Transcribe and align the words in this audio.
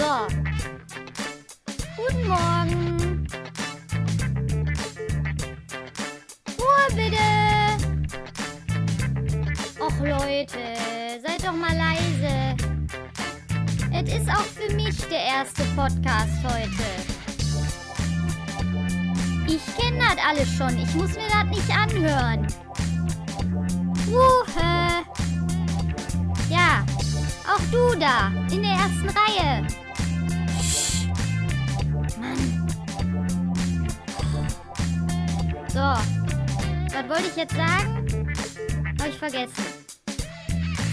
So. 0.00 0.26
Guten 1.94 2.26
Morgen. 2.26 3.26
Ruhe 6.58 6.86
bitte. 6.96 7.28
Och 9.78 9.98
Leute, 10.00 10.62
seid 11.22 11.44
doch 11.44 11.52
mal 11.52 11.76
leise. 11.76 12.56
Es 13.92 14.14
ist 14.14 14.30
auch 14.30 14.48
für 14.56 14.74
mich 14.74 14.96
der 15.08 15.22
erste 15.22 15.64
Podcast 15.76 16.32
heute. 16.44 16.88
Ich 19.46 19.66
kenne 19.76 19.98
das 19.98 20.16
alles 20.26 20.48
schon. 20.56 20.78
Ich 20.78 20.94
muss 20.94 21.14
mir 21.14 21.28
das 21.28 21.44
nicht 21.44 21.70
anhören. 21.76 22.46
Wuhe. 24.06 25.04
Ja, 26.48 26.86
auch 27.46 27.60
du 27.70 27.98
da, 27.98 28.32
in 28.50 28.62
der 28.62 28.72
ersten 28.72 29.10
Reihe. 29.10 29.66
So, 35.80 35.86
was 35.86 37.08
wollte 37.08 37.28
ich 37.28 37.36
jetzt 37.36 37.54
sagen? 37.54 38.34
Habe 39.00 39.08
ich 39.08 39.16
vergessen. 39.16 39.64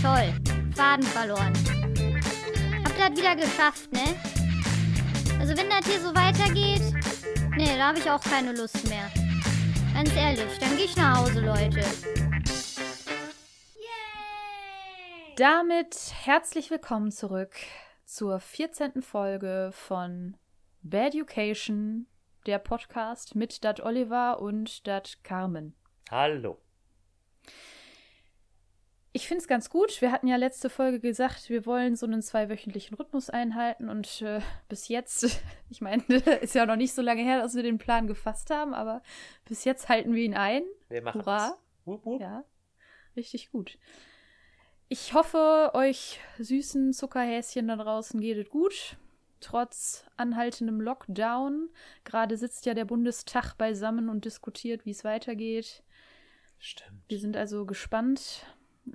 Toll, 0.02 0.34
Faden 0.78 1.04
verloren. 1.04 1.54
Habt 2.86 2.98
ihr 2.98 3.10
das 3.10 3.20
wieder 3.20 3.36
geschafft, 3.36 3.92
ne? 3.92 4.16
Also 5.42 5.58
wenn 5.58 5.70
das 5.70 5.86
hier 5.86 6.00
so 6.00 6.16
weitergeht, 6.16 6.82
ne, 7.58 7.78
da 7.78 7.88
habe 7.90 8.00
ich 8.00 8.10
auch 8.10 8.22
keine 8.22 8.54
Lust 8.54 8.88
mehr. 8.88 9.12
Ganz 9.94 10.16
ehrlich, 10.16 10.58
dann 10.58 10.78
gehe 10.78 10.86
ich 10.86 10.96
nach 10.96 11.18
Hause, 11.18 11.42
Leute. 11.42 11.84
Damit 15.36 16.14
herzlich 16.24 16.72
willkommen 16.72 17.12
zurück 17.12 17.52
zur 18.06 18.40
14. 18.40 19.02
Folge 19.02 19.72
von 19.74 20.38
Bad 20.82 21.14
Education, 21.14 22.08
der 22.48 22.60
Podcast 22.60 23.36
mit 23.36 23.66
Dat 23.66 23.82
Oliver 23.82 24.40
und 24.42 24.88
Dat 24.88 25.18
Carmen. 25.24 25.76
Hallo. 26.10 26.58
Ich 29.12 29.28
finde 29.28 29.42
es 29.42 29.48
ganz 29.48 29.70
gut. 29.70 30.00
Wir 30.02 30.12
hatten 30.12 30.28
ja 30.28 30.38
letzte 30.38 30.70
Folge 30.70 31.00
gesagt, 31.02 31.50
wir 31.50 31.66
wollen 31.66 31.96
so 31.96 32.06
einen 32.06 32.22
zweiwöchentlichen 32.22 32.96
Rhythmus 32.96 33.30
einhalten 33.30 33.90
und 33.90 34.22
äh, 34.22 34.40
bis 34.70 34.88
jetzt, 34.88 35.42
ich 35.70 35.82
meine, 35.82 36.04
ist 36.42 36.56
ja 36.56 36.66
noch 36.66 36.78
nicht 36.78 36.94
so 36.94 37.02
lange 37.02 37.24
her, 37.24 37.42
dass 37.42 37.56
wir 37.56 37.64
den 37.64 37.80
Plan 37.80 38.08
gefasst 38.08 38.50
haben, 38.50 38.74
aber 38.74 39.02
bis 39.46 39.66
jetzt 39.66 39.90
halten 39.90 40.14
wir 40.14 40.24
ihn 40.24 40.36
ein. 40.36 40.64
Wir 40.88 41.02
machen 41.02 41.22
Hurra. 41.22 41.48
es. 41.48 41.86
Wup, 41.86 42.06
wup. 42.06 42.22
Ja, 42.22 42.46
richtig 43.18 43.52
gut. 43.52 43.78
Ich 44.88 45.14
hoffe, 45.14 45.72
euch 45.74 46.22
süßen 46.40 46.94
Zuckerhäschen 46.94 47.68
da 47.68 47.76
draußen 47.76 48.22
geht 48.22 48.38
es 48.38 48.50
gut. 48.50 48.98
Trotz 49.40 50.06
anhaltendem 50.18 50.82
Lockdown. 50.82 51.70
Gerade 52.04 52.38
sitzt 52.38 52.66
ja 52.66 52.74
der 52.74 52.86
Bundestag 52.86 53.56
beisammen 53.58 54.10
und 54.10 54.26
diskutiert, 54.26 54.86
wie 54.86 54.92
es 54.92 55.04
weitergeht. 55.04 55.84
Stimmt. 56.60 57.04
Wir 57.08 57.20
sind 57.20 57.38
also 57.38 57.66
gespannt, 57.66 58.46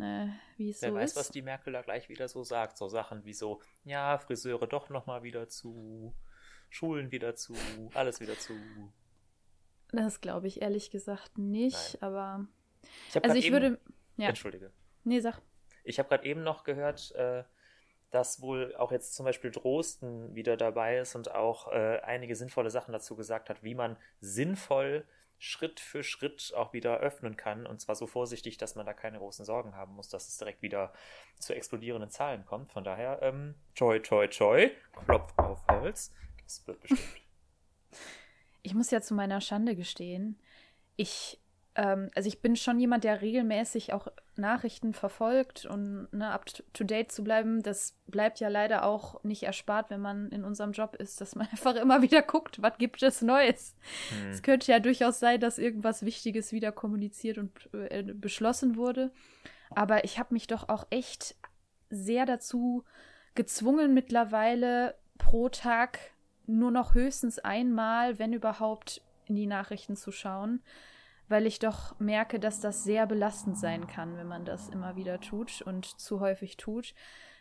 äh, 0.00 0.26
wie 0.56 0.70
es 0.70 0.82
Wer 0.82 0.90
so 0.90 0.94
weiß, 0.96 1.10
ist. 1.10 1.16
was 1.16 1.30
die 1.30 1.42
Merkel 1.42 1.72
da 1.72 1.82
gleich 1.82 2.08
wieder 2.08 2.28
so 2.28 2.42
sagt. 2.42 2.76
So 2.76 2.88
Sachen 2.88 3.24
wie 3.24 3.34
so, 3.34 3.60
ja, 3.84 4.18
Friseure 4.18 4.66
doch 4.66 4.88
nochmal 4.90 5.22
wieder 5.22 5.48
zu, 5.48 6.14
Schulen 6.70 7.12
wieder 7.12 7.34
zu, 7.36 7.54
alles 7.94 8.20
wieder 8.20 8.38
zu. 8.38 8.54
Das 9.92 10.20
glaube 10.20 10.48
ich 10.48 10.62
ehrlich 10.62 10.90
gesagt 10.90 11.38
nicht, 11.38 12.02
aber. 12.02 12.46
Ich 13.08 13.22
Also 13.22 13.36
ich 13.36 13.46
eben, 13.46 13.52
würde. 13.52 13.80
Ja, 14.16 14.28
Entschuldige. 14.28 14.72
nee, 15.04 15.20
sag. 15.20 15.40
Ich 15.84 15.98
habe 15.98 16.08
gerade 16.08 16.24
eben 16.24 16.42
noch 16.42 16.64
gehört, 16.64 17.12
äh, 17.12 17.44
dass 18.12 18.40
wohl 18.40 18.76
auch 18.76 18.92
jetzt 18.92 19.14
zum 19.14 19.24
Beispiel 19.24 19.50
Drosten 19.50 20.34
wieder 20.34 20.56
dabei 20.56 20.98
ist 20.98 21.16
und 21.16 21.34
auch 21.34 21.72
äh, 21.72 22.00
einige 22.04 22.36
sinnvolle 22.36 22.70
Sachen 22.70 22.92
dazu 22.92 23.16
gesagt 23.16 23.50
hat, 23.50 23.64
wie 23.64 23.74
man 23.74 23.96
sinnvoll 24.20 25.04
Schritt 25.38 25.80
für 25.80 26.04
Schritt 26.04 26.52
auch 26.56 26.72
wieder 26.72 26.98
öffnen 26.98 27.36
kann. 27.36 27.66
Und 27.66 27.80
zwar 27.80 27.96
so 27.96 28.06
vorsichtig, 28.06 28.58
dass 28.58 28.76
man 28.76 28.86
da 28.86 28.92
keine 28.92 29.18
großen 29.18 29.44
Sorgen 29.44 29.74
haben 29.74 29.94
muss, 29.96 30.08
dass 30.08 30.28
es 30.28 30.38
direkt 30.38 30.62
wieder 30.62 30.92
zu 31.40 31.52
explodierenden 31.52 32.10
Zahlen 32.10 32.46
kommt. 32.46 32.70
Von 32.70 32.84
daher, 32.84 33.20
ähm, 33.22 33.56
toi, 33.74 33.98
toi, 33.98 34.28
toi, 34.28 34.70
Klopf 35.04 35.36
auf 35.38 35.66
Holz. 35.68 36.12
Das 36.44 36.64
wird 36.66 36.80
bestimmt. 36.80 37.00
Ich 38.64 38.74
muss 38.74 38.92
ja 38.92 39.00
zu 39.00 39.12
meiner 39.12 39.40
Schande 39.40 39.74
gestehen, 39.74 40.38
ich, 40.94 41.40
ähm, 41.74 42.10
also 42.14 42.28
ich 42.28 42.40
bin 42.40 42.56
schon 42.56 42.78
jemand, 42.78 43.04
der 43.04 43.22
regelmäßig 43.22 43.92
auch 43.92 44.08
Nachrichten 44.36 44.92
verfolgt 44.92 45.64
und 45.64 46.08
ne, 46.12 46.30
up 46.30 46.46
to 46.72 46.84
date 46.84 47.10
zu 47.10 47.24
bleiben, 47.24 47.62
das 47.62 47.96
bleibt 48.06 48.40
ja 48.40 48.48
leider 48.48 48.84
auch 48.84 49.22
nicht 49.24 49.44
erspart, 49.44 49.90
wenn 49.90 50.00
man 50.00 50.28
in 50.30 50.44
unserem 50.44 50.72
Job 50.72 50.96
ist, 50.96 51.20
dass 51.20 51.34
man 51.34 51.46
einfach 51.50 51.74
immer 51.76 52.02
wieder 52.02 52.22
guckt, 52.22 52.60
was 52.60 52.76
gibt 52.78 53.02
es 53.02 53.22
Neues. 53.22 53.76
Hm. 54.10 54.30
Es 54.30 54.42
könnte 54.42 54.70
ja 54.70 54.80
durchaus 54.80 55.18
sein, 55.18 55.40
dass 55.40 55.58
irgendwas 55.58 56.04
Wichtiges 56.04 56.52
wieder 56.52 56.72
kommuniziert 56.72 57.38
und 57.38 57.52
äh, 57.72 58.02
beschlossen 58.02 58.76
wurde. 58.76 59.10
Aber 59.70 60.04
ich 60.04 60.18
habe 60.18 60.34
mich 60.34 60.46
doch 60.46 60.68
auch 60.68 60.86
echt 60.90 61.36
sehr 61.88 62.26
dazu 62.26 62.84
gezwungen, 63.34 63.94
mittlerweile 63.94 64.94
pro 65.16 65.48
Tag 65.48 65.98
nur 66.46 66.70
noch 66.70 66.94
höchstens 66.94 67.38
einmal, 67.38 68.18
wenn 68.18 68.32
überhaupt, 68.32 69.00
in 69.26 69.36
die 69.36 69.46
Nachrichten 69.46 69.96
zu 69.96 70.10
schauen, 70.10 70.60
weil 71.32 71.46
ich 71.46 71.58
doch 71.58 71.98
merke, 72.00 72.38
dass 72.40 72.60
das 72.60 72.84
sehr 72.84 73.06
belastend 73.08 73.58
sein 73.58 73.88
kann, 73.88 74.16
wenn 74.18 74.28
man 74.28 74.44
das 74.44 74.68
immer 74.70 74.96
wieder 74.96 75.20
tut 75.20 75.62
und 75.62 75.86
zu 76.00 76.20
häufig 76.20 76.56
tut. 76.58 76.94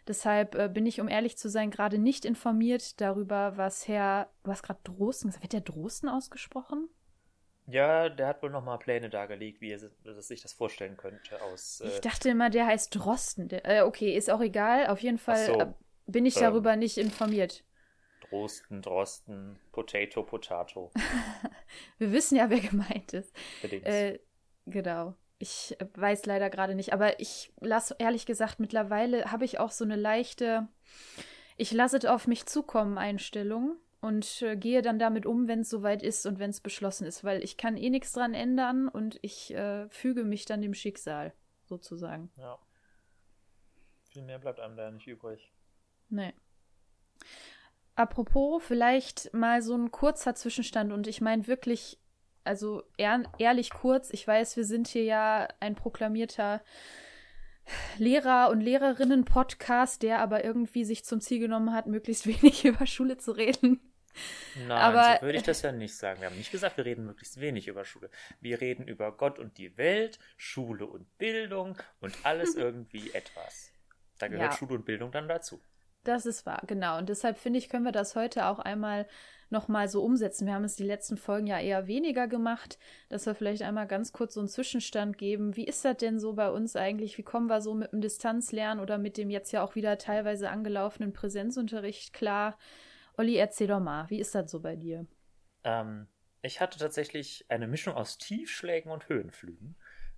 Deshalb 0.08 0.56
äh, 0.56 0.70
bin 0.70 0.88
ich, 0.88 1.00
um 1.02 1.08
ehrlich 1.08 1.38
zu 1.38 1.50
sein, 1.50 1.72
gerade 1.72 2.00
nicht 2.00 2.26
informiert 2.26 3.00
darüber, 3.02 3.58
was 3.58 3.88
Herr, 3.88 4.32
du 4.44 4.52
hast 4.52 4.64
gerade 4.64 4.80
Drosten 4.84 5.30
gesagt, 5.30 5.44
wird 5.44 5.54
der 5.54 5.62
Drosten 5.62 6.10
ausgesprochen? 6.10 6.90
Ja, 7.68 8.10
der 8.10 8.28
hat 8.28 8.42
wohl 8.44 8.50
nochmal 8.50 8.80
Pläne 8.80 9.10
dargelegt, 9.10 9.62
wie 9.62 9.72
er 9.72 9.80
sich 10.22 10.42
das 10.42 10.54
vorstellen 10.54 10.98
könnte 10.98 11.42
aus. 11.42 11.82
Ich 11.82 11.98
Äh, 11.98 12.02
dachte 12.02 12.30
immer, 12.30 12.50
der 12.50 12.66
heißt 12.66 12.94
Drosten. 12.96 13.48
Der, 13.48 13.66
äh, 13.66 13.82
okay, 13.82 14.16
ist 14.16 14.30
auch 14.30 14.42
egal. 14.42 14.88
Auf 14.88 15.00
jeden 15.02 15.18
Fall 15.18 15.46
so. 15.46 15.60
äh, 15.60 15.74
bin 16.08 16.26
ich 16.26 16.36
Ähm. 16.38 16.42
darüber 16.42 16.76
nicht 16.76 16.98
informiert. 16.98 17.64
Drosten, 18.32 18.82
Drosten, 18.82 19.60
Potato, 19.72 20.24
Potato. 20.24 20.92
Wir 22.00 22.12
wissen 22.12 22.38
ja, 22.38 22.50
wer 22.50 22.60
gemeint 22.60 23.14
ist. 23.14 23.36
Bedingt. 23.62 23.86
Äh, 23.86 24.20
genau. 24.66 25.16
Ich 25.38 25.76
weiß 25.96 26.26
leider 26.26 26.50
gerade 26.50 26.76
nicht, 26.76 26.94
aber 26.94 27.20
ich 27.20 27.52
lasse 27.60 27.96
ehrlich 28.00 28.26
gesagt 28.26 28.60
mittlerweile 28.60 29.32
habe 29.32 29.46
ich 29.46 29.60
auch 29.60 29.72
so 29.72 29.84
eine 29.84 29.96
leichte 29.96 30.68
ich 31.62 31.72
lasse 31.72 31.98
es 31.98 32.06
auf 32.06 32.26
mich 32.26 32.48
zukommen 32.48 32.98
Einstellung 32.98 33.78
und 34.00 34.42
äh, 34.42 34.56
gehe 34.58 34.82
dann 34.82 34.98
damit 34.98 35.28
um, 35.28 35.48
wenn 35.48 35.62
es 35.62 35.70
soweit 35.70 36.02
ist 36.02 36.26
und 36.26 36.40
wenn 36.40 36.50
es 36.50 36.60
beschlossen 36.60 37.06
ist, 37.06 37.24
weil 37.24 37.44
ich 37.44 37.56
kann 37.56 37.78
eh 37.78 37.92
nichts 37.92 38.14
dran 38.14 38.34
ändern 38.34 38.88
und 38.88 39.20
ich 39.22 39.54
äh, 39.54 39.88
füge 39.90 40.24
mich 40.24 40.46
dann 40.46 40.62
dem 40.62 40.74
Schicksal 40.74 41.34
sozusagen. 41.66 42.32
ja. 42.38 42.58
Viel 44.10 44.24
mehr 44.24 44.40
bleibt 44.40 44.60
einem 44.60 44.76
da 44.76 44.92
nicht 44.92 45.08
übrig. 45.08 45.54
Nee. 46.10 46.34
Apropos, 47.96 48.64
vielleicht 48.64 49.34
mal 49.34 49.62
so 49.62 49.76
ein 49.76 49.92
kurzer 49.92 50.34
Zwischenstand 50.36 50.92
und 50.94 51.08
ich 51.08 51.22
meine 51.22 51.48
wirklich, 51.48 52.00
also 52.44 52.84
ehr 52.98 53.24
ehrlich 53.38 53.70
kurz, 53.70 54.10
ich 54.12 54.26
weiß, 54.28 54.56
wir 54.58 54.66
sind 54.66 54.88
hier 54.88 55.04
ja 55.04 55.48
ein 55.60 55.76
proklamierter 55.76 56.62
Lehrer- 57.98 58.50
und 58.50 58.62
Lehrerinnen-Podcast, 58.62 60.02
der 60.02 60.20
aber 60.20 60.44
irgendwie 60.44 60.84
sich 60.84 61.06
zum 61.06 61.22
Ziel 61.22 61.40
genommen 61.40 61.74
hat, 61.74 61.86
möglichst 61.88 62.26
wenig 62.44 62.66
über 62.66 62.86
Schule 62.88 63.18
zu 63.18 63.32
reden. 63.32 63.80
Nein, 64.68 64.72
Aber- 64.72 65.18
so 65.20 65.26
würde 65.26 65.38
ich 65.38 65.44
das 65.44 65.62
ja 65.62 65.72
nicht 65.72 65.96
sagen. 65.96 66.20
Wir 66.22 66.30
haben 66.30 66.38
nicht 66.38 66.52
gesagt, 66.52 66.76
wir 66.78 66.86
reden 66.86 67.06
möglichst 67.06 67.40
wenig 67.40 67.68
über 67.68 67.86
Schule. 67.86 68.10
Wir 68.42 68.60
reden 68.60 68.88
über 68.88 69.16
Gott 69.16 69.40
und 69.40 69.58
die 69.58 69.78
Welt, 69.78 70.20
Schule 70.38 70.86
und 70.86 71.18
Bildung 71.18 71.78
und 72.02 72.18
alles 72.24 72.56
irgendwie 72.56 73.12
etwas. 73.14 73.72
Da 74.18 74.28
gehört 74.28 74.52
Ja. 74.52 74.58
Schule 74.58 74.76
und 74.76 74.86
Bildung 74.86 75.12
dann 75.12 75.28
dazu. 75.30 75.62
Das 76.04 76.26
ist 76.26 76.46
wahr, 76.46 76.64
genau. 76.66 76.98
Und 76.98 77.10
deshalb 77.10 77.38
finde 77.38 77.60
ich, 77.60 77.70
können 77.70 77.86
wir 77.86 77.92
das 77.92 78.16
heute 78.16 78.48
auch 78.48 78.60
einmal 78.60 79.08
nochmal 79.52 79.88
so 79.88 80.04
umsetzen. 80.04 80.48
Wir 80.48 80.54
haben 80.54 80.64
es 80.64 80.76
die 80.76 80.86
letzten 80.86 81.18
Folgen 81.18 81.46
ja 81.46 81.60
eher 81.60 81.86
weniger 81.86 82.28
gemacht, 82.28 82.80
dass 83.10 83.26
wir 83.26 83.36
vielleicht 83.36 83.62
einmal 83.62 83.86
ganz 83.86 84.14
kurz 84.14 84.34
so 84.34 84.40
einen 84.40 84.50
Zwischenstand 84.50 85.18
geben. 85.18 85.56
Wie 85.56 85.66
ist 85.66 85.86
das 85.86 85.98
denn 85.98 86.20
so 86.20 86.34
bei 86.34 86.50
uns 86.50 86.76
eigentlich? 86.76 87.18
Wie 87.18 87.24
kommen 87.24 87.48
wir 87.48 87.62
so 87.62 87.76
mit 87.76 87.92
dem 87.92 88.02
Distanzlernen 88.02 88.82
oder 88.82 88.98
mit 88.98 89.18
dem 89.18 89.30
jetzt 89.30 89.52
ja 89.52 89.62
auch 89.62 89.76
wieder 89.76 89.98
teilweise 89.98 90.50
angelaufenen 90.50 91.14
Präsenzunterricht 91.14 92.14
klar? 92.14 92.58
Olli, 93.18 93.36
erzähl 93.36 93.68
doch 93.68 93.82
mal, 93.82 94.10
wie 94.10 94.20
ist 94.20 94.34
das 94.34 94.50
so 94.50 94.62
bei 94.62 94.76
dir? 94.76 95.06
Ähm, 95.64 96.08
ich 96.42 96.62
hatte 96.62 96.80
tatsächlich 96.80 97.46
eine 97.50 97.68
Mischung 97.68 97.94
aus 97.94 98.18
Tiefschlägen 98.18 98.92
und 98.92 99.10
Höhenflügen. 99.10 99.76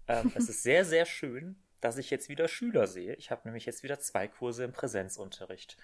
Ähm, 0.07 0.31
es 0.35 0.47
ist 0.47 0.63
sehr, 0.63 0.85
sehr 0.85 1.05
schön, 1.05 1.55
dass 1.83 1.97
ich 1.97 2.09
jetzt 2.09 2.29
wieder 2.29 2.47
Schüler 2.47 2.87
sehe. 2.87 3.13
Ich 3.15 3.29
habe 3.29 3.41
nämlich 3.45 3.65
jetzt 3.65 3.83
wieder 3.83 3.99
zwei 3.99 4.27
Kurse 4.27 4.63
im 4.63 4.71
Präsenzunterricht. 4.71 5.77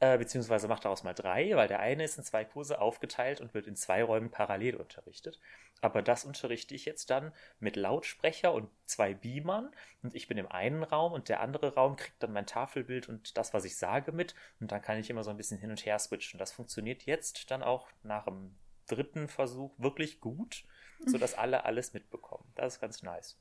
äh, 0.00 0.18
beziehungsweise 0.18 0.68
macht 0.68 0.84
daraus 0.84 1.04
mal 1.04 1.14
drei, 1.14 1.56
weil 1.56 1.68
der 1.68 1.80
eine 1.80 2.04
ist 2.04 2.18
in 2.18 2.24
zwei 2.24 2.44
Kurse 2.44 2.80
aufgeteilt 2.80 3.40
und 3.40 3.54
wird 3.54 3.66
in 3.66 3.76
zwei 3.76 4.02
Räumen 4.02 4.30
parallel 4.30 4.76
unterrichtet. 4.76 5.40
Aber 5.80 6.02
das 6.02 6.24
unterrichte 6.24 6.74
ich 6.74 6.84
jetzt 6.84 7.08
dann 7.08 7.32
mit 7.60 7.76
Lautsprecher 7.76 8.52
und 8.52 8.68
zwei 8.84 9.14
Beamern 9.14 9.70
und 10.02 10.14
ich 10.14 10.28
bin 10.28 10.36
im 10.36 10.50
einen 10.50 10.82
Raum 10.82 11.12
und 11.12 11.28
der 11.30 11.40
andere 11.40 11.74
Raum 11.74 11.96
kriegt 11.96 12.22
dann 12.22 12.32
mein 12.32 12.46
Tafelbild 12.46 13.08
und 13.08 13.38
das, 13.38 13.54
was 13.54 13.64
ich 13.64 13.76
sage, 13.78 14.12
mit 14.12 14.34
und 14.60 14.70
dann 14.72 14.82
kann 14.82 14.98
ich 14.98 15.08
immer 15.08 15.24
so 15.24 15.30
ein 15.30 15.36
bisschen 15.38 15.58
hin 15.58 15.70
und 15.70 15.86
her 15.86 15.98
switchen. 15.98 16.38
Das 16.38 16.52
funktioniert 16.52 17.04
jetzt 17.04 17.50
dann 17.50 17.62
auch 17.62 17.88
nach 18.02 18.26
dem 18.26 18.54
dritten 18.88 19.28
Versuch 19.28 19.72
wirklich 19.78 20.20
gut, 20.20 20.64
sodass 21.06 21.34
alle 21.34 21.64
alles 21.64 21.94
mitbekommen. 21.94 22.44
Das 22.54 22.74
ist 22.74 22.80
ganz 22.80 23.02
nice. 23.02 23.38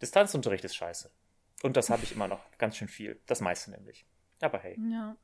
Distanzunterricht 0.00 0.64
ist 0.64 0.76
scheiße. 0.76 1.10
Und 1.62 1.76
das 1.76 1.90
habe 1.90 2.02
ich 2.04 2.12
immer 2.12 2.28
noch 2.28 2.40
ganz 2.58 2.76
schön 2.76 2.88
viel. 2.88 3.20
Das 3.26 3.40
meiste 3.40 3.70
nämlich. 3.70 4.06
Aber 4.40 4.58
hey. 4.58 4.78
Ja. 4.90 5.16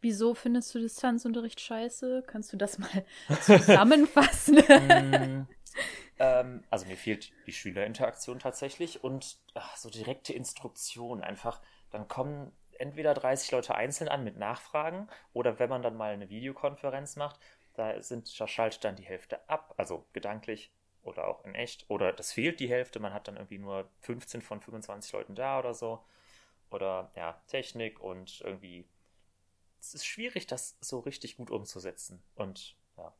Wieso 0.00 0.34
findest 0.34 0.72
du 0.74 0.78
Distanzunterricht 0.78 1.60
scheiße? 1.60 2.22
Kannst 2.26 2.52
du 2.52 2.56
das 2.56 2.78
mal 2.78 3.04
zusammenfassen? 3.40 4.56
mm, 4.58 5.48
ähm, 6.20 6.64
also 6.70 6.86
mir 6.86 6.96
fehlt 6.96 7.32
die 7.46 7.52
Schülerinteraktion 7.52 8.38
tatsächlich 8.38 9.02
und 9.02 9.38
ach, 9.54 9.76
so 9.76 9.90
direkte 9.90 10.32
Instruktion 10.32 11.20
einfach. 11.20 11.60
Dann 11.90 12.06
kommen 12.06 12.52
entweder 12.78 13.12
30 13.12 13.50
Leute 13.50 13.74
einzeln 13.74 14.08
an 14.08 14.22
mit 14.22 14.36
Nachfragen 14.36 15.08
oder 15.32 15.58
wenn 15.58 15.68
man 15.68 15.82
dann 15.82 15.96
mal 15.96 16.12
eine 16.12 16.28
Videokonferenz 16.28 17.16
macht, 17.16 17.40
da, 17.74 18.00
sind, 18.00 18.38
da 18.38 18.46
schaltet 18.46 18.84
dann 18.84 18.96
die 18.96 19.04
Hälfte 19.04 19.48
ab, 19.48 19.74
also 19.76 20.06
gedanklich 20.12 20.70
oder 21.02 21.28
auch 21.28 21.44
in 21.44 21.54
echt. 21.54 21.88
Oder 21.88 22.12
das 22.12 22.32
fehlt 22.32 22.60
die 22.60 22.68
Hälfte, 22.68 23.00
man 23.00 23.12
hat 23.12 23.28
dann 23.28 23.36
irgendwie 23.36 23.58
nur 23.58 23.90
15 24.00 24.42
von 24.42 24.60
25 24.60 25.12
Leuten 25.12 25.34
da 25.34 25.58
oder 25.58 25.74
so. 25.74 26.04
Oder 26.70 27.10
ja, 27.16 27.42
Technik 27.46 28.00
und 28.00 28.40
irgendwie 28.42 28.86
es 29.80 29.94
ist 29.94 30.06
schwierig, 30.06 30.46
das 30.46 30.76
so 30.80 30.98
richtig 31.00 31.36
gut 31.36 31.50
umzusetzen. 31.50 32.22
Und 32.34 32.76
ja, 32.96 33.14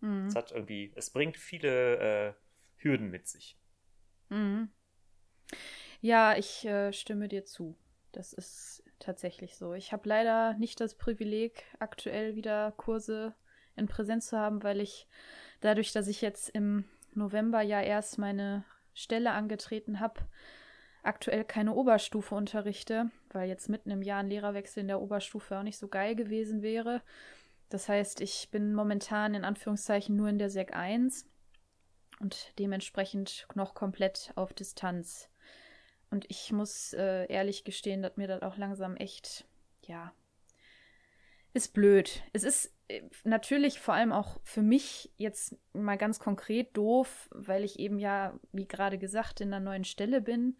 mhm. 0.00 0.26
es 0.26 0.34
hat 0.34 0.52
irgendwie, 0.52 0.92
es 0.94 1.10
bringt 1.10 1.36
viele 1.36 2.28
äh, 2.28 2.34
Hürden 2.76 3.10
mit 3.10 3.26
sich. 3.26 3.58
Mhm. 4.28 4.70
Ja, 6.00 6.36
ich 6.36 6.64
äh, 6.64 6.92
stimme 6.92 7.28
dir 7.28 7.44
zu. 7.44 7.76
Das 8.12 8.32
ist 8.32 8.84
tatsächlich 8.98 9.56
so. 9.56 9.74
Ich 9.74 9.92
habe 9.92 10.08
leider 10.08 10.54
nicht 10.54 10.80
das 10.80 10.96
Privileg, 10.96 11.64
aktuell 11.78 12.36
wieder 12.36 12.72
Kurse 12.72 13.34
in 13.76 13.86
Präsenz 13.86 14.28
zu 14.28 14.38
haben, 14.38 14.62
weil 14.62 14.80
ich 14.80 15.06
dadurch, 15.60 15.92
dass 15.92 16.08
ich 16.08 16.20
jetzt 16.20 16.48
im 16.50 16.84
November 17.18 17.60
ja 17.60 17.80
erst 17.80 18.18
meine 18.18 18.64
Stelle 18.94 19.32
angetreten 19.32 20.00
habe, 20.00 20.20
aktuell 21.02 21.44
keine 21.44 21.74
Oberstufe 21.74 22.34
unterrichte, 22.34 23.10
weil 23.30 23.48
jetzt 23.48 23.68
mitten 23.68 23.90
im 23.90 24.02
Jahr 24.02 24.20
ein 24.20 24.28
Lehrerwechsel 24.30 24.80
in 24.80 24.88
der 24.88 25.00
Oberstufe 25.00 25.58
auch 25.58 25.62
nicht 25.62 25.78
so 25.78 25.88
geil 25.88 26.16
gewesen 26.16 26.62
wäre. 26.62 27.02
Das 27.68 27.88
heißt, 27.88 28.20
ich 28.20 28.48
bin 28.50 28.74
momentan 28.74 29.34
in 29.34 29.44
Anführungszeichen 29.44 30.16
nur 30.16 30.28
in 30.28 30.38
der 30.38 30.50
Sek 30.50 30.74
1 30.74 31.26
und 32.20 32.52
dementsprechend 32.58 33.46
noch 33.54 33.74
komplett 33.74 34.32
auf 34.34 34.52
Distanz. 34.52 35.28
Und 36.10 36.24
ich 36.28 36.52
muss 36.52 36.94
äh, 36.94 37.26
ehrlich 37.26 37.64
gestehen, 37.64 38.02
dass 38.02 38.16
mir 38.16 38.26
das 38.26 38.42
auch 38.42 38.56
langsam 38.56 38.96
echt, 38.96 39.44
ja, 39.86 40.12
ist 41.54 41.74
blöd. 41.74 42.22
Es 42.32 42.44
ist 42.44 42.74
äh, 42.88 43.02
natürlich 43.24 43.80
vor 43.80 43.94
allem 43.94 44.12
auch 44.12 44.38
für 44.44 44.62
mich 44.62 45.12
jetzt 45.16 45.56
mal 45.72 45.96
ganz 45.96 46.18
konkret 46.18 46.76
doof, 46.76 47.28
weil 47.32 47.64
ich 47.64 47.78
eben 47.78 47.98
ja, 47.98 48.38
wie 48.52 48.68
gerade 48.68 48.98
gesagt, 48.98 49.40
in 49.40 49.52
einer 49.52 49.64
neuen 49.64 49.84
Stelle 49.84 50.20
bin 50.20 50.56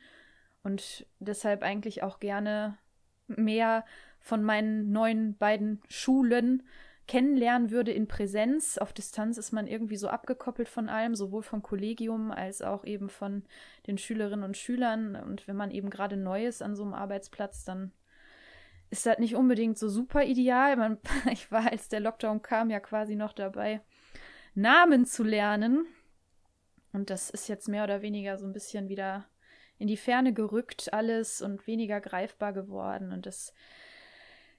und 0.62 1.06
deshalb 1.18 1.62
eigentlich 1.62 2.02
auch 2.02 2.20
gerne 2.20 2.78
mehr 3.26 3.84
von 4.20 4.42
meinen 4.42 4.90
neuen 4.90 5.36
beiden 5.36 5.82
Schulen 5.88 6.62
kennenlernen 7.06 7.70
würde 7.70 7.90
in 7.90 8.06
Präsenz. 8.06 8.78
Auf 8.78 8.92
Distanz 8.92 9.38
ist 9.38 9.52
man 9.52 9.66
irgendwie 9.66 9.96
so 9.96 10.08
abgekoppelt 10.08 10.68
von 10.68 10.88
allem, 10.88 11.14
sowohl 11.14 11.42
vom 11.42 11.62
Kollegium 11.62 12.30
als 12.30 12.60
auch 12.62 12.84
eben 12.84 13.08
von 13.08 13.44
den 13.86 13.98
Schülerinnen 13.98 14.44
und 14.44 14.56
Schülern. 14.56 15.16
Und 15.16 15.48
wenn 15.48 15.56
man 15.56 15.70
eben 15.70 15.90
gerade 15.90 16.16
neu 16.16 16.46
ist 16.46 16.62
an 16.62 16.76
so 16.76 16.84
einem 16.84 16.94
Arbeitsplatz, 16.94 17.64
dann 17.64 17.92
ist 18.90 19.06
das 19.06 19.18
nicht 19.18 19.34
unbedingt 19.34 19.78
so 19.78 19.88
super 19.88 20.24
ideal. 20.24 20.76
Man, 20.76 20.98
ich 21.30 21.50
war, 21.50 21.70
als 21.70 21.88
der 21.88 22.00
Lockdown 22.00 22.42
kam, 22.42 22.70
ja 22.70 22.80
quasi 22.80 23.16
noch 23.16 23.32
dabei, 23.32 23.80
Namen 24.54 25.06
zu 25.06 25.22
lernen. 25.22 25.86
Und 26.92 27.10
das 27.10 27.30
ist 27.30 27.48
jetzt 27.48 27.68
mehr 27.68 27.84
oder 27.84 28.02
weniger 28.02 28.38
so 28.38 28.46
ein 28.46 28.52
bisschen 28.52 28.88
wieder 28.88 29.26
in 29.78 29.86
die 29.86 29.96
Ferne 29.96 30.32
gerückt 30.32 30.92
alles 30.92 31.42
und 31.42 31.66
weniger 31.66 32.00
greifbar 32.00 32.52
geworden. 32.52 33.12
Und 33.12 33.26
das 33.26 33.52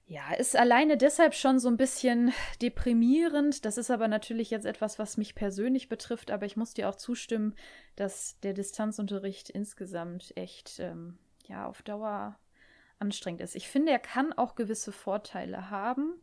ja, 0.06 0.32
ist 0.32 0.56
alleine 0.56 0.96
deshalb 0.96 1.34
schon 1.34 1.60
so 1.60 1.68
ein 1.68 1.76
bisschen 1.76 2.32
deprimierend. 2.60 3.64
Das 3.64 3.78
ist 3.78 3.90
aber 3.90 4.08
natürlich 4.08 4.50
jetzt 4.50 4.66
etwas, 4.66 4.98
was 4.98 5.16
mich 5.16 5.34
persönlich 5.34 5.88
betrifft. 5.88 6.30
Aber 6.30 6.46
ich 6.46 6.56
muss 6.56 6.74
dir 6.74 6.88
auch 6.88 6.96
zustimmen, 6.96 7.54
dass 7.94 8.40
der 8.40 8.52
Distanzunterricht 8.52 9.50
insgesamt 9.50 10.32
echt 10.36 10.80
ähm, 10.80 11.18
ja 11.46 11.66
auf 11.66 11.82
Dauer 11.82 12.38
anstrengend 13.00 13.40
ist. 13.40 13.54
Ich 13.56 13.68
finde, 13.68 13.92
er 13.92 13.98
kann 13.98 14.32
auch 14.32 14.54
gewisse 14.54 14.92
Vorteile 14.92 15.70
haben. 15.70 16.14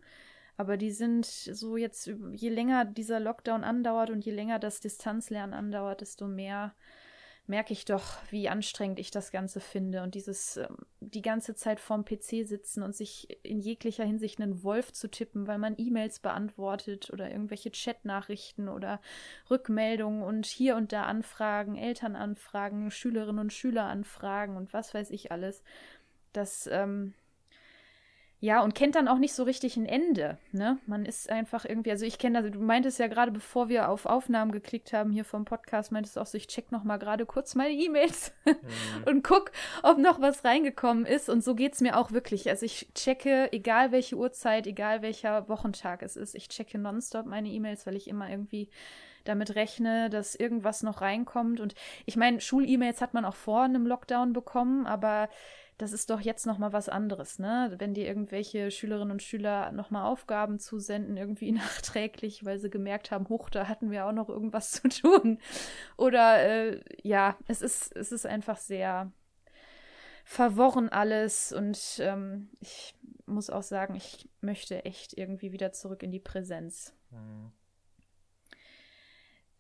Aber 0.59 0.75
die 0.75 0.91
sind 0.91 1.25
so 1.25 1.77
jetzt, 1.77 2.12
je 2.31 2.50
länger 2.50 2.83
dieser 2.83 3.19
Lockdown 3.19 3.63
andauert 3.63 4.09
und 4.09 4.25
je 4.25 4.31
länger 4.31 4.57
das 4.57 4.79
Distanzlernen 4.79 5.53
andauert, 5.53 6.01
desto 6.01 6.27
mehr 6.27 6.74
merke 7.47 7.71
ich 7.71 7.85
doch, 7.85 8.18
wie 8.29 8.50
anstrengend 8.50 9.00
ich 9.00 9.09
das 9.09 9.31
Ganze 9.31 9.59
finde. 9.62 10.03
Und 10.03 10.15
dieses 10.15 10.57
ähm, 10.57 10.77
die 11.00 11.21
ganze 11.21 11.56
Zeit 11.56 11.79
vorm 11.79 12.03
PC 12.03 12.45
sitzen 12.45 12.83
und 12.83 12.95
sich 12.95 13.39
in 13.44 13.59
jeglicher 13.59 14.03
Hinsicht 14.03 14.41
einen 14.41 14.63
Wolf 14.63 14.91
zu 14.91 15.09
tippen, 15.09 15.47
weil 15.47 15.57
man 15.57 15.75
E-Mails 15.77 16.19
beantwortet 16.19 17.09
oder 17.12 17.31
irgendwelche 17.31 17.71
Chatnachrichten 17.71 18.68
oder 18.68 19.00
Rückmeldungen 19.50 20.23
und 20.23 20.45
hier 20.45 20.75
und 20.75 20.91
da 20.91 21.03
Anfragen, 21.03 21.77
Elternanfragen, 21.77 22.91
Schülerinnen 22.91 23.39
und 23.39 23.53
Schüleranfragen 23.53 24.57
und 24.57 24.73
was 24.73 24.94
weiß 24.94 25.12
ich 25.12 25.31
alles. 25.31 25.63
Das 26.38 26.69
ähm, 26.72 27.13
ja, 28.39 28.62
und 28.62 28.75
kennt 28.75 28.94
dann 28.94 29.07
auch 29.07 29.18
nicht 29.18 29.34
so 29.34 29.44
richtig 29.44 29.78
ein 29.78 29.88
Ende. 29.88 30.38
Ne? 30.51 30.78
Man 30.86 31.06
ist 31.06 31.28
einfach 31.31 31.66
irgendwie, 31.66 31.89
also 31.89 32.06
ich 32.06 32.19
kenne 32.19 32.44
das, 32.44 32.51
du 32.51 32.60
meintest 32.60 33.00
ja 33.00 33.07
gerade, 33.07 33.31
bevor 33.31 33.68
wir 33.68 33.89
auf 33.89 34.06
Aufnahmen 34.06 34.51
geklickt 34.51 34.94
haben 34.94 35.12
hier 35.12 35.25
vom 35.25 35.44
Podcast, 35.44 35.92
meintest 35.92 36.16
du 36.16 36.22
auch 36.22 36.28
so, 36.28 36.38
ich 36.38 36.48
check 36.48 36.72
noch 36.72 36.84
mal 36.84 36.98
gerade 36.98 37.25
kurz 37.25 37.56
meine 37.56 37.74
E-Mails 37.74 38.34
mhm. 38.45 38.54
und 39.07 39.24
guck, 39.24 39.51
ob 39.81 39.98
noch 39.98 40.22
was 40.22 40.45
reingekommen 40.45 41.07
ist. 41.07 41.30
Und 41.30 41.44
so 41.44 41.56
geht 41.56 41.74
es 41.74 41.81
mir 41.81 41.98
auch 41.98 42.12
wirklich. 42.12 42.48
Also 42.48 42.68
ich 42.68 42.88
checke, 42.94 43.51
egal 43.51 43.92
welche 43.92 44.16
Uhrzeit, 44.16 44.68
egal 44.68 45.01
welcher 45.01 45.50
Wochentag 45.50 46.04
es 46.04 46.16
ist, 46.16 46.36
ich 46.36 46.48
checke 46.48 46.78
nonstop 46.78 47.25
meine 47.25 47.50
E-Mails, 47.50 47.88
weil 47.88 47.95
ich 47.95 48.07
immer 48.07 48.30
irgendwie 48.30 48.69
damit 49.24 49.56
rechne, 49.56 50.12
dass 50.12 50.36
irgendwas 50.36 50.83
noch 50.83 51.01
reinkommt. 51.01 51.59
Und 51.59 51.73
ich 52.06 52.16
meine, 52.16 52.40
Schul-E-Mails 52.40 53.02
hat 53.02 53.16
man 53.16 53.26
auch 53.26 53.35
vor 53.35 53.64
einem 53.64 53.88
Lockdown 53.88 54.31
bekommen, 54.31 54.85
aber 54.85 55.28
das 55.78 55.94
ist 55.94 56.10
doch 56.10 56.22
jetzt 56.22 56.48
noch 56.48 56.57
mal 56.57 56.74
was 56.74 56.90
anderes, 56.90 57.38
ne? 57.38 57.74
Wenn 57.78 57.94
dir 57.94 58.07
irgendwelche 58.07 58.72
Schülerinnen 58.72 59.12
und 59.12 59.22
Schüler 59.22 59.72
noch 59.72 59.92
mal 59.92 60.06
Aufgaben 60.06 60.60
zusenden, 60.60 61.18
irgendwie 61.18 61.52
nachträglich, 61.54 62.44
weil 62.46 62.60
sie 62.60 62.69
gemerkt 62.69 63.12
haben, 63.12 63.30
hoch, 63.30 63.50
da 63.50 63.68
hatten 63.68 63.92
wir 63.92 64.06
auch 64.06 64.12
noch 64.12 64.30
irgendwas 64.30 64.72
zu 64.81 64.90
tun. 64.90 65.40
Oder 65.96 66.42
äh, 66.44 66.81
ja, 67.04 67.38
es 67.48 67.62
ist, 67.62 67.96
es 67.96 68.12
ist 68.12 68.26
einfach 68.26 68.57
sehr 68.57 69.12
verworren 70.24 70.90
alles 70.90 71.54
und 71.54 72.00
ähm, 72.00 72.50
ich 72.60 72.96
muss 73.26 73.50
auch 73.50 73.64
sagen, 73.64 73.96
ich 73.96 74.28
möchte 74.42 74.84
echt 74.84 75.18
irgendwie 75.18 75.54
wieder 75.54 75.72
zurück 75.72 76.04
in 76.04 76.12
die 76.12 76.19
Präsenz. 76.19 76.94
Mhm. 77.12 77.52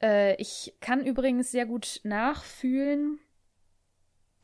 Äh, 0.01 0.35
ich 0.35 0.75
kann 0.81 1.05
übrigens 1.05 1.51
sehr 1.51 1.65
gut 1.65 2.01
nachfühlen, 2.03 3.19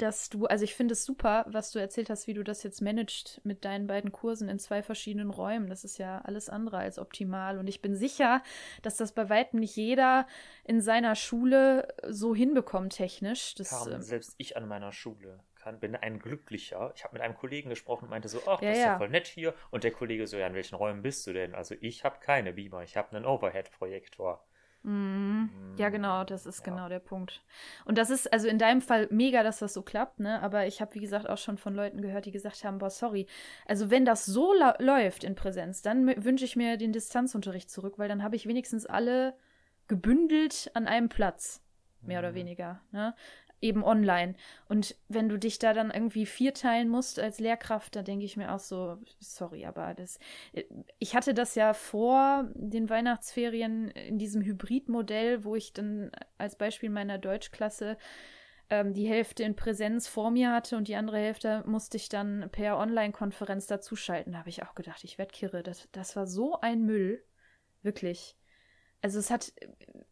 dass 0.03 0.29
du, 0.29 0.45
also 0.45 0.65
ich 0.65 0.75
finde 0.75 0.93
es 0.93 1.05
super, 1.05 1.45
was 1.47 1.71
du 1.71 1.79
erzählt 1.79 2.09
hast, 2.09 2.27
wie 2.27 2.33
du 2.33 2.43
das 2.43 2.61
jetzt 2.63 2.81
managst 2.81 3.39
mit 3.45 3.63
deinen 3.63 3.87
beiden 3.87 4.11
Kursen 4.11 4.49
in 4.49 4.59
zwei 4.59 4.83
verschiedenen 4.83 5.29
Räumen. 5.29 5.69
Das 5.69 5.85
ist 5.85 5.97
ja 5.97 6.19
alles 6.25 6.49
andere 6.49 6.77
als 6.77 6.99
optimal. 6.99 7.57
Und 7.57 7.67
ich 7.67 7.81
bin 7.81 7.95
sicher, 7.95 8.43
dass 8.81 8.97
das 8.97 9.13
bei 9.13 9.29
weitem 9.29 9.61
nicht 9.61 9.77
jeder 9.77 10.27
in 10.65 10.81
seiner 10.81 11.15
Schule 11.15 11.87
so 12.05 12.35
hinbekommt 12.35 12.93
technisch. 12.97 13.55
Das, 13.55 13.69
Carmen, 13.69 13.93
ähm, 13.93 14.01
selbst 14.01 14.35
ich 14.37 14.57
an 14.57 14.67
meiner 14.67 14.91
Schule 14.91 15.39
kann, 15.55 15.79
bin 15.79 15.95
ein 15.95 16.19
Glücklicher. 16.19 16.91
Ich 16.95 17.05
habe 17.05 17.13
mit 17.13 17.21
einem 17.21 17.35
Kollegen 17.35 17.69
gesprochen 17.69 18.05
und 18.05 18.09
meinte 18.09 18.27
so, 18.27 18.39
ach, 18.45 18.59
das 18.59 18.63
ja, 18.63 18.71
ist 18.71 18.79
ja, 18.79 18.85
ja 18.85 18.97
voll 18.97 19.09
nett 19.09 19.27
hier. 19.27 19.53
Und 19.71 19.85
der 19.85 19.91
Kollege 19.91 20.27
so, 20.27 20.35
ja, 20.35 20.47
in 20.47 20.53
welchen 20.53 20.75
Räumen 20.75 21.01
bist 21.01 21.25
du 21.25 21.31
denn? 21.31 21.55
Also 21.55 21.75
ich 21.79 22.03
habe 22.03 22.17
keine 22.19 22.51
Beamer, 22.51 22.83
ich 22.83 22.97
habe 22.97 23.15
einen 23.15 23.25
Overhead-Projektor. 23.25 24.43
Mhm. 24.83 25.49
Ja, 25.77 25.89
genau, 25.89 26.23
das 26.23 26.45
ist 26.45 26.59
ja. 26.59 26.71
genau 26.71 26.89
der 26.89 26.99
Punkt. 26.99 27.41
Und 27.85 27.97
das 27.97 28.09
ist 28.09 28.31
also 28.31 28.47
in 28.47 28.59
deinem 28.59 28.81
Fall 28.81 29.07
mega, 29.09 29.41
dass 29.41 29.59
das 29.59 29.73
so 29.73 29.81
klappt, 29.81 30.19
ne? 30.19 30.41
Aber 30.41 30.67
ich 30.67 30.81
habe, 30.81 30.93
wie 30.95 30.99
gesagt, 30.99 31.27
auch 31.27 31.37
schon 31.37 31.57
von 31.57 31.73
Leuten 31.73 32.01
gehört, 32.01 32.25
die 32.25 32.31
gesagt 32.31 32.63
haben, 32.63 32.77
boah, 32.77 32.89
sorry. 32.89 33.27
Also 33.65 33.89
wenn 33.89 34.05
das 34.05 34.25
so 34.25 34.53
läuft 34.79 35.23
in 35.23 35.35
Präsenz, 35.35 35.81
dann 35.81 36.05
wünsche 36.23 36.45
ich 36.45 36.55
mir 36.55 36.77
den 36.77 36.91
Distanzunterricht 36.91 37.69
zurück, 37.69 37.97
weil 37.97 38.09
dann 38.09 38.23
habe 38.23 38.35
ich 38.35 38.45
wenigstens 38.45 38.85
alle 38.85 39.35
gebündelt 39.87 40.69
an 40.73 40.87
einem 40.87 41.09
Platz. 41.09 41.61
Mehr 42.01 42.19
mhm. 42.19 42.25
oder 42.25 42.35
weniger. 42.35 42.81
Ne? 42.91 43.15
Eben 43.63 43.83
online. 43.83 44.35
Und 44.67 44.95
wenn 45.07 45.29
du 45.29 45.39
dich 45.39 45.57
da 45.57 45.73
dann 45.73 45.89
irgendwie 45.89 46.25
vierteilen 46.25 46.89
musst 46.89 47.19
als 47.19 47.39
Lehrkraft, 47.39 47.95
da 47.95 48.03
denke 48.03 48.25
ich 48.25 48.37
mir 48.37 48.53
auch 48.53 48.59
so, 48.59 48.97
sorry, 49.19 49.65
aber 49.65 49.93
das. 49.93 50.19
Ich 50.99 51.15
hatte 51.15 51.33
das 51.33 51.55
ja 51.55 51.73
vor 51.73 52.49
den 52.53 52.89
Weihnachtsferien 52.89 53.89
in 53.89 54.19
diesem 54.19 54.43
Hybridmodell, 54.43 55.43
wo 55.43 55.55
ich 55.55 55.73
dann 55.73 56.11
als 56.37 56.57
Beispiel 56.57 56.89
meiner 56.89 57.17
Deutschklasse 57.17 57.97
ähm, 58.69 58.93
die 58.93 59.07
Hälfte 59.07 59.43
in 59.43 59.55
Präsenz 59.55 60.07
vor 60.07 60.31
mir 60.31 60.51
hatte 60.51 60.77
und 60.77 60.87
die 60.87 60.95
andere 60.95 61.17
Hälfte 61.17 61.63
musste 61.65 61.97
ich 61.97 62.09
dann 62.09 62.49
per 62.51 62.77
Online-Konferenz 62.77 63.67
dazuschalten. 63.67 64.33
Da 64.33 64.39
habe 64.39 64.49
ich 64.49 64.63
auch 64.63 64.75
gedacht, 64.75 65.03
ich 65.03 65.17
werde 65.17 65.31
kirre. 65.31 65.63
Das, 65.63 65.87
das 65.91 66.15
war 66.15 66.27
so 66.27 66.59
ein 66.59 66.83
Müll. 66.83 67.23
Wirklich. 67.81 68.35
Also 69.01 69.19
es 69.19 69.29
hat, 69.29 69.51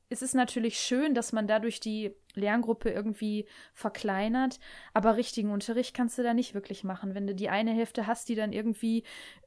es 0.10 0.22
ist 0.22 0.36
natürlich 0.36 0.78
schön, 0.78 1.14
dass 1.14 1.32
man 1.32 1.48
dadurch 1.48 1.80
die 1.80 2.14
Lerngruppe 2.36 2.90
irgendwie 2.90 3.46
verkleinert, 3.74 4.60
aber 4.94 5.18
richtigen 5.18 5.52
Unterricht 5.52 5.94
kannst 5.94 6.18
du 6.18 6.24
da 6.24 6.34
nicht 6.34 6.54
wirklich 6.54 6.84
machen. 6.84 7.16
Wenn 7.16 7.28
du 7.28 7.36
die 7.36 7.50
eine 7.50 7.72
Hälfte 7.72 8.08
hast, 8.08 8.30
die 8.30 8.36
dann 8.36 8.54
irgendwie 8.54 9.04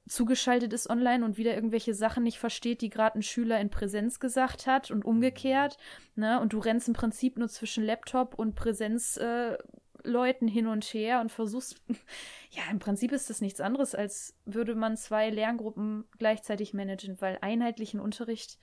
zugeschaltet 0.07 0.73
ist 0.73 0.91
online 0.91 1.25
und 1.25 1.39
wieder 1.39 1.55
irgendwelche 1.55 1.95
Sachen 1.95 2.25
nicht 2.25 2.39
versteht, 2.39 2.83
die 2.83 2.91
gerade 2.91 3.19
ein 3.19 3.23
Schüler 3.23 3.61
in 3.61 3.71
Präsenz 3.71 4.21
gesagt 4.21 4.67
hat 4.67 4.91
und 4.91 5.05
umgekehrt, 5.05 5.79
ne? 6.15 6.41
Und 6.41 6.53
du 6.53 6.59
rennst 6.59 6.89
im 6.89 6.95
Prinzip 6.95 7.39
nur 7.39 7.49
zwischen 7.49 7.85
Laptop 7.85 8.35
und 8.35 8.55
Präsenzleuten 8.55 10.49
äh, 10.49 10.51
hin 10.51 10.67
und 10.67 10.85
her 10.85 11.21
und 11.21 11.33
versuchst, 11.33 11.83
ja, 12.51 12.63
im 12.71 12.79
Prinzip 12.79 13.13
ist 13.13 13.31
das 13.31 13.41
nichts 13.41 13.61
anderes, 13.61 13.95
als 13.95 14.35
würde 14.45 14.75
man 14.75 14.97
zwei 14.97 15.31
Lerngruppen 15.31 16.05
gleichzeitig 16.19 16.75
managen, 16.75 17.21
weil 17.21 17.39
einheitlichen 17.41 18.01
Unterricht 18.01 18.59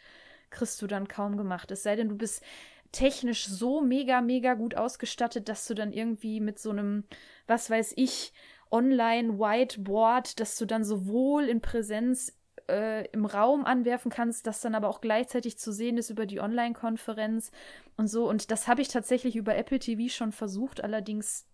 kriegst 0.51 0.81
du 0.81 0.87
dann 0.87 1.07
kaum 1.07 1.37
gemacht. 1.37 1.71
Es 1.71 1.81
sei 1.81 1.95
denn, 1.95 2.09
du 2.09 2.17
bist 2.17 2.43
technisch 2.91 3.45
so 3.45 3.81
mega, 3.81 4.21
mega 4.21 4.53
gut 4.53 4.75
ausgestattet, 4.75 5.49
dass 5.49 5.67
du 5.67 5.73
dann 5.73 5.93
irgendwie 5.93 6.39
mit 6.39 6.59
so 6.59 6.71
einem, 6.71 7.05
was 7.47 7.69
weiß 7.69 7.93
ich, 7.95 8.33
Online-Whiteboard, 8.71 10.39
dass 10.39 10.57
du 10.57 10.65
dann 10.65 10.83
sowohl 10.83 11.45
in 11.45 11.61
Präsenz 11.61 12.37
äh, 12.69 13.07
im 13.11 13.25
Raum 13.25 13.65
anwerfen 13.65 14.11
kannst, 14.11 14.47
das 14.47 14.61
dann 14.61 14.75
aber 14.75 14.89
auch 14.89 15.01
gleichzeitig 15.01 15.57
zu 15.57 15.71
sehen 15.71 15.97
ist 15.97 16.09
über 16.09 16.25
die 16.25 16.39
Online-Konferenz 16.39 17.51
und 17.97 18.07
so. 18.07 18.27
Und 18.27 18.51
das 18.51 18.67
habe 18.67 18.81
ich 18.81 18.87
tatsächlich 18.87 19.35
über 19.35 19.55
Apple 19.55 19.79
TV 19.79 20.11
schon 20.11 20.31
versucht, 20.31 20.83
allerdings 20.83 21.45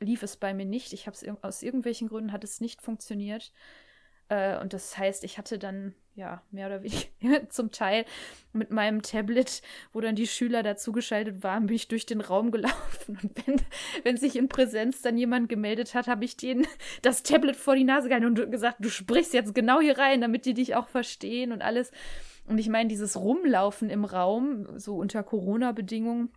lief 0.00 0.22
es 0.22 0.36
bei 0.36 0.54
mir 0.54 0.64
nicht. 0.64 0.92
Ich 0.92 1.06
habe 1.06 1.14
es 1.16 1.26
aus 1.42 1.62
irgendwelchen 1.62 2.08
Gründen 2.08 2.32
hat 2.32 2.44
es 2.44 2.60
nicht 2.60 2.82
funktioniert. 2.82 3.52
Äh, 4.28 4.58
und 4.60 4.72
das 4.72 4.96
heißt, 4.96 5.24
ich 5.24 5.38
hatte 5.38 5.58
dann 5.58 5.94
ja, 6.20 6.42
mehr 6.50 6.66
oder 6.66 6.82
weniger 6.82 7.48
zum 7.48 7.72
Teil 7.72 8.04
mit 8.52 8.70
meinem 8.70 9.00
Tablet, 9.00 9.62
wo 9.94 10.02
dann 10.02 10.16
die 10.16 10.26
Schüler 10.26 10.62
dazugeschaltet 10.62 11.42
waren, 11.42 11.66
bin 11.66 11.76
ich 11.76 11.88
durch 11.88 12.04
den 12.04 12.20
Raum 12.20 12.50
gelaufen. 12.50 13.18
Und 13.22 13.46
wenn, 13.46 13.56
wenn 14.04 14.16
sich 14.18 14.36
in 14.36 14.48
Präsenz 14.48 15.00
dann 15.00 15.16
jemand 15.16 15.48
gemeldet 15.48 15.94
hat, 15.94 16.08
habe 16.08 16.26
ich 16.26 16.36
denen 16.36 16.66
das 17.02 17.22
Tablet 17.22 17.56
vor 17.56 17.74
die 17.74 17.84
Nase 17.84 18.08
gehalten 18.08 18.26
und 18.26 18.50
gesagt, 18.52 18.76
du 18.80 18.90
sprichst 18.90 19.32
jetzt 19.32 19.54
genau 19.54 19.80
hier 19.80 19.96
rein, 19.96 20.20
damit 20.20 20.44
die 20.44 20.54
dich 20.54 20.74
auch 20.74 20.88
verstehen 20.88 21.52
und 21.52 21.62
alles. 21.62 21.90
Und 22.46 22.58
ich 22.58 22.68
meine, 22.68 22.90
dieses 22.90 23.16
Rumlaufen 23.16 23.88
im 23.88 24.04
Raum, 24.04 24.78
so 24.78 24.96
unter 24.96 25.22
Corona-Bedingungen, 25.22 26.30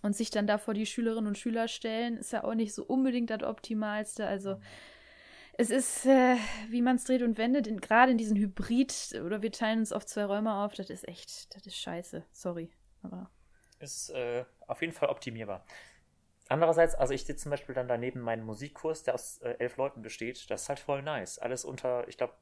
und 0.00 0.16
sich 0.16 0.30
dann 0.30 0.46
da 0.46 0.56
vor 0.56 0.72
die 0.72 0.86
Schülerinnen 0.86 1.28
und 1.28 1.38
Schüler 1.38 1.68
stellen, 1.68 2.16
ist 2.16 2.32
ja 2.32 2.44
auch 2.44 2.54
nicht 2.54 2.74
so 2.74 2.82
unbedingt 2.82 3.28
das 3.28 3.42
Optimalste. 3.42 4.26
Also 4.26 4.56
es 5.52 5.70
ist, 5.70 6.06
äh, 6.06 6.36
wie 6.68 6.82
man 6.82 6.96
es 6.96 7.04
dreht 7.04 7.22
und 7.22 7.36
wendet, 7.38 7.66
gerade 7.82 8.12
in 8.12 8.18
diesen 8.18 8.36
Hybrid, 8.36 9.20
oder 9.24 9.42
wir 9.42 9.52
teilen 9.52 9.80
uns 9.80 9.92
auf 9.92 10.06
zwei 10.06 10.24
Räume 10.24 10.54
auf, 10.54 10.74
das 10.74 10.90
ist 10.90 11.06
echt, 11.06 11.54
das 11.54 11.66
ist 11.66 11.76
scheiße. 11.76 12.24
Sorry. 12.32 12.72
Aber. 13.02 13.30
Ist 13.78 14.10
äh, 14.10 14.44
auf 14.66 14.80
jeden 14.80 14.92
Fall 14.92 15.08
optimierbar. 15.08 15.64
Andererseits, 16.48 16.94
also 16.94 17.14
ich 17.14 17.24
sitze 17.24 17.44
zum 17.44 17.50
Beispiel 17.50 17.74
dann 17.74 17.88
daneben 17.88 18.20
meinen 18.20 18.44
Musikkurs, 18.44 19.02
der 19.04 19.14
aus 19.14 19.38
äh, 19.38 19.56
elf 19.58 19.76
Leuten 19.76 20.02
besteht. 20.02 20.50
Das 20.50 20.62
ist 20.62 20.68
halt 20.68 20.78
voll 20.78 21.02
nice. 21.02 21.38
Alles 21.38 21.64
unter, 21.64 22.06
ich 22.08 22.16
glaube, 22.16 22.34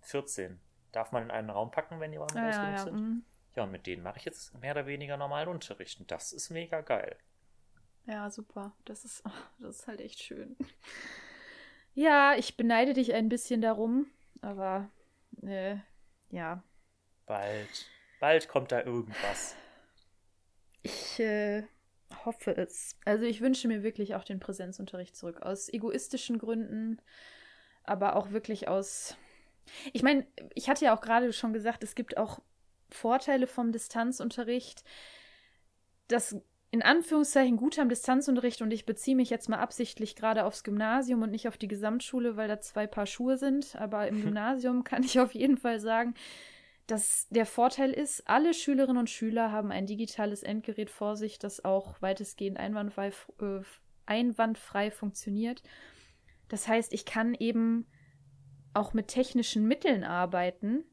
14. 0.00 0.60
Darf 0.92 1.12
man 1.12 1.24
in 1.24 1.30
einen 1.30 1.50
Raum 1.50 1.70
packen, 1.70 2.00
wenn 2.00 2.12
die 2.12 2.18
Räume 2.18 2.34
ja, 2.36 2.70
ja. 2.70 2.78
sind. 2.78 2.94
Mhm. 2.94 3.24
Ja, 3.56 3.64
und 3.64 3.72
mit 3.72 3.86
denen 3.86 4.02
mache 4.02 4.18
ich 4.18 4.24
jetzt 4.24 4.56
mehr 4.60 4.72
oder 4.72 4.86
weniger 4.86 5.16
normalen 5.16 5.48
Unterricht. 5.48 6.00
Und 6.00 6.10
das 6.10 6.32
ist 6.32 6.50
mega 6.50 6.80
geil. 6.80 7.16
Ja, 8.06 8.30
super. 8.30 8.74
Das 8.84 9.04
ist, 9.04 9.22
das 9.58 9.80
ist 9.80 9.86
halt 9.86 10.00
echt 10.00 10.22
schön. 10.22 10.56
Ja, 11.98 12.36
ich 12.36 12.56
beneide 12.56 12.92
dich 12.92 13.12
ein 13.12 13.28
bisschen 13.28 13.60
darum, 13.60 14.06
aber 14.40 14.88
äh, 15.42 15.78
ja. 16.30 16.62
Bald, 17.26 17.90
bald 18.20 18.48
kommt 18.48 18.70
da 18.70 18.84
irgendwas. 18.84 19.56
Ich 20.82 21.18
äh, 21.18 21.64
hoffe 22.24 22.56
es. 22.56 22.96
Also 23.04 23.24
ich 23.24 23.40
wünsche 23.40 23.66
mir 23.66 23.82
wirklich 23.82 24.14
auch 24.14 24.22
den 24.22 24.38
Präsenzunterricht 24.38 25.16
zurück. 25.16 25.42
Aus 25.42 25.68
egoistischen 25.68 26.38
Gründen, 26.38 27.02
aber 27.82 28.14
auch 28.14 28.30
wirklich 28.30 28.68
aus. 28.68 29.16
Ich 29.92 30.04
meine, 30.04 30.24
ich 30.54 30.68
hatte 30.68 30.84
ja 30.84 30.96
auch 30.96 31.00
gerade 31.00 31.32
schon 31.32 31.52
gesagt, 31.52 31.82
es 31.82 31.96
gibt 31.96 32.16
auch 32.16 32.38
Vorteile 32.90 33.48
vom 33.48 33.72
Distanzunterricht. 33.72 34.84
Das 36.06 36.36
in 36.70 36.82
Anführungszeichen 36.82 37.56
gut 37.56 37.78
am 37.78 37.88
Distanzunterricht 37.88 38.60
und 38.60 38.70
ich 38.72 38.84
beziehe 38.84 39.16
mich 39.16 39.30
jetzt 39.30 39.48
mal 39.48 39.58
absichtlich 39.58 40.16
gerade 40.16 40.44
aufs 40.44 40.64
Gymnasium 40.64 41.22
und 41.22 41.30
nicht 41.30 41.48
auf 41.48 41.56
die 41.56 41.68
Gesamtschule, 41.68 42.36
weil 42.36 42.48
da 42.48 42.60
zwei 42.60 42.86
Paar 42.86 43.06
Schuhe 43.06 43.38
sind. 43.38 43.74
Aber 43.76 44.06
im 44.06 44.22
Gymnasium 44.22 44.84
kann 44.84 45.02
ich 45.02 45.18
auf 45.18 45.32
jeden 45.34 45.56
Fall 45.56 45.80
sagen, 45.80 46.14
dass 46.86 47.26
der 47.30 47.46
Vorteil 47.46 47.90
ist, 47.90 48.28
alle 48.28 48.52
Schülerinnen 48.52 48.98
und 48.98 49.10
Schüler 49.10 49.50
haben 49.50 49.72
ein 49.72 49.86
digitales 49.86 50.42
Endgerät 50.42 50.90
vor 50.90 51.16
sich, 51.16 51.38
das 51.38 51.64
auch 51.64 52.00
weitestgehend 52.02 52.58
einwandfrei, 52.58 53.12
äh, 53.40 53.60
einwandfrei 54.04 54.90
funktioniert. 54.90 55.62
Das 56.48 56.68
heißt, 56.68 56.92
ich 56.92 57.06
kann 57.06 57.34
eben 57.34 57.86
auch 58.74 58.92
mit 58.92 59.08
technischen 59.08 59.66
Mitteln 59.66 60.04
arbeiten, 60.04 60.84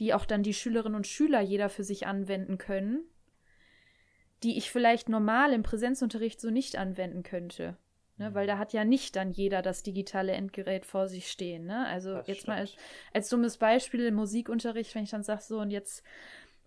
die 0.00 0.14
auch 0.14 0.26
dann 0.26 0.42
die 0.42 0.54
Schülerinnen 0.54 0.96
und 0.96 1.06
Schüler 1.06 1.40
jeder 1.40 1.68
für 1.68 1.84
sich 1.84 2.06
anwenden 2.06 2.58
können 2.58 3.04
die 4.42 4.58
ich 4.58 4.70
vielleicht 4.70 5.08
normal 5.08 5.52
im 5.52 5.62
Präsenzunterricht 5.62 6.40
so 6.40 6.50
nicht 6.50 6.76
anwenden 6.76 7.22
könnte. 7.22 7.76
Ne, 8.18 8.32
weil 8.32 8.46
da 8.46 8.56
hat 8.56 8.72
ja 8.72 8.84
nicht 8.84 9.14
dann 9.14 9.30
jeder 9.30 9.60
das 9.60 9.82
digitale 9.82 10.32
Endgerät 10.32 10.86
vor 10.86 11.06
sich 11.06 11.30
stehen. 11.30 11.66
Ne? 11.66 11.86
Also 11.86 12.14
das 12.14 12.26
jetzt 12.26 12.42
stimmt. 12.42 12.48
mal 12.48 12.58
als, 12.58 12.76
als 13.12 13.28
dummes 13.28 13.58
Beispiel 13.58 14.06
im 14.06 14.14
Musikunterricht, 14.14 14.94
wenn 14.94 15.04
ich 15.04 15.10
dann 15.10 15.22
sage, 15.22 15.42
so 15.42 15.60
und 15.60 15.70
jetzt 15.70 16.02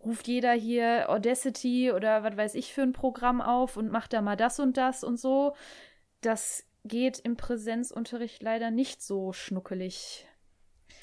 ruft 0.03 0.27
jeder 0.27 0.53
hier 0.53 1.09
Audacity 1.09 1.91
oder 1.91 2.23
was 2.23 2.37
weiß 2.37 2.55
ich 2.55 2.71
für 2.71 2.83
ein 2.83 2.93
Programm 2.93 3.41
auf 3.41 3.77
und 3.77 3.91
macht 3.91 4.13
da 4.13 4.21
mal 4.21 4.37
das 4.37 4.59
und 4.59 4.77
das 4.77 5.03
und 5.03 5.19
so. 5.19 5.55
Das 6.21 6.65
geht 6.85 7.19
im 7.19 7.35
Präsenzunterricht 7.35 8.43
leider 8.43 8.69
nicht 8.69 9.01
so 9.01 9.33
schnuckelig. 9.33 10.27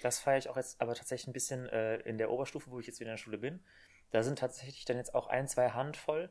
Das 0.03 0.21
feiere 0.21 0.39
ich 0.39 0.49
auch 0.49 0.57
jetzt 0.57 0.81
aber 0.81 0.95
tatsächlich 0.95 1.27
ein 1.27 1.33
bisschen 1.33 1.69
äh, 1.69 1.97
in 2.01 2.19
der 2.19 2.31
Oberstufe, 2.31 2.71
wo 2.71 2.79
ich 2.79 2.87
jetzt 2.87 3.01
wieder 3.01 3.11
in 3.11 3.17
der 3.17 3.23
Schule 3.23 3.39
bin. 3.39 3.61
Da 4.13 4.23
sind 4.23 4.39
tatsächlich 4.39 4.85
dann 4.85 4.97
jetzt 4.97 5.15
auch 5.15 5.27
ein, 5.27 5.49
zwei 5.49 5.71
Handvoll, 5.71 6.31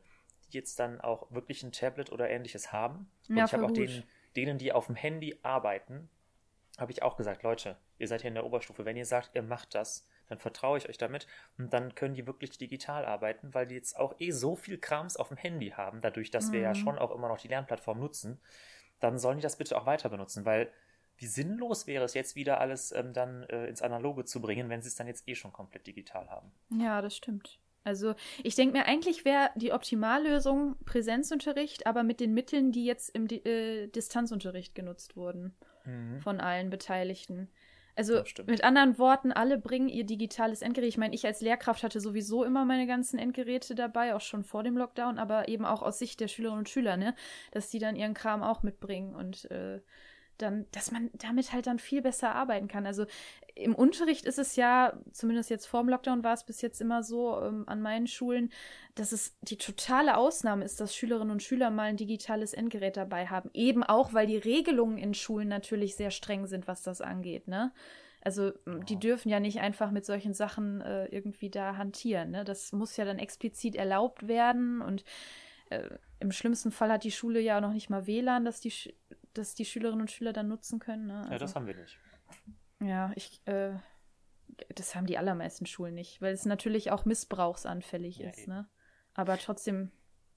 die 0.56 0.60
jetzt 0.60 0.80
dann 0.80 1.02
auch 1.02 1.30
wirklich 1.32 1.64
ein 1.64 1.74
Tablet 1.74 2.12
oder 2.12 2.30
ähnliches 2.30 2.72
haben. 2.72 3.12
Und 3.28 3.38
ja, 3.38 3.46
ich 3.46 3.54
habe 3.54 3.66
auch 3.66 3.72
denen, 3.72 4.04
denen, 4.38 4.58
die 4.58 4.72
auf 4.72 4.86
dem 4.86 4.96
Handy 4.96 5.38
arbeiten, 5.44 6.10
habe 6.78 6.94
ich 6.94 7.04
auch 7.04 7.18
gesagt, 7.18 7.44
Leute, 7.44 7.78
ihr 8.00 8.08
seid 8.08 8.22
hier 8.22 8.30
in 8.30 8.36
der 8.36 8.46
Oberstufe, 8.46 8.86
wenn 8.86 8.96
ihr 8.96 9.06
sagt, 9.06 9.36
ihr 9.36 9.44
macht 9.44 9.76
das, 9.76 10.08
dann 10.28 10.40
vertraue 10.40 10.78
ich 10.78 10.90
euch 10.90 10.98
damit 10.98 11.28
und 11.58 11.74
dann 11.74 11.94
können 11.94 12.16
die 12.16 12.26
wirklich 12.26 12.58
digital 12.58 13.06
arbeiten, 13.06 13.54
weil 13.54 13.68
die 13.68 13.76
jetzt 13.76 13.98
auch 13.98 14.16
eh 14.20 14.32
so 14.32 14.56
viel 14.56 14.78
Krams 14.78 15.18
auf 15.18 15.28
dem 15.28 15.38
Handy 15.38 15.72
haben, 15.72 16.00
dadurch, 16.02 16.32
dass 16.32 16.48
mhm. 16.48 16.54
wir 16.54 16.60
ja 16.62 16.70
mhm. 16.70 16.76
schon 16.76 16.98
auch 16.98 17.12
immer 17.12 17.28
noch 17.28 17.38
die 17.38 17.50
Lernplattform 17.50 18.00
nutzen, 18.00 18.40
dann 19.00 19.20
sollen 19.20 19.38
die 19.38 19.44
das 19.44 19.58
bitte 19.58 19.78
auch 19.78 19.86
weiter 19.86 20.10
benutzen, 20.10 20.46
weil 20.46 20.72
wie 21.18 21.28
sinnlos 21.28 21.86
wäre 21.86 22.04
es 22.04 22.14
jetzt 22.14 22.36
wieder 22.36 22.60
alles 22.60 22.92
ähm, 22.92 23.14
dann 23.14 23.44
äh, 23.44 23.68
ins 23.68 23.82
Analoge 23.82 24.26
zu 24.26 24.42
bringen, 24.42 24.70
wenn 24.70 24.82
sie 24.82 24.88
es 24.88 24.96
dann 24.96 25.08
jetzt 25.08 25.28
eh 25.28 25.36
schon 25.36 25.54
komplett 25.54 25.88
digital 25.88 26.30
haben. 26.30 26.52
Ja, 26.70 27.02
das 27.02 27.16
stimmt. 27.16 27.60
Also 27.86 28.16
ich 28.44 28.56
denke 28.56 28.78
mir, 28.78 28.86
eigentlich 28.88 29.24
wäre 29.24 29.52
die 29.56 29.72
Optimallösung 29.72 30.76
Präsenzunterricht, 30.86 31.88
aber 31.88 32.04
mit 32.04 32.20
den 32.20 32.34
Mitteln, 32.34 32.72
die 32.72 32.84
jetzt 32.84 33.16
im 33.16 33.28
äh, 33.30 33.88
Distanzunterricht 33.88 34.76
genutzt 34.76 35.16
wurden 35.16 35.56
mhm. 35.86 36.20
von 36.20 36.42
allen 36.42 36.70
Beteiligten. 36.70 37.48
Also 37.96 38.24
mit 38.46 38.64
anderen 38.66 38.98
Worten, 38.98 39.32
alle 39.32 39.58
bringen 39.58 39.88
ihr 39.88 40.04
digitales 40.04 40.62
Endgerät. 40.62 40.90
Ich 40.90 40.98
meine, 40.98 41.16
ich 41.16 41.26
als 41.26 41.40
Lehrkraft 41.40 41.82
hatte 41.82 42.02
sowieso 42.02 42.44
immer 42.44 42.66
meine 42.66 42.88
ganzen 42.88 43.18
Endgeräte 43.18 43.74
dabei, 43.74 44.16
auch 44.16 44.22
schon 44.22 44.44
vor 44.44 44.64
dem 44.64 44.78
Lockdown, 44.78 45.18
aber 45.18 45.48
eben 45.48 45.64
auch 45.64 45.82
aus 45.82 46.00
Sicht 46.00 46.20
der 46.20 46.28
Schülerinnen 46.28 46.60
und 46.60 46.70
Schüler, 46.70 46.98
ne, 46.98 47.16
dass 47.52 47.70
die 47.70 47.80
dann 47.80 47.96
ihren 47.96 48.14
Kram 48.14 48.44
auch 48.44 48.64
mitbringen 48.64 49.16
und 49.16 49.50
äh, 49.50 49.80
dann, 50.38 50.66
dass 50.72 50.92
man 50.92 51.10
damit 51.14 51.54
halt 51.54 51.68
dann 51.68 51.80
viel 51.80 52.02
besser 52.02 52.34
arbeiten 52.34 52.68
kann. 52.68 52.86
Also 52.86 53.06
im 53.56 53.74
Unterricht 53.74 54.26
ist 54.26 54.38
es 54.38 54.56
ja, 54.56 55.00
zumindest 55.12 55.50
jetzt 55.50 55.66
vor 55.66 55.82
dem 55.82 55.90
Lockdown 55.90 56.24
war 56.24 56.34
es 56.34 56.44
bis 56.44 56.62
jetzt 56.62 56.82
immer 56.82 57.04
so 57.04 57.42
ähm, 57.42 57.64
an 57.68 57.82
meinen 57.82 58.08
Schulen, 58.08 58.52
dass 58.96 59.12
es 59.12 59.38
die 59.42 59.58
totale 59.58 60.18
Ausnahme 60.18 60.66
ist, 60.66 60.82
dass 60.82 60.96
Schülerinnen 60.96 61.32
und 61.32 61.44
Schüler 61.44 61.70
mal 61.70 61.84
ein 61.84 61.98
digitales 61.98 62.54
Endgerät 62.54 62.98
dabei 62.98 63.28
haben. 63.28 63.50
Eben 63.54 63.84
auch, 63.84 64.14
weil 64.14 64.28
die 64.28 64.38
Regelungen 64.38 64.98
in 64.98 65.14
Schulen 65.14 65.48
natürlich 65.48 65.96
sehr 65.96 66.12
streng 66.12 66.48
sind, 66.48 66.68
was 66.68 66.84
das 66.84 67.02
angeht, 67.02 67.48
ne? 67.48 67.72
Also 68.26 68.54
die 68.66 68.98
dürfen 68.98 69.30
ja 69.30 69.40
nicht 69.40 69.60
einfach 69.60 69.92
mit 69.92 70.04
solchen 70.04 70.34
Sachen 70.34 70.82
äh, 70.82 71.06
irgendwie 71.06 71.52
da 71.52 71.78
hantieren. 71.78 72.32
Ne? 72.32 72.44
Das 72.44 72.72
muss 72.72 72.98
ja 72.98 73.06
dann 73.06 73.20
explizit 73.20 73.76
erlaubt 73.76 74.28
werden 74.28 74.82
und 74.82 75.06
äh, 75.76 75.98
im 76.20 76.32
schlimmsten 76.32 76.72
Fall 76.72 76.92
hat 76.92 77.04
die 77.04 77.12
Schule 77.12 77.40
ja 77.40 77.62
noch 77.62 77.74
nicht 77.74 77.90
mal 77.90 78.08
WLAN, 78.08 78.46
dass 78.46 78.60
die, 78.60 78.72
Sch 78.72 78.90
dass 79.34 79.56
die 79.56 79.66
Schülerinnen 79.66 80.02
und 80.02 80.12
Schüler 80.12 80.34
dann 80.34 80.48
nutzen 80.48 80.80
können. 80.80 81.08
Ne? 81.08 81.20
Also, 81.20 81.32
ja, 81.32 81.38
das 81.38 81.56
haben 81.56 81.68
wir 81.68 81.76
nicht. 81.76 82.00
Ja, 82.82 83.12
ich, 83.16 83.46
äh, 83.48 83.74
das 84.70 84.96
haben 84.96 85.08
die 85.08 85.18
allermeisten 85.18 85.66
Schulen 85.66 85.96
nicht, 85.96 86.22
weil 86.22 86.34
es 86.34 86.46
natürlich 86.46 86.92
auch 86.92 87.06
missbrauchsanfällig 87.06 88.18
ja, 88.18 88.30
ist, 88.30 88.40
eben. 88.40 88.54
ne? 88.54 88.70
Aber 89.14 89.38
trotzdem. 89.38 89.92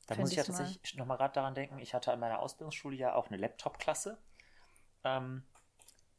Da 0.07 0.17
muss 0.17 0.31
ich 0.31 0.39
ja 0.39 0.45
tatsächlich 0.45 0.97
nochmal 0.97 1.19
gerade 1.19 1.35
daran 1.35 1.55
denken, 1.55 1.79
ich 1.81 1.93
hatte 1.93 2.13
an 2.13 2.21
meiner 2.21 2.39
Ausbildungsschule 2.39 2.97
ja 2.97 3.15
auch 3.15 3.29
eine 3.29 3.37
Laptop-Klasse. 3.37 4.19
Ähm, 5.05 5.43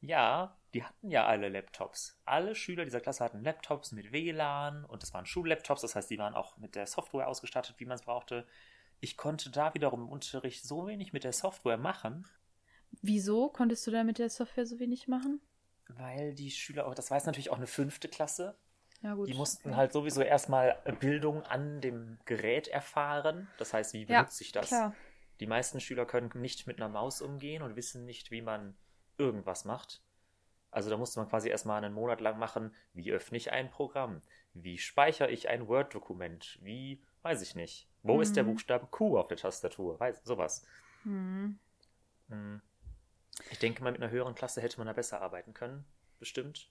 ja, 0.02 0.56
die 0.74 0.84
hatten 0.84 1.10
ja 1.10 1.26
alle 1.26 1.50
Laptops. 1.50 2.20
Alle 2.26 2.54
Schüler 2.54 2.86
dieser 2.86 3.02
Klasse 3.02 3.24
hatten 3.24 3.44
Laptops 3.44 3.92
mit 3.92 4.12
WLAN 4.12 4.86
und 4.86 5.02
das 5.02 5.14
waren 5.14 5.26
Schullaptops, 5.26 5.82
das 5.82 5.96
heißt, 5.96 6.10
die 6.10 6.20
waren 6.20 6.36
auch 6.36 6.58
mit 6.58 6.76
der 6.76 6.86
Software 6.86 7.28
ausgestattet, 7.28 7.76
wie 7.80 7.86
man 7.86 7.96
es 7.96 8.04
brauchte. 8.04 8.46
Ich 9.00 9.18
konnte 9.18 9.50
da 9.50 9.74
wiederum 9.74 10.04
im 10.04 10.10
Unterricht 10.10 10.64
so 10.64 10.88
wenig 10.88 11.14
mit 11.14 11.24
der 11.24 11.34
Software 11.34 11.78
machen. 11.78 12.28
Wieso 13.02 13.50
konntest 13.50 13.86
du 13.88 13.92
da 13.92 14.04
mit 14.04 14.18
der 14.18 14.30
Software 14.30 14.66
so 14.66 14.80
wenig 14.80 15.08
machen? 15.08 15.42
Weil 15.88 16.34
die 16.34 16.52
Schüler, 16.52 16.88
auch, 16.88 16.96
das 16.96 17.10
war 17.10 17.18
jetzt 17.18 17.26
natürlich 17.26 17.50
auch 17.50 17.58
eine 17.58 17.68
fünfte 17.68 18.10
Klasse. 18.10 18.58
Ja, 19.02 19.14
gut. 19.14 19.30
Die 19.30 19.34
mussten 19.34 19.76
halt 19.76 19.94
sowieso 19.94 20.22
erstmal 20.22 20.78
Bildung 21.00 21.44
an 21.44 21.82
dem 21.82 22.20
Gerät 22.26 22.68
erfahren. 22.68 23.48
Das 23.58 23.74
heißt, 23.74 23.94
wie 23.94 24.06
benutze 24.06 24.44
ja, 24.44 24.46
ich 24.46 24.52
das? 24.52 24.68
Klar. 24.68 24.94
Die 25.40 25.48
meisten 25.48 25.80
Schüler 25.80 26.06
können 26.06 26.30
nicht 26.36 26.68
mit 26.68 26.78
einer 26.78 26.90
Maus 26.90 27.22
umgehen 27.22 27.62
und 27.62 27.78
wissen 27.78 28.06
nicht, 28.06 28.30
wie 28.30 28.42
man 28.42 28.76
irgendwas 29.18 29.64
macht. 29.64 30.04
Also 30.72 30.90
da 30.90 30.98
musste 30.98 31.20
man 31.20 31.30
quasi 31.30 31.50
erstmal 31.50 31.84
einen 31.84 31.94
Monat 31.94 32.22
lang 32.22 32.38
machen, 32.38 32.76
wie 32.94 33.12
öffne 33.12 33.38
ich 33.38 33.52
ein 33.52 33.72
Programm? 33.72 34.22
Wie 34.54 34.78
speichere 34.78 35.32
ich 35.32 35.50
ein 35.50 35.68
Word-Dokument? 35.68 36.60
Wie, 36.62 37.02
weiß 37.24 37.42
ich 37.42 37.56
nicht. 37.56 37.89
Wo 38.04 38.16
mhm. 38.16 38.22
ist 38.22 38.36
der 38.36 38.44
mhm. 38.44 38.52
Buchstabe 38.52 38.88
Q 38.88 39.18
auf 39.18 39.28
der 39.28 39.38
Tastatur? 39.38 40.00
Weiß, 40.00 40.22
sowas. 40.24 40.66
Mhm. 41.04 41.60
mhm. 42.28 42.62
Ich 43.52 43.60
denke 43.60 43.82
mal, 43.84 43.92
mit 43.92 44.02
einer 44.02 44.12
höheren 44.12 44.36
Klasse 44.36 44.62
hätte 44.62 44.78
man 44.78 44.88
da 44.88 44.94
besser 44.94 45.22
arbeiten 45.22 45.54
können. 45.54 45.86
Bestimmt. 46.20 46.70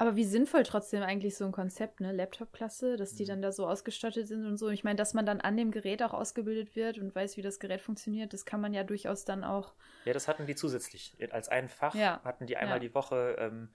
Aber 0.00 0.14
wie 0.14 0.24
sinnvoll 0.24 0.62
trotzdem 0.62 1.02
eigentlich 1.02 1.36
so 1.36 1.44
ein 1.44 1.50
Konzept, 1.50 2.00
ne? 2.00 2.12
Laptop-Klasse, 2.12 2.96
dass 2.96 3.14
die 3.14 3.24
mhm. 3.24 3.28
dann 3.28 3.42
da 3.42 3.52
so 3.52 3.66
ausgestattet 3.66 4.28
sind 4.28 4.46
und 4.46 4.56
so. 4.56 4.68
Ich 4.68 4.84
meine, 4.84 4.94
dass 4.94 5.12
man 5.12 5.26
dann 5.26 5.40
an 5.40 5.56
dem 5.56 5.72
Gerät 5.72 6.04
auch 6.04 6.14
ausgebildet 6.14 6.76
wird 6.76 6.98
und 6.98 7.12
weiß, 7.14 7.36
wie 7.36 7.42
das 7.42 7.58
Gerät 7.58 7.80
funktioniert, 7.80 8.32
das 8.32 8.44
kann 8.44 8.60
man 8.60 8.72
ja 8.72 8.84
durchaus 8.84 9.24
dann 9.24 9.42
auch. 9.42 9.74
Ja, 10.04 10.12
das 10.12 10.28
hatten 10.28 10.46
die 10.46 10.54
zusätzlich. 10.54 11.16
Als 11.32 11.48
ein 11.48 11.68
Fach 11.68 11.96
ja. 11.96 12.20
hatten 12.22 12.46
die 12.46 12.56
einmal 12.56 12.76
ja. 12.76 12.80
die 12.80 12.94
Woche, 12.94 13.34
ähm, 13.40 13.70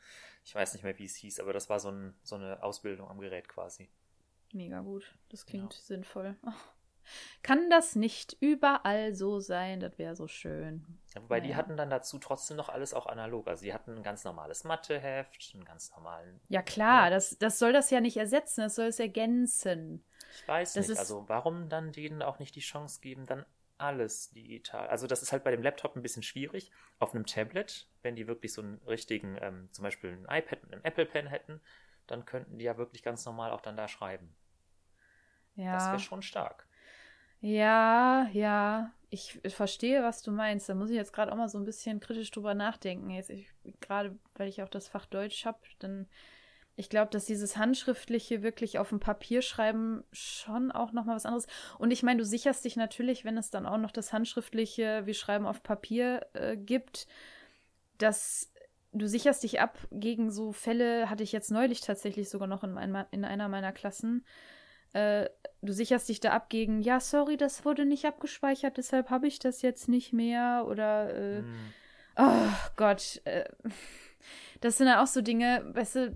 ich 0.46 0.56
weiß 0.56 0.74
nicht 0.74 0.84
mehr, 0.84 0.98
wie 0.98 1.06
es 1.06 1.16
hieß, 1.18 1.42
aber 1.42 1.52
das 1.52 1.70
war 1.70 1.82
so, 1.82 1.90
ein, 1.90 2.16
so 2.24 2.36
eine 2.36 2.64
Ausbildung 2.64 3.10
am 3.10 3.20
Gerät 3.20 3.50
quasi. 3.50 3.90
Mega 4.54 4.82
gut. 4.82 5.16
Das 5.30 5.46
klingt 5.46 5.74
ja. 5.74 5.80
sinnvoll. 5.80 6.36
Oh. 6.46 6.52
Kann 7.42 7.70
das 7.70 7.96
nicht 7.96 8.38
überall 8.40 9.14
so 9.14 9.40
sein? 9.40 9.80
Das 9.80 9.98
wäre 9.98 10.16
so 10.16 10.28
schön. 10.28 10.86
Ja, 11.14 11.22
wobei 11.22 11.40
naja. 11.40 11.50
die 11.50 11.56
hatten 11.56 11.78
dann 11.78 11.90
dazu 11.90 12.18
trotzdem 12.18 12.58
noch 12.58 12.70
alles 12.70 12.94
auch 12.94 13.08
analog. 13.08 13.48
Also 13.48 13.64
die 13.64 13.74
hatten 13.74 13.98
ein 13.98 14.04
ganz 14.04 14.24
normales 14.24 14.64
Matheheft, 14.64 15.52
einen 15.54 15.66
ganz 15.66 15.92
normalen. 15.92 16.40
Ja 16.50 16.62
klar, 16.62 17.06
ja. 17.06 17.10
Das, 17.10 17.38
das 17.38 17.60
soll 17.60 17.74
das 17.74 17.90
ja 17.90 18.00
nicht 18.00 18.18
ersetzen, 18.18 18.62
das 18.62 18.76
soll 18.76 18.88
es 18.88 19.00
ergänzen. 19.00 20.04
Ich 20.36 20.48
weiß 20.48 20.74
das 20.74 20.88
nicht. 20.88 20.98
also 20.98 21.26
warum 21.28 21.70
dann 21.70 21.92
denen 21.92 22.22
auch 22.22 22.40
nicht 22.40 22.56
die 22.56 22.62
Chance 22.62 23.02
geben, 23.02 23.26
dann 23.26 23.46
alles 23.78 24.32
digital. 24.32 24.88
Also 24.88 25.08
das 25.08 25.22
ist 25.22 25.32
halt 25.32 25.44
bei 25.44 25.52
dem 25.52 25.62
Laptop 25.62 25.96
ein 25.96 26.02
bisschen 26.02 26.24
schwierig. 26.24 26.72
Auf 27.00 27.14
einem 27.14 27.26
Tablet, 27.26 27.88
wenn 28.02 28.16
die 28.16 28.28
wirklich 28.28 28.54
so 28.54 28.62
einen 28.62 28.80
richtigen, 28.88 29.38
ähm, 29.42 29.68
zum 29.72 29.84
Beispiel 29.84 30.12
ein 30.12 30.38
iPad 30.40 30.64
mit 30.64 30.74
einem 30.74 30.84
Apple 30.84 31.06
Pen 31.06 31.28
hätten, 31.28 31.60
dann 32.08 32.26
könnten 32.26 32.58
die 32.58 32.66
ja 32.66 32.78
wirklich 32.78 33.04
ganz 33.04 33.26
normal 33.26 33.52
auch 33.52 33.62
dann 33.62 33.78
da 33.78 33.88
schreiben. 33.88 34.34
Ja. 35.56 35.74
Das 35.74 35.88
wäre 35.88 36.00
schon 36.00 36.22
stark. 36.22 36.68
Ja, 37.42 38.28
ja, 38.32 38.92
ich 39.10 39.40
verstehe, 39.48 40.02
was 40.02 40.22
du 40.22 40.32
meinst. 40.32 40.70
Da 40.70 40.76
muss 40.76 40.90
ich 40.90 40.96
jetzt 40.96 41.14
gerade 41.14 41.32
auch 41.32 41.38
mal 41.38 41.50
so 41.50 41.58
ein 41.58 41.66
bisschen 41.66 42.00
kritisch 42.00 42.32
drüber 42.32 42.54
nachdenken. 42.54 43.10
Jetzt 43.10 43.32
gerade, 43.82 44.18
weil 44.36 44.48
ich 44.48 44.64
auch 44.64 44.70
das 44.70 44.88
Fach 44.88 45.06
Deutsch 45.06 45.46
habe, 45.46 45.60
dann 45.80 46.08
ich 46.76 46.90
glaube, 46.90 47.12
dass 47.12 47.26
dieses 47.26 47.56
handschriftliche 47.56 48.42
wirklich 48.42 48.80
auf 48.80 48.90
dem 48.90 49.00
Papier 49.00 49.44
schreiben 49.44 50.04
schon 50.12 50.72
auch 50.72 50.92
noch 50.92 51.06
mal 51.06 51.16
was 51.16 51.26
anderes. 51.26 51.46
Und 51.78 51.92
ich 51.92 52.02
meine, 52.02 52.20
du 52.20 52.26
sicherst 52.26 52.66
dich 52.66 52.76
natürlich, 52.76 53.26
wenn 53.26 53.38
es 53.38 53.52
dann 53.52 53.68
auch 53.68 53.78
noch 53.78 53.92
das 53.92 54.12
handschriftliche, 54.12 55.06
wir 55.06 55.14
schreiben 55.14 55.46
auf 55.46 55.62
Papier 55.62 56.26
äh, 56.34 56.58
gibt, 56.58 57.08
dass 58.00 58.52
du 58.92 59.08
sicherst 59.08 59.44
dich 59.44 59.60
ab 59.60 59.78
gegen 59.92 60.32
so 60.32 60.52
Fälle. 60.52 61.10
Hatte 61.10 61.24
ich 61.24 61.32
jetzt 61.32 61.52
neulich 61.52 61.82
tatsächlich 61.82 62.30
sogar 62.30 62.48
noch 62.48 62.64
in, 62.64 62.72
mein, 62.72 63.06
in 63.12 63.24
einer 63.24 63.50
meiner 63.50 63.72
Klassen 63.72 64.26
äh, 64.94 65.30
du 65.62 65.74
sicherst 65.74 66.10
dich 66.10 66.20
da 66.20 66.32
ab 66.32 66.50
gegen, 66.50 66.82
ja, 66.82 67.00
sorry, 67.00 67.38
das 67.38 67.66
wurde 67.66 67.86
nicht 67.86 68.06
abgespeichert, 68.06 68.78
deshalb 68.78 69.10
habe 69.10 69.28
ich 69.28 69.40
das 69.40 69.62
jetzt 69.62 69.90
nicht 69.90 70.14
mehr 70.14 70.66
oder 70.68 71.14
äh, 71.14 71.42
mm. 71.42 71.74
oh 72.18 72.54
Gott, 72.76 73.22
äh, 73.26 73.46
das 74.62 74.78
sind 74.78 74.88
ja 74.88 75.04
auch 75.04 75.08
so 75.08 75.22
Dinge, 75.22 75.64
weißt 75.74 75.96
du, 75.96 76.16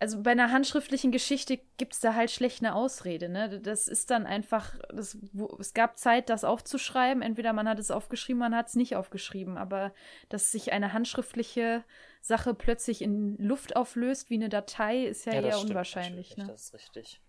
also 0.00 0.22
bei 0.22 0.30
einer 0.30 0.50
handschriftlichen 0.50 1.12
Geschichte 1.12 1.60
gibt 1.76 1.92
es 1.92 2.00
da 2.00 2.14
halt 2.14 2.30
schlecht 2.30 2.62
eine 2.62 2.74
Ausrede, 2.74 3.28
ne? 3.28 3.60
Das 3.60 3.86
ist 3.86 4.10
dann 4.10 4.24
einfach, 4.26 4.78
das, 4.88 5.18
wo, 5.32 5.58
es 5.60 5.74
gab 5.74 5.98
Zeit, 5.98 6.30
das 6.30 6.42
aufzuschreiben. 6.42 7.22
Entweder 7.22 7.52
man 7.52 7.68
hat 7.68 7.78
es 7.78 7.90
aufgeschrieben, 7.90 8.40
man 8.40 8.56
hat 8.56 8.68
es 8.68 8.76
nicht 8.76 8.96
aufgeschrieben. 8.96 9.58
Aber 9.58 9.92
dass 10.30 10.50
sich 10.50 10.72
eine 10.72 10.94
handschriftliche 10.94 11.84
Sache 12.22 12.54
plötzlich 12.54 13.02
in 13.02 13.36
Luft 13.36 13.76
auflöst 13.76 14.30
wie 14.30 14.36
eine 14.36 14.48
Datei, 14.48 15.04
ist 15.04 15.26
ja, 15.26 15.34
ja 15.34 15.42
eher 15.42 15.60
unwahrscheinlich. 15.60 16.34
Ne? 16.38 16.46
Das 16.46 16.62
ist 16.62 16.74
richtig. 16.74 17.20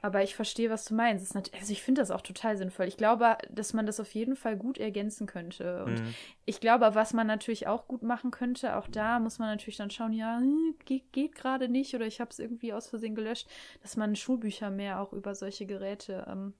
Aber 0.00 0.22
ich 0.22 0.36
verstehe, 0.36 0.70
was 0.70 0.84
du 0.84 0.94
meinst. 0.94 1.34
also 1.34 1.72
ich 1.72 1.82
finde 1.82 2.00
das 2.00 2.12
auch 2.12 2.20
total 2.20 2.56
sinnvoll. 2.56 2.86
Ich 2.86 2.96
glaube, 2.96 3.36
dass 3.50 3.72
man 3.72 3.84
das 3.84 3.98
auf 3.98 4.12
jeden 4.12 4.36
Fall 4.36 4.56
gut 4.56 4.78
ergänzen 4.78 5.26
könnte. 5.26 5.84
Und 5.84 6.00
mhm. 6.00 6.14
ich 6.44 6.60
glaube, 6.60 6.94
was 6.94 7.12
man 7.14 7.26
natürlich 7.26 7.66
auch 7.66 7.88
gut 7.88 8.02
machen 8.02 8.30
könnte, 8.30 8.76
auch 8.76 8.86
da 8.86 9.18
muss 9.18 9.40
man 9.40 9.48
natürlich 9.48 9.76
dann 9.76 9.90
schauen, 9.90 10.12
ja, 10.12 10.38
hm, 10.38 10.76
geht, 10.84 11.12
geht 11.12 11.34
gerade 11.34 11.68
nicht 11.68 11.94
oder 11.94 12.06
ich 12.06 12.20
habe 12.20 12.30
es 12.30 12.38
irgendwie 12.38 12.72
aus 12.72 12.88
Versehen 12.88 13.16
gelöscht, 13.16 13.48
dass 13.82 13.96
man 13.96 14.14
Schulbücher 14.14 14.70
mehr 14.70 15.00
auch 15.00 15.12
über 15.12 15.34
solche 15.34 15.66
Geräte 15.66 16.26
ähm, 16.28 16.54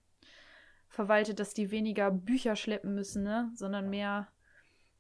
verwaltet, 0.89 1.39
dass 1.39 1.55
die 1.55 1.71
weniger 1.71 2.11
Bücher 2.11 2.57
schleppen 2.57 2.95
müssen, 2.95 3.23
ne? 3.23 3.53
sondern 3.55 3.89
mehr 3.89 4.29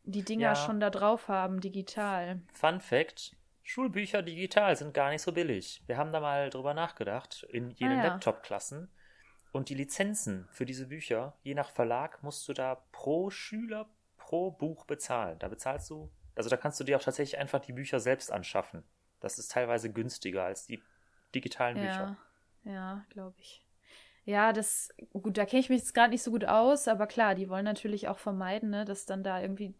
die 0.04 0.24
Dinger 0.24 0.50
ja. 0.50 0.54
schon 0.54 0.80
da 0.80 0.90
drauf 0.90 1.28
haben, 1.28 1.60
digital. 1.60 2.40
Fun 2.52 2.80
Fact: 2.80 3.36
Schulbücher 3.68 4.22
digital 4.22 4.74
sind 4.76 4.94
gar 4.94 5.10
nicht 5.10 5.20
so 5.20 5.30
billig. 5.30 5.82
Wir 5.86 5.98
haben 5.98 6.10
da 6.10 6.20
mal 6.20 6.48
drüber 6.48 6.72
nachgedacht, 6.72 7.42
in 7.50 7.68
jenen 7.72 7.98
ah, 7.98 8.02
ja. 8.02 8.08
Laptop-Klassen. 8.08 8.90
Und 9.52 9.68
die 9.68 9.74
Lizenzen 9.74 10.48
für 10.52 10.64
diese 10.64 10.86
Bücher, 10.86 11.36
je 11.42 11.52
nach 11.52 11.68
Verlag, 11.68 12.22
musst 12.22 12.48
du 12.48 12.54
da 12.54 12.76
pro 12.92 13.28
Schüler, 13.28 13.86
pro 14.16 14.52
Buch 14.52 14.86
bezahlen. 14.86 15.38
Da 15.38 15.48
bezahlst 15.48 15.90
du, 15.90 16.10
also 16.34 16.48
da 16.48 16.56
kannst 16.56 16.80
du 16.80 16.84
dir 16.84 16.96
auch 16.96 17.02
tatsächlich 17.02 17.38
einfach 17.38 17.60
die 17.60 17.74
Bücher 17.74 18.00
selbst 18.00 18.32
anschaffen. 18.32 18.84
Das 19.20 19.38
ist 19.38 19.52
teilweise 19.52 19.92
günstiger 19.92 20.44
als 20.44 20.64
die 20.64 20.82
digitalen 21.34 21.76
ja. 21.76 21.82
Bücher. 21.82 22.16
Ja, 22.64 23.04
glaube 23.10 23.36
ich. 23.38 23.67
Ja, 24.28 24.52
das, 24.52 24.90
gut, 25.14 25.38
da 25.38 25.46
kenne 25.46 25.60
ich 25.60 25.70
mich 25.70 25.78
jetzt 25.78 25.94
gerade 25.94 26.10
nicht 26.10 26.22
so 26.22 26.30
gut 26.30 26.44
aus, 26.44 26.86
aber 26.86 27.06
klar, 27.06 27.34
die 27.34 27.48
wollen 27.48 27.64
natürlich 27.64 28.08
auch 28.08 28.18
vermeiden, 28.18 28.68
ne, 28.68 28.84
dass 28.84 29.06
dann 29.06 29.24
da 29.24 29.40
irgendwie 29.40 29.74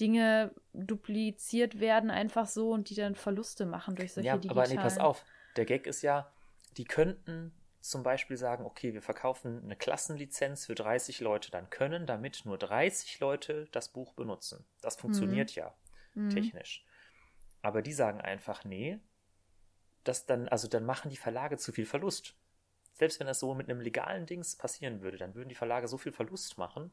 Dinge 0.00 0.52
dupliziert 0.72 1.78
werden, 1.78 2.10
einfach 2.10 2.48
so 2.48 2.72
und 2.72 2.90
die 2.90 2.96
dann 2.96 3.14
Verluste 3.14 3.64
machen 3.64 3.94
durch 3.94 4.12
solche 4.12 4.26
ja, 4.26 4.36
digitalen... 4.36 4.58
aber 4.58 4.74
nee, 4.74 4.82
pass 4.82 4.98
auf. 4.98 5.24
Der 5.54 5.66
Gag 5.66 5.86
ist 5.86 6.02
ja, 6.02 6.32
die 6.76 6.82
könnten 6.82 7.54
zum 7.80 8.02
Beispiel 8.02 8.36
sagen, 8.36 8.64
okay, 8.64 8.92
wir 8.92 9.02
verkaufen 9.02 9.62
eine 9.62 9.76
Klassenlizenz 9.76 10.66
für 10.66 10.74
30 10.74 11.20
Leute, 11.20 11.52
dann 11.52 11.70
können 11.70 12.04
damit 12.04 12.42
nur 12.44 12.58
30 12.58 13.20
Leute 13.20 13.68
das 13.70 13.88
Buch 13.88 14.14
benutzen. 14.14 14.64
Das 14.80 14.96
funktioniert 14.96 15.50
mhm. 15.50 15.62
ja 15.62 15.74
mhm. 16.14 16.30
technisch. 16.30 16.84
Aber 17.60 17.82
die 17.82 17.92
sagen 17.92 18.20
einfach, 18.20 18.64
nee, 18.64 18.98
das 20.02 20.26
dann, 20.26 20.48
also 20.48 20.66
dann 20.66 20.84
machen 20.84 21.08
die 21.08 21.16
Verlage 21.16 21.56
zu 21.56 21.70
viel 21.70 21.86
Verlust 21.86 22.34
selbst 23.02 23.18
wenn 23.18 23.26
das 23.26 23.40
so 23.40 23.52
mit 23.52 23.68
einem 23.68 23.80
legalen 23.80 24.26
Dings 24.26 24.54
passieren 24.54 25.02
würde, 25.02 25.16
dann 25.16 25.34
würden 25.34 25.48
die 25.48 25.56
Verlage 25.56 25.88
so 25.88 25.98
viel 25.98 26.12
Verlust 26.12 26.56
machen, 26.56 26.92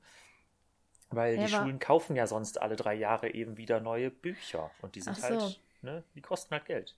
weil 1.12 1.36
ja, 1.36 1.44
die 1.44 1.52
Schulen 1.52 1.78
kaufen 1.78 2.16
ja 2.16 2.26
sonst 2.26 2.60
alle 2.60 2.76
drei 2.76 2.96
Jahre 2.96 3.32
eben 3.32 3.58
wieder 3.58 3.80
neue 3.80 4.10
Bücher 4.10 4.72
und 4.82 4.96
die 4.96 5.02
sind 5.02 5.18
so. 5.18 5.22
halt, 5.22 5.62
ne, 5.84 6.04
die 6.16 6.22
kosten 6.22 6.50
halt 6.56 6.66
Geld. 6.66 6.96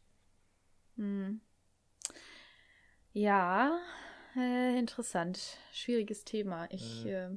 Hm. 0.96 1.42
Ja, 3.12 3.82
äh, 4.38 4.80
interessant. 4.80 5.58
Schwieriges 5.74 6.24
Thema. 6.24 6.72
Ich 6.72 7.04
mhm. 7.04 7.10
äh, 7.10 7.30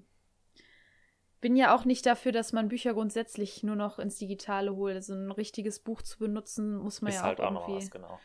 bin 1.40 1.56
ja 1.56 1.74
auch 1.74 1.84
nicht 1.84 2.06
dafür, 2.06 2.30
dass 2.30 2.52
man 2.52 2.68
Bücher 2.68 2.94
grundsätzlich 2.94 3.64
nur 3.64 3.74
noch 3.74 3.98
ins 3.98 4.18
Digitale 4.18 4.76
holt. 4.76 4.94
Also 4.94 5.14
ein 5.14 5.32
richtiges 5.32 5.80
Buch 5.80 6.02
zu 6.02 6.20
benutzen, 6.20 6.76
muss 6.76 7.02
man 7.02 7.10
Ist 7.10 7.16
ja 7.16 7.22
halt 7.24 7.40
auch, 7.40 7.46
auch 7.46 7.68
irgendwie. 7.68 7.72
Noch 7.72 7.80
was, 7.80 7.90
genau. 7.90 8.20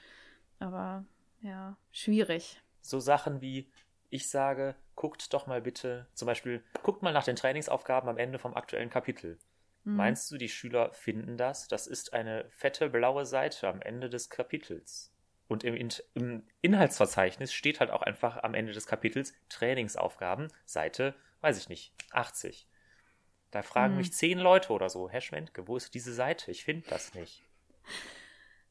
Aber 0.59 1.03
ja, 1.41 1.77
schwierig 1.91 2.61
so 2.89 2.99
Sachen 2.99 3.41
wie, 3.41 3.71
ich 4.09 4.29
sage, 4.29 4.75
guckt 4.95 5.33
doch 5.33 5.47
mal 5.47 5.61
bitte, 5.61 6.07
zum 6.13 6.25
Beispiel, 6.25 6.63
guckt 6.83 7.03
mal 7.03 7.13
nach 7.13 7.23
den 7.23 7.35
Trainingsaufgaben 7.35 8.09
am 8.09 8.17
Ende 8.17 8.39
vom 8.39 8.55
aktuellen 8.55 8.89
Kapitel. 8.89 9.39
Mhm. 9.83 9.95
Meinst 9.95 10.31
du, 10.31 10.37
die 10.37 10.49
Schüler 10.49 10.91
finden 10.93 11.37
das? 11.37 11.67
Das 11.67 11.87
ist 11.87 12.13
eine 12.13 12.45
fette 12.49 12.89
blaue 12.89 13.25
Seite 13.25 13.67
am 13.67 13.81
Ende 13.81 14.09
des 14.09 14.29
Kapitels. 14.29 15.13
Und 15.47 15.63
im, 15.63 15.89
im, 16.13 16.43
Inhaltsverzeichnis 16.61 17.53
steht 17.53 17.79
halt 17.79 17.89
auch 17.89 18.03
einfach 18.03 18.37
am 18.43 18.53
Ende 18.53 18.71
des 18.71 18.85
Kapitels 18.85 19.33
Trainingsaufgaben, 19.49 20.49
Seite, 20.65 21.15
weiß 21.41 21.57
ich 21.57 21.69
nicht, 21.69 21.93
80. 22.11 22.67
Da 23.49 23.63
fragen 23.63 23.93
hm. 23.93 23.97
mich 23.97 24.13
zehn 24.13 24.37
Leute 24.37 24.73
oder 24.73 24.89
so, 24.89 25.09
Herr 25.09 25.21
Schwendke, 25.21 25.67
wo 25.67 25.75
ist 25.75 25.93
diese 25.95 26.13
Seite? 26.13 26.51
Ich 26.51 26.63
finde 26.63 26.87
das 26.89 27.15
nicht. 27.15 27.41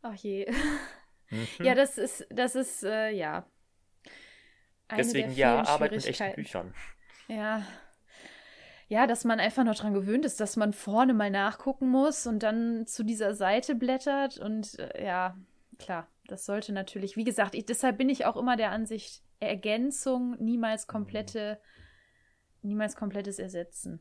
Ach 0.03 0.15
je. 0.15 0.49
Mhm. 1.31 1.47
Ja, 1.61 1.75
das 1.75 1.99
ist, 1.99 2.27
das 2.31 2.55
ist, 2.55 2.85
äh, 2.85 3.11
ja. 3.11 3.45
Deswegen 4.97 5.33
ja, 5.33 5.67
Arbeit 5.67 5.93
mit 5.93 6.07
echten 6.07 6.35
Büchern. 6.35 6.75
Ja. 7.29 7.67
Ja, 8.89 9.07
dass 9.07 9.25
man 9.25 9.39
einfach 9.39 9.65
noch 9.65 9.75
dran 9.75 9.93
gewöhnt 9.93 10.25
ist, 10.25 10.41
dass 10.41 10.57
man 10.57 10.73
vorne 10.73 11.13
mal 11.13 11.31
nachgucken 11.31 11.89
muss 11.89 12.27
und 12.27 12.43
dann 12.43 12.87
zu 12.87 13.03
dieser 13.03 13.35
Seite 13.35 13.75
blättert 13.75 14.39
und 14.39 14.79
äh, 14.79 15.05
ja, 15.05 15.37
klar, 15.79 16.09
das 16.27 16.47
sollte 16.47 16.73
natürlich, 16.73 17.17
wie 17.17 17.25
gesagt, 17.25 17.55
ich, 17.55 17.67
deshalb 17.67 17.99
bin 17.99 18.09
ich 18.09 18.25
auch 18.25 18.37
immer 18.37 18.57
der 18.57 18.71
Ansicht, 18.71 19.23
Ergänzung, 19.41 20.37
niemals 20.39 20.87
komplette, 20.87 21.61
mhm. 22.63 22.71
niemals 22.71 22.97
komplettes 22.97 23.39
Ersetzen. 23.39 24.01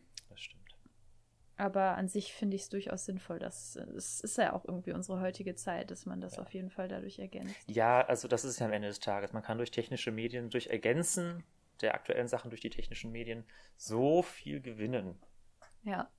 Das. 1.57 1.65
Aber 1.65 1.97
an 1.97 2.07
sich 2.07 2.33
finde 2.33 2.55
ich 2.55 2.63
es 2.63 2.69
durchaus 2.69 3.05
sinnvoll, 3.05 3.39
dass 3.39 3.75
es 3.75 4.21
ist 4.21 4.37
ja 4.37 4.53
auch 4.53 4.65
irgendwie 4.65 4.93
unsere 4.93 5.19
heutige 5.21 5.55
Zeit, 5.55 5.91
dass 5.91 6.05
man 6.05 6.21
das 6.21 6.35
ja. 6.35 6.43
auf 6.43 6.53
jeden 6.53 6.69
Fall 6.69 6.87
dadurch 6.87 7.19
ergänzt. 7.19 7.55
Ja, 7.67 8.01
also 8.01 8.27
das 8.27 8.45
ist 8.45 8.59
ja 8.59 8.67
am 8.67 8.73
Ende 8.73 8.87
des 8.87 8.99
Tages. 8.99 9.33
Man 9.33 9.43
kann 9.43 9.57
durch 9.57 9.71
technische 9.71 10.11
Medien, 10.11 10.49
durch 10.49 10.67
Ergänzen 10.67 11.43
der 11.81 11.93
aktuellen 11.93 12.27
Sachen 12.27 12.49
durch 12.49 12.61
die 12.61 12.69
technischen 12.69 13.11
Medien 13.11 13.45
so 13.75 14.21
viel 14.21 14.61
gewinnen. 14.61 15.19
Ja, 15.83 16.09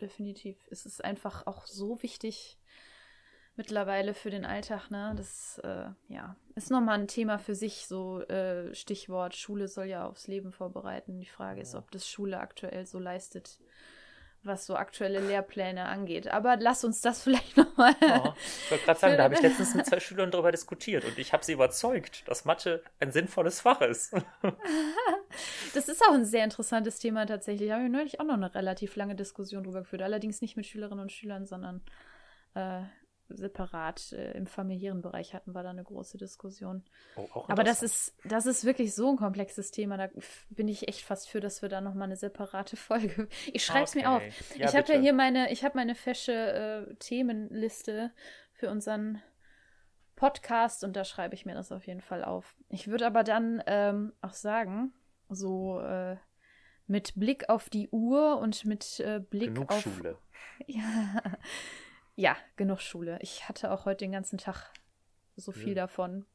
definitiv. 0.00 0.56
Es 0.70 0.86
ist 0.86 1.04
einfach 1.04 1.46
auch 1.46 1.66
so 1.66 2.02
wichtig 2.02 2.58
mittlerweile 3.56 4.14
für 4.14 4.30
den 4.30 4.46
Alltag, 4.46 4.90
ne? 4.90 5.14
Das 5.16 5.58
äh, 5.64 5.90
ja, 6.08 6.36
ist 6.54 6.70
nochmal 6.70 7.00
ein 7.00 7.08
Thema 7.08 7.38
für 7.38 7.56
sich, 7.56 7.86
so 7.88 8.20
äh, 8.22 8.72
Stichwort 8.74 9.34
Schule 9.34 9.66
soll 9.66 9.86
ja 9.86 10.06
aufs 10.06 10.28
Leben 10.28 10.52
vorbereiten. 10.52 11.18
Die 11.20 11.26
Frage 11.26 11.60
ist, 11.60 11.74
ob 11.74 11.90
das 11.90 12.08
Schule 12.08 12.38
aktuell 12.38 12.86
so 12.86 13.00
leistet, 13.00 13.58
was 14.48 14.66
so 14.66 14.74
aktuelle 14.74 15.20
Lehrpläne 15.20 15.84
angeht. 15.84 16.28
Aber 16.28 16.56
lass 16.56 16.84
uns 16.84 17.00
das 17.00 17.22
vielleicht 17.24 17.56
nochmal. 17.56 17.94
Oh, 18.00 18.32
ich 18.64 18.70
wollte 18.70 18.84
gerade 18.84 19.00
sagen, 19.00 19.16
da 19.16 19.24
habe 19.24 19.34
ich 19.34 19.40
letztens 19.42 19.74
mit 19.74 19.86
zwei 19.86 20.00
Schülern 20.00 20.30
darüber 20.30 20.50
diskutiert 20.50 21.04
und 21.04 21.18
ich 21.18 21.32
habe 21.32 21.44
sie 21.44 21.52
überzeugt, 21.52 22.26
dass 22.26 22.44
Mathe 22.44 22.82
ein 22.98 23.12
sinnvolles 23.12 23.60
Fach 23.60 23.80
ist. 23.80 24.14
das 25.74 25.88
ist 25.88 26.02
auch 26.02 26.14
ein 26.14 26.24
sehr 26.24 26.44
interessantes 26.44 26.98
Thema 26.98 27.26
tatsächlich. 27.26 27.68
Da 27.68 27.76
habe 27.76 27.84
ich 27.84 27.92
neulich 27.92 28.20
auch 28.20 28.24
noch 28.24 28.34
eine 28.34 28.54
relativ 28.54 28.96
lange 28.96 29.14
Diskussion 29.14 29.62
drüber 29.62 29.80
geführt. 29.80 30.02
Allerdings 30.02 30.40
nicht 30.40 30.56
mit 30.56 30.66
Schülerinnen 30.66 31.02
und 31.02 31.12
Schülern, 31.12 31.46
sondern 31.46 31.82
äh, 32.54 32.82
separat 33.28 34.12
äh, 34.12 34.32
im 34.32 34.46
familiären 34.46 35.00
Bereich 35.00 35.34
hatten 35.34 35.54
wir 35.54 35.62
da 35.62 35.70
eine 35.70 35.84
große 35.84 36.18
Diskussion. 36.18 36.84
Oh, 37.16 37.44
Aber 37.48 37.64
das 37.64 37.82
ist, 37.82 38.14
das 38.24 38.46
ist 38.46 38.64
wirklich 38.64 38.94
so 38.94 39.10
ein 39.10 39.16
komplexes 39.16 39.70
Thema. 39.70 39.96
Da 39.96 40.08
bin 40.50 40.68
ich 40.68 40.88
echt 40.88 41.02
fast 41.02 41.28
für, 41.28 41.40
dass 41.40 41.62
wir 41.62 41.68
da 41.68 41.80
nochmal 41.80 42.04
eine 42.04 42.16
separate 42.16 42.76
Folge. 42.78 43.28
Ich 43.52 43.64
schreibe 43.64 43.84
es 43.84 43.90
okay. 43.90 44.00
mir 44.00 44.10
auf. 44.10 44.22
Ja, 44.56 44.68
ich 44.68 44.76
habe 44.76 44.92
ja 44.92 44.98
hier 44.98 45.12
meine, 45.12 45.52
ich 45.52 45.64
habe 45.64 45.76
meine 45.76 45.94
fesche 45.94 46.32
äh, 46.32 46.94
Themenliste 46.96 48.12
für 48.52 48.70
unseren 48.70 49.22
Podcast 50.16 50.82
und 50.82 50.96
da 50.96 51.04
schreibe 51.04 51.34
ich 51.34 51.46
mir 51.46 51.54
das 51.54 51.70
auf 51.70 51.86
jeden 51.86 52.00
Fall 52.00 52.24
auf. 52.24 52.56
Ich 52.68 52.88
würde 52.88 53.06
aber 53.06 53.22
dann 53.22 53.62
ähm, 53.66 54.12
auch 54.20 54.32
sagen, 54.32 54.92
so 55.28 55.80
äh, 55.80 56.16
mit 56.88 57.14
Blick 57.14 57.48
auf 57.48 57.70
die 57.70 57.88
Uhr 57.90 58.38
und 58.38 58.64
mit 58.64 58.98
äh, 59.00 59.20
Blick 59.20 59.54
Genug 59.54 59.70
auf 59.70 59.82
Schule. 59.82 60.18
Ja, 60.66 61.22
ja, 62.18 62.36
genug 62.56 62.80
Schule. 62.80 63.16
Ich 63.22 63.48
hatte 63.48 63.70
auch 63.70 63.84
heute 63.84 64.04
den 64.04 64.10
ganzen 64.10 64.38
Tag 64.38 64.72
so 65.36 65.52
viel 65.52 65.76
ja. 65.76 65.82
davon. 65.82 66.26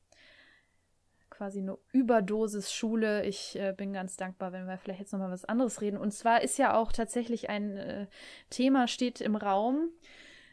Quasi 1.29 1.59
eine 1.59 1.77
Überdosis 1.91 2.71
Schule. 2.71 3.25
Ich 3.25 3.59
äh, 3.59 3.73
bin 3.75 3.91
ganz 3.91 4.15
dankbar, 4.15 4.53
wenn 4.53 4.65
wir 4.65 4.77
vielleicht 4.77 5.01
jetzt 5.01 5.11
nochmal 5.11 5.31
was 5.31 5.43
anderes 5.43 5.81
reden. 5.81 5.97
Und 5.97 6.13
zwar 6.13 6.41
ist 6.41 6.57
ja 6.57 6.77
auch 6.77 6.93
tatsächlich 6.93 7.49
ein 7.49 7.75
äh, 7.75 8.07
Thema 8.49 8.87
steht 8.87 9.19
im 9.19 9.35
Raum, 9.35 9.89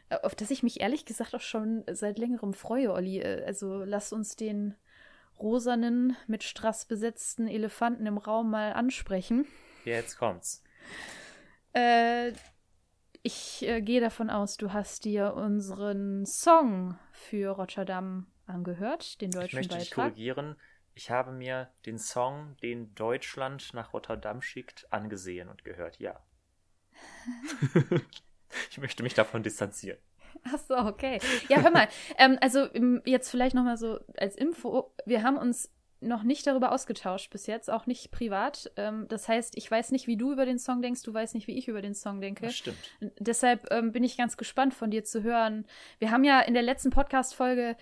äh, 0.09 0.17
auf 0.17 0.35
das 0.35 0.51
ich 0.51 0.63
mich 0.63 0.81
ehrlich 0.81 1.05
gesagt 1.05 1.33
auch 1.33 1.39
schon 1.39 1.85
seit 1.89 2.19
längerem 2.19 2.53
freue, 2.53 2.91
Olli. 2.91 3.19
Äh, 3.21 3.45
also 3.45 3.85
lass 3.85 4.11
uns 4.11 4.35
den 4.35 4.75
rosanen, 5.39 6.17
mit 6.27 6.43
Strass 6.43 6.83
besetzten 6.83 7.47
Elefanten 7.47 8.05
im 8.05 8.17
Raum 8.17 8.51
mal 8.51 8.73
ansprechen. 8.73 9.47
Jetzt 9.85 10.17
kommt's. 10.17 10.61
Äh, 11.71 12.33
ich 13.23 13.67
äh, 13.67 13.81
gehe 13.81 14.01
davon 14.01 14.29
aus, 14.29 14.57
du 14.57 14.73
hast 14.73 15.05
dir 15.05 15.33
unseren 15.33 16.25
Song 16.25 16.97
für 17.11 17.51
Rotterdam 17.51 18.27
angehört, 18.45 19.21
den 19.21 19.31
deutschen 19.31 19.47
ich 19.47 19.53
möchte 19.53 19.75
Beitrag. 19.75 19.85
Dich 19.85 19.93
korrigieren. 19.93 20.55
Ich 20.93 21.09
habe 21.09 21.31
mir 21.31 21.69
den 21.85 21.97
Song, 21.97 22.57
den 22.61 22.93
Deutschland 22.95 23.73
nach 23.73 23.93
Rotterdam 23.93 24.41
schickt, 24.41 24.91
angesehen 24.91 25.49
und 25.49 25.63
gehört, 25.63 25.99
ja. 25.99 26.19
ich 28.69 28.77
möchte 28.77 29.03
mich 29.03 29.13
davon 29.13 29.43
distanzieren. 29.43 29.99
Ach 30.43 30.59
so, 30.59 30.75
okay. 30.75 31.19
Ja, 31.49 31.61
hör 31.61 31.71
mal. 31.71 31.87
ähm, 32.17 32.37
also 32.41 32.67
jetzt 33.05 33.29
vielleicht 33.29 33.55
noch 33.55 33.63
mal 33.63 33.77
so 33.77 33.99
als 34.17 34.35
Info. 34.35 34.93
Wir 35.05 35.23
haben 35.23 35.37
uns 35.37 35.71
noch 36.01 36.23
nicht 36.23 36.45
darüber 36.47 36.71
ausgetauscht 36.71 37.31
bis 37.31 37.47
jetzt, 37.47 37.69
auch 37.69 37.85
nicht 37.85 38.11
privat. 38.11 38.71
Ähm, 38.75 39.05
das 39.07 39.27
heißt, 39.27 39.57
ich 39.57 39.69
weiß 39.69 39.91
nicht, 39.91 40.07
wie 40.07 40.17
du 40.17 40.31
über 40.31 40.45
den 40.45 40.59
Song 40.59 40.81
denkst, 40.81 41.03
du 41.03 41.13
weißt 41.13 41.35
nicht, 41.35 41.47
wie 41.47 41.57
ich 41.57 41.67
über 41.67 41.81
den 41.81 41.93
Song 41.93 42.21
denke. 42.21 42.47
Das 42.47 42.55
stimmt. 42.55 42.77
Deshalb 43.19 43.71
ähm, 43.71 43.91
bin 43.91 44.03
ich 44.03 44.17
ganz 44.17 44.37
gespannt 44.37 44.73
von 44.73 44.91
dir 44.91 45.03
zu 45.03 45.23
hören. 45.23 45.65
Wir 45.99 46.11
haben 46.11 46.23
ja 46.23 46.41
in 46.41 46.53
der 46.53 46.63
letzten 46.63 46.89
Podcast-Folge 46.89 47.77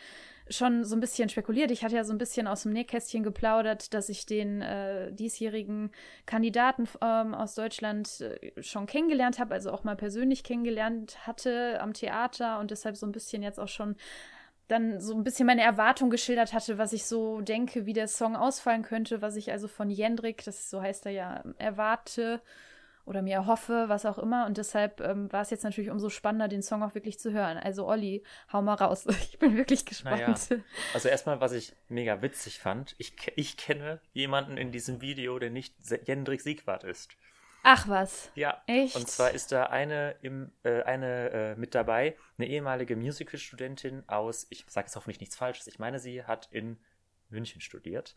schon 0.50 0.84
so 0.84 0.96
ein 0.96 1.00
bisschen 1.00 1.30
spekuliert. 1.30 1.72
Ich 1.72 1.84
hatte 1.84 1.96
ja 1.96 2.04
so 2.04 2.14
ein 2.14 2.18
bisschen 2.18 2.48
aus 2.48 2.64
dem 2.64 2.74
Nähkästchen 2.74 3.24
geplaudert, 3.24 3.94
dass 3.94 4.10
ich 4.10 4.26
den 4.26 4.62
äh, 4.62 5.12
diesjährigen 5.14 5.92
Kandidaten 6.26 6.88
ähm, 7.02 7.34
aus 7.34 7.56
Deutschland 7.56 8.22
äh, 8.22 8.62
schon 8.62 8.86
kennengelernt 8.86 9.40
habe, 9.40 9.54
also 9.54 9.72
auch 9.72 9.84
mal 9.84 9.96
persönlich 9.96 10.44
kennengelernt 10.44 11.26
hatte 11.28 11.80
am 11.82 11.94
Theater 11.94 12.60
und 12.60 12.72
deshalb 12.72 12.98
so 12.98 13.06
ein 13.06 13.12
bisschen 13.12 13.44
jetzt 13.44 13.60
auch 13.60 13.68
schon 13.68 13.96
dann 14.70 15.02
so 15.02 15.16
ein 15.16 15.24
bisschen 15.24 15.48
meine 15.48 15.64
Erwartung 15.64 16.10
geschildert 16.10 16.54
hatte, 16.54 16.78
was 16.78 16.94
ich 16.94 17.06
so 17.06 17.42
denke, 17.42 17.86
wie 17.86 17.94
der 17.94 18.08
Song 18.08 18.36
ausfallen 18.36 18.84
könnte, 18.84 19.22
was 19.22 19.36
ich 19.36 19.52
also 19.52 19.68
von 19.68 19.90
Jendrik, 19.90 20.44
das 20.46 20.70
so 20.70 20.82
heißt 20.82 21.08
er 21.08 21.12
ja, 21.12 21.44
erwarte 21.58 22.40
oder 23.04 23.24
mir 23.24 23.34
erhoffe, 23.34 23.86
was 23.88 24.06
auch 24.06 24.20
immer. 24.20 24.46
Und 24.46 24.58
deshalb 24.58 25.02
ähm, 25.02 25.32
war 25.34 25.42
es 25.42 25.50
jetzt 25.50 25.64
natürlich 25.64 25.90
umso 25.90 26.10
spannender, 26.10 26.48
den 26.48 26.62
Song 26.62 26.84
auch 26.84 26.94
wirklich 26.94 27.18
zu 27.18 27.34
hören. 27.34 27.58
Also 27.58 27.88
Olli, 27.88 28.24
hau 28.54 28.62
mal 28.62 28.76
raus. 28.76 29.08
Ich 29.32 29.40
bin 29.40 29.58
wirklich 29.58 29.86
gespannt. 29.86 30.22
Naja. 30.22 30.64
Also 30.94 31.10
erstmal, 31.10 31.42
was 31.42 31.52
ich 31.54 31.74
mega 31.88 32.22
witzig 32.22 32.60
fand, 32.60 32.94
ich, 33.00 33.14
ich 33.36 33.58
kenne 33.58 34.00
jemanden 34.14 34.58
in 34.58 34.72
diesem 34.72 35.02
Video, 35.02 35.40
der 35.40 35.50
nicht 35.50 35.74
Jendrik 36.06 36.42
Siegwart 36.42 36.84
ist. 36.84 37.10
Ach 37.63 37.88
was. 37.88 38.32
Ja. 38.36 38.62
Echt? 38.67 38.95
Und 38.95 39.08
zwar 39.08 39.32
ist 39.32 39.52
da 39.52 39.65
eine, 39.65 40.15
im, 40.22 40.52
äh, 40.63 40.84
eine 40.84 41.30
äh, 41.32 41.56
mit 41.56 41.76
dabei, 41.76 42.15
eine 42.38 42.48
ehemalige 42.48 42.95
Musical-Studentin 42.95 44.04
aus, 44.08 44.48
ich 44.50 44.65
sage 44.67 44.86
jetzt 44.86 44.95
hoffentlich 44.95 45.19
nichts 45.19 45.36
Falsches, 45.36 45.67
ich 45.67 45.80
meine, 45.80 46.00
sie 46.00 46.24
hat 46.24 46.48
in 46.52 46.80
München 47.30 47.62
studiert. 47.62 48.15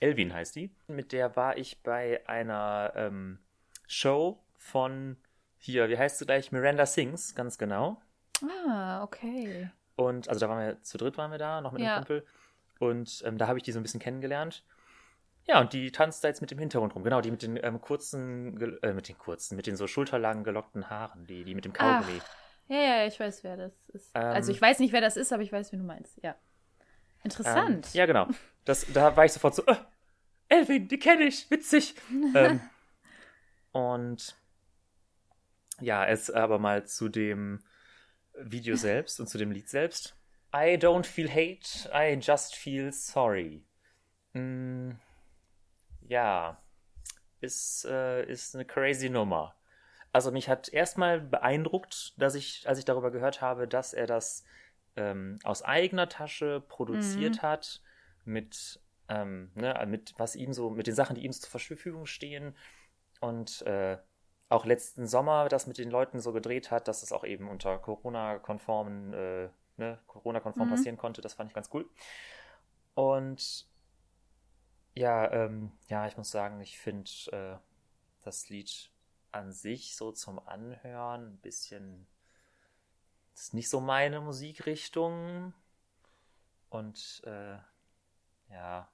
Elvin 0.00 0.32
heißt 0.32 0.56
die. 0.56 0.74
Mit 0.86 1.12
der 1.12 1.36
war 1.36 1.56
ich 1.56 1.82
bei 1.82 2.26
einer 2.28 2.92
ähm, 2.96 3.38
Show 3.86 4.42
von 4.54 5.16
hier, 5.58 5.88
wie 5.88 5.98
heißt 5.98 6.18
sie 6.18 6.26
gleich? 6.26 6.52
Miranda 6.52 6.86
Sings, 6.86 7.34
ganz 7.34 7.58
genau. 7.58 8.00
Ah, 8.68 9.02
okay. 9.02 9.70
Und 9.96 10.28
also 10.28 10.40
da 10.40 10.48
waren 10.48 10.66
wir 10.66 10.82
zu 10.82 10.98
dritt 10.98 11.16
waren 11.16 11.30
wir 11.30 11.38
da, 11.38 11.60
noch 11.60 11.72
mit 11.72 11.82
ja. 11.82 11.96
einem 11.96 12.04
Kumpel. 12.04 12.26
Und 12.78 13.22
ähm, 13.26 13.38
da 13.38 13.48
habe 13.48 13.58
ich 13.58 13.62
die 13.62 13.72
so 13.72 13.80
ein 13.80 13.82
bisschen 13.82 14.00
kennengelernt. 14.00 14.64
Ja, 15.48 15.60
und 15.60 15.72
die 15.72 15.92
tanzt 15.92 16.24
da 16.24 16.28
jetzt 16.28 16.40
mit 16.40 16.50
dem 16.50 16.58
Hintergrund 16.58 16.94
rum. 16.94 17.04
Genau, 17.04 17.20
die 17.20 17.30
mit 17.30 17.42
den 17.42 17.56
ähm, 17.62 17.80
kurzen, 17.80 18.80
äh, 18.82 18.92
mit 18.92 19.08
den 19.08 19.16
kurzen, 19.16 19.56
mit 19.56 19.66
den 19.66 19.76
so 19.76 19.86
schulterlangen 19.86 20.42
gelockten 20.42 20.90
Haaren, 20.90 21.26
die, 21.26 21.44
die 21.44 21.54
mit 21.54 21.64
dem 21.64 21.72
Kaugummi. 21.72 22.20
Ja, 22.68 22.76
ja, 22.76 23.06
ich 23.06 23.18
weiß, 23.20 23.44
wer 23.44 23.56
das 23.56 23.88
ist. 23.90 24.10
Ähm, 24.14 24.22
also 24.22 24.50
ich 24.50 24.60
weiß 24.60 24.80
nicht, 24.80 24.92
wer 24.92 25.00
das 25.00 25.16
ist, 25.16 25.32
aber 25.32 25.42
ich 25.42 25.52
weiß, 25.52 25.70
wie 25.70 25.76
du 25.76 25.84
meinst. 25.84 26.18
Ja. 26.22 26.34
Interessant. 27.22 27.86
Ähm, 27.86 27.92
ja, 27.92 28.06
genau. 28.06 28.26
Das, 28.64 28.86
da 28.92 29.16
war 29.16 29.24
ich 29.24 29.32
sofort 29.32 29.54
so, 29.54 29.64
äh, 29.66 29.76
Elvin, 30.48 30.88
die 30.88 30.98
kenne 30.98 31.24
ich, 31.24 31.48
witzig. 31.50 31.94
ähm, 32.34 32.60
und 33.70 34.36
ja, 35.80 36.04
es 36.06 36.30
aber 36.30 36.58
mal 36.58 36.86
zu 36.86 37.08
dem 37.08 37.62
Video 38.34 38.74
selbst 38.76 39.20
und 39.20 39.28
zu 39.28 39.38
dem 39.38 39.52
Lied 39.52 39.68
selbst. 39.68 40.16
I 40.54 40.76
don't 40.76 41.04
feel 41.04 41.28
hate, 41.28 41.88
I 41.92 42.18
just 42.20 42.56
feel 42.56 42.92
sorry. 42.92 43.64
Mm, 44.32 44.92
ja, 46.08 46.60
ist, 47.40 47.84
äh, 47.84 48.24
ist 48.24 48.54
eine 48.54 48.64
crazy 48.64 49.10
Nummer. 49.10 49.54
Also 50.12 50.30
mich 50.30 50.48
hat 50.48 50.68
erstmal 50.68 51.20
beeindruckt, 51.20 52.14
dass 52.16 52.34
ich, 52.34 52.66
als 52.66 52.78
ich 52.78 52.84
darüber 52.84 53.10
gehört 53.10 53.42
habe, 53.42 53.68
dass 53.68 53.92
er 53.92 54.06
das 54.06 54.44
ähm, 54.96 55.38
aus 55.44 55.62
eigener 55.62 56.08
Tasche 56.08 56.62
produziert 56.66 57.36
mhm. 57.36 57.42
hat, 57.42 57.82
mit, 58.24 58.80
ähm, 59.08 59.50
ne, 59.54 59.84
mit 59.86 60.14
was 60.16 60.34
ihm 60.34 60.52
so, 60.52 60.70
mit 60.70 60.86
den 60.86 60.94
Sachen, 60.94 61.16
die 61.16 61.24
ihm 61.24 61.32
zur 61.32 61.50
Verfügung 61.50 62.06
stehen. 62.06 62.56
Und 63.20 63.62
äh, 63.62 63.98
auch 64.48 64.64
letzten 64.64 65.06
Sommer 65.06 65.48
das 65.48 65.66
mit 65.66 65.78
den 65.78 65.90
Leuten 65.90 66.20
so 66.20 66.32
gedreht 66.32 66.70
hat, 66.70 66.88
dass 66.88 67.02
es 67.02 67.12
auch 67.12 67.24
eben 67.24 67.48
unter 67.48 67.78
Corona-konformen, 67.78 69.12
äh, 69.12 69.48
ne, 69.76 69.98
Corona-konform 70.06 70.68
mhm. 70.68 70.72
passieren 70.72 70.96
konnte. 70.96 71.20
Das 71.20 71.34
fand 71.34 71.50
ich 71.50 71.54
ganz 71.54 71.68
cool. 71.74 71.88
Und 72.94 73.68
ja, 74.96 75.30
ähm, 75.30 75.70
ja, 75.88 76.06
ich 76.06 76.16
muss 76.16 76.30
sagen, 76.30 76.60
ich 76.60 76.78
finde 76.78 77.10
äh, 77.32 77.56
das 78.24 78.48
Lied 78.48 78.90
an 79.30 79.52
sich 79.52 79.94
so 79.94 80.10
zum 80.10 80.38
Anhören 80.40 81.34
ein 81.34 81.38
bisschen. 81.38 82.06
Das 83.34 83.44
ist 83.44 83.54
nicht 83.54 83.68
so 83.68 83.80
meine 83.80 84.20
Musikrichtung. 84.20 85.52
Und 86.70 87.22
äh, 87.24 87.58
ja, 88.50 88.88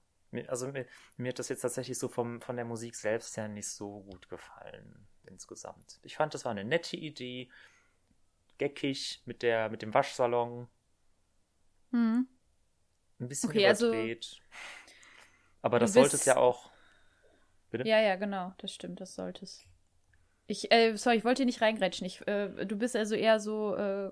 also 0.48 0.68
mir, 0.68 0.86
mir 1.16 1.28
hat 1.30 1.38
das 1.38 1.48
jetzt 1.48 1.60
tatsächlich 1.62 1.98
so 1.98 2.08
vom, 2.08 2.40
von 2.40 2.56
der 2.56 2.64
Musik 2.64 2.96
selbst 2.96 3.36
her 3.36 3.48
nicht 3.48 3.68
so 3.68 4.00
gut 4.00 4.28
gefallen 4.28 5.06
insgesamt. 5.26 6.00
Ich 6.02 6.16
fand, 6.16 6.34
das 6.34 6.44
war 6.44 6.50
eine 6.50 6.64
nette 6.64 6.96
Idee, 6.96 7.48
geckig 8.58 9.22
mit 9.24 9.42
der 9.42 9.68
mit 9.70 9.82
dem 9.82 9.94
Waschsalon. 9.94 10.68
Hm. 11.92 12.26
Ein 13.20 13.28
bisschen 13.28 13.50
Okay, 13.50 13.66
also- 13.66 13.88
überdreht. 13.88 14.40
Aber 15.62 15.78
das 15.78 15.94
sollte 15.94 16.16
es 16.16 16.24
ja 16.24 16.36
auch. 16.36 16.70
Bitte? 17.70 17.88
Ja, 17.88 18.00
ja, 18.00 18.16
genau, 18.16 18.52
das 18.58 18.74
stimmt, 18.74 19.00
das 19.00 19.14
sollte 19.14 19.44
es. 19.44 19.64
Ich, 20.46 20.70
äh, 20.72 20.96
sorry, 20.96 21.16
ich 21.16 21.24
wollte 21.24 21.38
hier 21.38 21.46
nicht 21.46 21.62
reingrätschen. 21.62 22.06
Ich, 22.06 22.26
äh, 22.26 22.66
du 22.66 22.76
bist 22.76 22.94
also 22.96 23.14
eher 23.14 23.40
so 23.40 23.76
äh, 23.76 24.10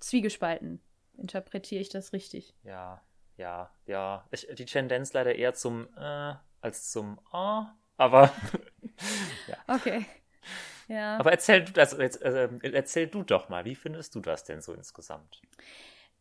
zwiegespalten. 0.00 0.80
Interpretiere 1.16 1.80
ich 1.80 1.90
das 1.90 2.12
richtig? 2.12 2.54
Ja, 2.64 3.02
ja, 3.36 3.70
ja. 3.86 4.26
Ich, 4.30 4.48
die 4.52 4.64
Tendenz 4.64 5.12
leider 5.12 5.34
eher 5.34 5.54
zum 5.54 5.88
äh, 5.96 6.34
als 6.60 6.90
zum 6.90 7.20
ah, 7.30 7.74
aber 7.96 8.32
Okay. 9.66 10.06
Ja. 10.88 11.18
aber 11.18 11.30
erzähl 11.30 11.64
du 11.64 11.72
das 11.72 11.96
jetzt, 11.96 12.20
äh, 12.22 12.48
erzähl 12.62 13.06
du 13.06 13.22
doch 13.22 13.48
mal, 13.48 13.64
wie 13.64 13.76
findest 13.76 14.14
du 14.16 14.20
das 14.20 14.42
denn 14.42 14.60
so 14.60 14.74
insgesamt? 14.74 15.40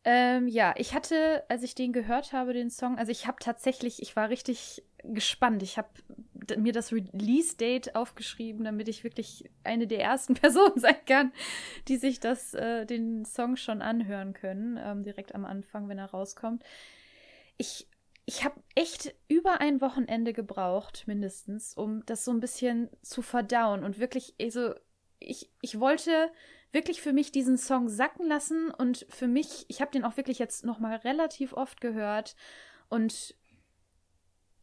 Ähm, 0.06 0.48
ja, 0.48 0.74
ich 0.78 0.94
hatte, 0.94 1.44
als 1.50 1.62
ich 1.64 1.76
den 1.76 1.92
gehört 1.92 2.32
habe, 2.32 2.54
den 2.54 2.70
Song, 2.70 2.98
also 2.98 3.12
ich 3.12 3.28
habe 3.28 3.38
tatsächlich, 3.40 4.02
ich 4.02 4.16
war 4.16 4.30
richtig 4.30 4.84
gespannt. 5.04 5.62
Ich 5.62 5.78
habe 5.78 5.90
mir 6.58 6.74
das 6.74 6.92
Release-Date 6.92 7.96
aufgeschrieben, 7.96 8.64
damit 8.64 8.88
ich 8.88 9.04
wirklich 9.04 9.50
eine 9.64 9.88
der 9.88 10.02
ersten 10.02 10.34
Personen 10.36 10.80
sein 10.80 10.96
kann, 11.06 11.34
die 11.88 11.98
sich 11.98 12.20
das, 12.20 12.54
äh, 12.54 12.86
den 12.86 13.26
Song 13.26 13.56
schon 13.56 13.82
anhören 13.82 14.34
können, 14.34 14.80
ähm, 14.82 15.04
direkt 15.04 15.36
am 15.36 15.46
Anfang, 15.46 15.90
wenn 15.90 16.00
er 16.00 16.12
rauskommt. 16.12 16.64
Ich, 17.58 17.88
ich 18.26 18.46
habe 18.46 18.62
echt 18.76 19.14
über 19.28 19.60
ein 19.60 19.82
Wochenende 19.82 20.32
gebraucht, 20.32 21.04
mindestens, 21.08 21.74
um 21.74 22.06
das 22.06 22.24
so 22.24 22.32
ein 22.32 22.40
bisschen 22.40 22.90
zu 23.02 23.22
verdauen 23.22 23.84
und 23.84 24.00
wirklich, 24.00 24.34
also 24.42 24.74
ich, 25.20 25.52
ich 25.62 25.80
wollte 25.80 26.32
wirklich 26.72 27.02
für 27.02 27.14
mich 27.14 27.32
diesen 27.32 27.58
Song 27.58 27.90
sacken 27.90 28.28
lassen 28.28 28.72
und 28.72 29.06
für 29.10 29.28
mich, 29.28 29.66
ich 29.68 29.82
habe 29.82 29.92
den 29.92 30.04
auch 30.04 30.18
wirklich 30.18 30.40
jetzt 30.40 30.66
noch 30.66 30.80
mal 30.80 30.96
relativ 30.98 31.54
oft 31.54 31.82
gehört 31.82 32.36
und 32.90 33.36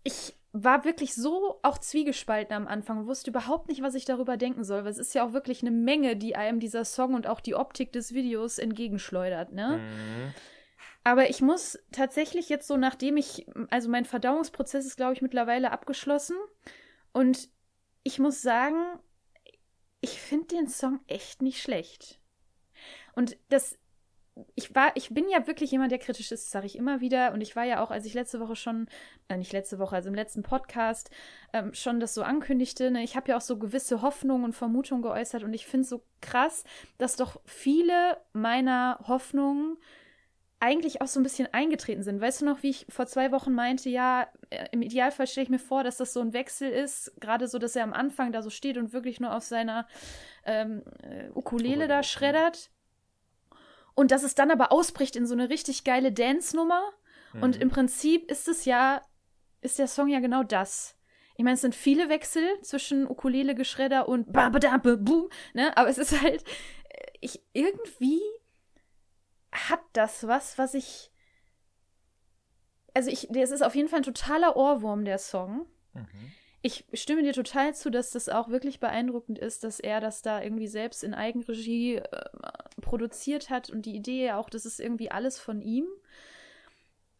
ich 0.04 0.34
war 0.52 0.84
wirklich 0.84 1.14
so 1.14 1.58
auch 1.62 1.78
zwiegespalten 1.78 2.54
am 2.54 2.66
Anfang 2.66 2.98
und 2.98 3.06
wusste 3.06 3.30
überhaupt 3.30 3.68
nicht, 3.68 3.82
was 3.82 3.94
ich 3.94 4.04
darüber 4.04 4.36
denken 4.36 4.64
soll, 4.64 4.84
weil 4.84 4.92
es 4.92 4.98
ist 4.98 5.14
ja 5.14 5.26
auch 5.26 5.32
wirklich 5.32 5.62
eine 5.62 5.72
Menge, 5.72 6.16
die 6.16 6.36
einem 6.36 6.60
dieser 6.60 6.84
Song 6.84 7.14
und 7.14 7.26
auch 7.26 7.40
die 7.40 7.54
Optik 7.54 7.92
des 7.92 8.14
Videos 8.14 8.58
entgegenschleudert, 8.58 9.52
ne? 9.52 9.78
Mhm. 9.78 10.34
Aber 11.04 11.30
ich 11.30 11.40
muss 11.40 11.78
tatsächlich 11.92 12.48
jetzt 12.48 12.66
so, 12.66 12.76
nachdem 12.76 13.16
ich, 13.16 13.46
also 13.70 13.88
mein 13.88 14.04
Verdauungsprozess 14.04 14.86
ist, 14.86 14.96
glaube 14.96 15.12
ich, 15.12 15.22
mittlerweile 15.22 15.70
abgeschlossen. 15.70 16.36
Und 17.12 17.48
ich 18.02 18.18
muss 18.18 18.42
sagen, 18.42 18.98
ich 20.06 20.20
finde 20.20 20.46
den 20.46 20.68
Song 20.68 21.00
echt 21.08 21.42
nicht 21.42 21.60
schlecht. 21.60 22.20
Und 23.16 23.36
das, 23.48 23.76
ich 24.54 24.72
war, 24.72 24.92
ich 24.94 25.08
bin 25.10 25.28
ja 25.28 25.48
wirklich 25.48 25.72
jemand, 25.72 25.90
der 25.90 25.98
kritisch 25.98 26.30
ist, 26.30 26.52
sage 26.52 26.66
ich 26.66 26.76
immer 26.76 27.00
wieder. 27.00 27.32
Und 27.32 27.40
ich 27.40 27.56
war 27.56 27.64
ja 27.64 27.82
auch, 27.82 27.90
als 27.90 28.06
ich 28.06 28.14
letzte 28.14 28.38
Woche 28.38 28.54
schon, 28.54 28.86
äh, 29.26 29.36
nicht 29.36 29.52
letzte 29.52 29.80
Woche, 29.80 29.96
also 29.96 30.08
im 30.08 30.14
letzten 30.14 30.44
Podcast 30.44 31.10
ähm, 31.52 31.74
schon 31.74 31.98
das 31.98 32.14
so 32.14 32.22
ankündigte, 32.22 32.92
ne, 32.92 33.02
ich 33.02 33.16
habe 33.16 33.30
ja 33.30 33.36
auch 33.36 33.40
so 33.40 33.58
gewisse 33.58 34.00
Hoffnungen 34.00 34.44
und 34.44 34.52
Vermutungen 34.52 35.02
geäußert. 35.02 35.42
Und 35.42 35.54
ich 35.54 35.66
finde 35.66 35.88
so 35.88 36.04
krass, 36.20 36.62
dass 36.98 37.16
doch 37.16 37.40
viele 37.44 38.18
meiner 38.32 39.00
Hoffnungen 39.08 39.76
eigentlich 40.58 41.02
auch 41.02 41.06
so 41.06 41.20
ein 41.20 41.22
bisschen 41.22 41.48
eingetreten 41.52 42.02
sind. 42.02 42.20
Weißt 42.20 42.40
du 42.40 42.46
noch, 42.46 42.62
wie 42.62 42.70
ich 42.70 42.86
vor 42.88 43.06
zwei 43.06 43.30
Wochen 43.30 43.52
meinte, 43.52 43.90
ja, 43.90 44.26
äh, 44.50 44.66
im 44.72 44.82
Idealfall 44.82 45.26
stelle 45.26 45.44
ich 45.44 45.50
mir 45.50 45.58
vor, 45.58 45.84
dass 45.84 45.98
das 45.98 46.12
so 46.12 46.20
ein 46.20 46.32
Wechsel 46.32 46.70
ist, 46.70 47.12
gerade 47.20 47.46
so, 47.46 47.58
dass 47.58 47.76
er 47.76 47.84
am 47.84 47.92
Anfang 47.92 48.32
da 48.32 48.42
so 48.42 48.50
steht 48.50 48.78
und 48.78 48.92
wirklich 48.92 49.20
nur 49.20 49.34
auf 49.34 49.44
seiner 49.44 49.86
ähm, 50.44 50.82
äh, 51.02 51.28
Ukulele 51.34 51.88
da 51.88 51.98
Ukulele, 51.98 52.02
schreddert. 52.04 52.70
Und 53.94 54.10
dass 54.10 54.22
es 54.22 54.34
dann 54.34 54.50
aber 54.50 54.72
ausbricht 54.72 55.16
in 55.16 55.26
so 55.26 55.34
eine 55.34 55.48
richtig 55.48 55.84
geile 55.84 56.12
Dance-Nummer. 56.12 56.82
Und 57.40 57.56
Mhm. 57.56 57.62
im 57.62 57.68
Prinzip 57.70 58.30
ist 58.30 58.48
es 58.48 58.64
ja, 58.64 59.02
ist 59.60 59.78
der 59.78 59.88
Song 59.88 60.08
ja 60.08 60.20
genau 60.20 60.42
das. 60.42 60.96
Ich 61.36 61.44
meine, 61.44 61.54
es 61.54 61.60
sind 61.60 61.74
viele 61.74 62.08
Wechsel 62.08 62.44
zwischen 62.62 63.06
Ukulele-Geschredder 63.06 64.08
und 64.08 64.32
ba 64.32 64.48
ba 64.48 64.58
da 64.58 64.78
ba 64.78 64.96
boom, 64.96 65.28
ne? 65.52 65.76
Aber 65.76 65.90
es 65.90 65.98
ist 65.98 66.18
halt, 66.22 66.42
äh, 66.88 67.06
ich 67.20 67.42
irgendwie 67.52 68.22
hat 69.56 69.80
das 69.92 70.26
was, 70.26 70.58
was 70.58 70.74
ich. 70.74 71.10
Also 72.94 73.10
ich, 73.10 73.30
es 73.30 73.50
ist 73.50 73.62
auf 73.62 73.74
jeden 73.74 73.88
Fall 73.88 74.00
ein 74.00 74.04
totaler 74.04 74.56
Ohrwurm, 74.56 75.04
der 75.04 75.18
Song. 75.18 75.66
Mhm. 75.92 76.32
Ich 76.62 76.84
stimme 76.94 77.22
dir 77.22 77.32
total 77.32 77.74
zu, 77.74 77.90
dass 77.90 78.10
das 78.10 78.28
auch 78.28 78.48
wirklich 78.48 78.80
beeindruckend 78.80 79.38
ist, 79.38 79.62
dass 79.62 79.78
er 79.78 80.00
das 80.00 80.22
da 80.22 80.42
irgendwie 80.42 80.66
selbst 80.66 81.04
in 81.04 81.14
Eigenregie 81.14 81.96
äh, 81.96 82.24
produziert 82.80 83.50
hat 83.50 83.70
und 83.70 83.86
die 83.86 83.94
Idee 83.94 84.32
auch, 84.32 84.50
das 84.50 84.66
ist 84.66 84.80
irgendwie 84.80 85.10
alles 85.10 85.38
von 85.38 85.60
ihm. 85.62 85.86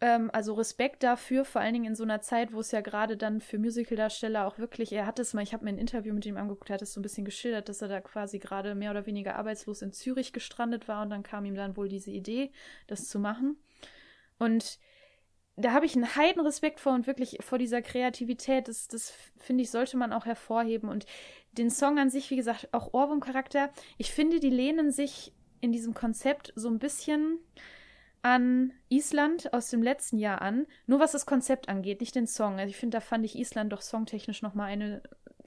Ähm, 0.07 0.31
also 0.33 0.55
Respekt 0.55 1.03
dafür, 1.03 1.45
vor 1.45 1.61
allen 1.61 1.75
Dingen 1.75 1.87
in 1.87 1.97
so 1.97 2.05
einer 2.05 2.21
Zeit, 2.21 2.53
wo 2.53 2.61
es 2.61 2.71
ja 2.71 2.81
gerade 2.81 3.16
dann 3.16 3.40
für 3.40 3.59
Musicaldarsteller 3.59 4.47
auch 4.47 4.57
wirklich, 4.57 4.92
er 4.92 5.05
hat 5.05 5.19
es 5.19 5.35
mal, 5.35 5.42
ich 5.42 5.53
habe 5.53 5.64
mir 5.64 5.71
ein 5.71 5.79
Interview 5.79 6.14
mit 6.14 6.25
ihm 6.27 6.37
angeguckt, 6.37 6.71
er 6.71 6.75
hat 6.75 6.83
es 6.83 6.92
so 6.92 7.01
ein 7.01 7.03
bisschen 7.03 7.25
geschildert, 7.25 7.69
dass 7.69 7.83
er 7.83 7.88
da 7.88 8.01
quasi 8.01 8.38
gerade 8.38 8.77
mehr 8.77 8.92
oder 8.92 9.07
weniger 9.07 9.35
arbeitslos 9.35 9.83
in 9.83 9.92
Zürich 9.92 10.33
gestrandet 10.33 10.87
war 10.87 11.03
und 11.03 11.11
dann 11.11 11.25
kam 11.25 11.45
ihm 11.45 11.57
dann 11.57 11.77
wohl 11.77 11.88
diese 11.88 12.12
Idee, 12.12 12.53
das 12.87 13.09
zu 13.09 13.19
machen. 13.19 13.57
Und 14.38 14.79
da 15.57 15.73
habe 15.73 15.87
ich 15.87 15.97
einen 15.97 16.14
heiden 16.14 16.42
Respekt 16.42 16.79
vor 16.79 16.95
und 16.95 17.09
wirklich 17.09 17.38
vor 17.40 17.59
dieser 17.59 17.83
Kreativität. 17.83 18.69
Das, 18.69 18.87
das 18.87 19.12
finde 19.38 19.64
ich, 19.64 19.73
sollte 19.73 19.97
man 19.97 20.12
auch 20.12 20.27
hervorheben. 20.27 20.88
Und 20.88 21.07
den 21.53 21.71
Song 21.71 21.99
an 21.99 22.11
sich, 22.11 22.31
wie 22.31 22.37
gesagt, 22.37 22.69
auch 22.73 22.92
Ohrwurm-Charakter. 22.92 23.71
Ich 23.97 24.12
finde, 24.12 24.38
die 24.38 24.51
lehnen 24.51 24.92
sich 24.92 25.33
in 25.62 25.73
diesem 25.73 25.95
Konzept 25.95 26.53
so 26.55 26.69
ein 26.69 26.79
bisschen 26.79 27.38
an 28.22 28.72
Island 28.88 29.52
aus 29.52 29.70
dem 29.70 29.83
letzten 29.83 30.18
Jahr 30.18 30.42
an. 30.42 30.66
Nur 30.87 31.00
was 31.00 31.12
das 31.12 31.26
Konzept 31.26 31.68
angeht, 31.68 32.00
nicht 32.00 32.14
den 32.14 32.26
Song. 32.26 32.59
Also 32.59 32.70
ich 32.70 32.76
finde, 32.76 32.96
da 32.96 33.00
fand 33.00 33.24
ich 33.24 33.38
Island 33.38 33.72
doch 33.72 33.83
songtechnisch 33.83 34.42
noch 34.42 34.55
mal 34.55 34.64
eine 34.64 35.02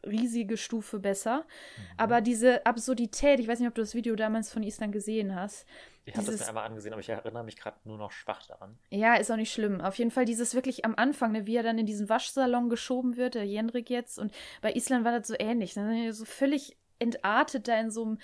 riesige 0.06 0.58
Stufe 0.58 1.00
besser. 1.00 1.40
Mhm. 1.40 1.84
Aber 1.98 2.22
diese 2.22 2.66
Absurdität, 2.66 3.40
ich 3.40 3.48
weiß 3.48 3.60
nicht, 3.60 3.68
ob 3.68 3.76
du 3.76 3.82
das 3.82 3.96
Video 3.96 4.16
damals 4.16 4.52
von 4.52 4.64
Island 4.64 4.94
gesehen 4.94 5.36
hast. 5.36 5.66
Ich 6.06 6.16
habe 6.16 6.26
das 6.26 6.40
mir 6.40 6.48
einmal 6.48 6.66
angesehen, 6.66 6.94
aber 6.94 7.02
ich 7.02 7.10
erinnere 7.10 7.44
mich 7.44 7.58
gerade 7.58 7.78
nur 7.84 7.98
noch 7.98 8.12
schwach 8.12 8.46
daran. 8.48 8.78
Ja, 8.90 9.16
ist 9.16 9.30
auch 9.30 9.36
nicht 9.36 9.54
schlimm. 9.54 9.82
Auf 9.82 9.96
jeden 9.96 10.12
Fall 10.12 10.26
dieses 10.26 10.56
wirklich 10.56 10.86
am 10.86 10.96
Anfang, 10.96 11.34
ne, 11.34 11.46
wie 11.46 11.56
er 11.56 11.64
dann 11.64 11.78
in 11.78 11.86
diesen 11.86 12.10
Waschsalon 12.10 12.70
geschoben 12.70 13.16
wird, 13.16 13.36
der 13.36 13.46
Jendrik 13.46 13.90
jetzt. 13.90 14.18
Und 14.18 14.34
bei 14.62 14.74
Island 14.74 15.06
war 15.06 15.18
das 15.18 15.28
so 15.28 15.36
ähnlich. 15.38 15.76
Ne? 15.76 16.12
So 16.14 16.26
völlig 16.26 16.78
entartet 16.98 17.68
da 17.68 17.80
in 17.80 17.92
so 17.92 18.04
einem, 18.06 18.20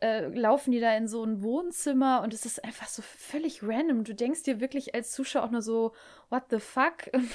äh, 0.00 0.26
laufen 0.28 0.72
die 0.72 0.80
da 0.80 0.94
in 0.96 1.08
so 1.08 1.24
ein 1.24 1.42
Wohnzimmer 1.42 2.22
und 2.22 2.34
es 2.34 2.44
ist 2.44 2.62
einfach 2.64 2.88
so 2.88 3.02
völlig 3.02 3.62
random. 3.62 4.04
Du 4.04 4.14
denkst 4.14 4.42
dir 4.42 4.60
wirklich 4.60 4.94
als 4.94 5.12
Zuschauer 5.12 5.44
auch 5.44 5.50
nur 5.50 5.62
so, 5.62 5.94
what 6.28 6.44
the 6.50 6.58
fuck? 6.58 7.06
Und 7.12 7.30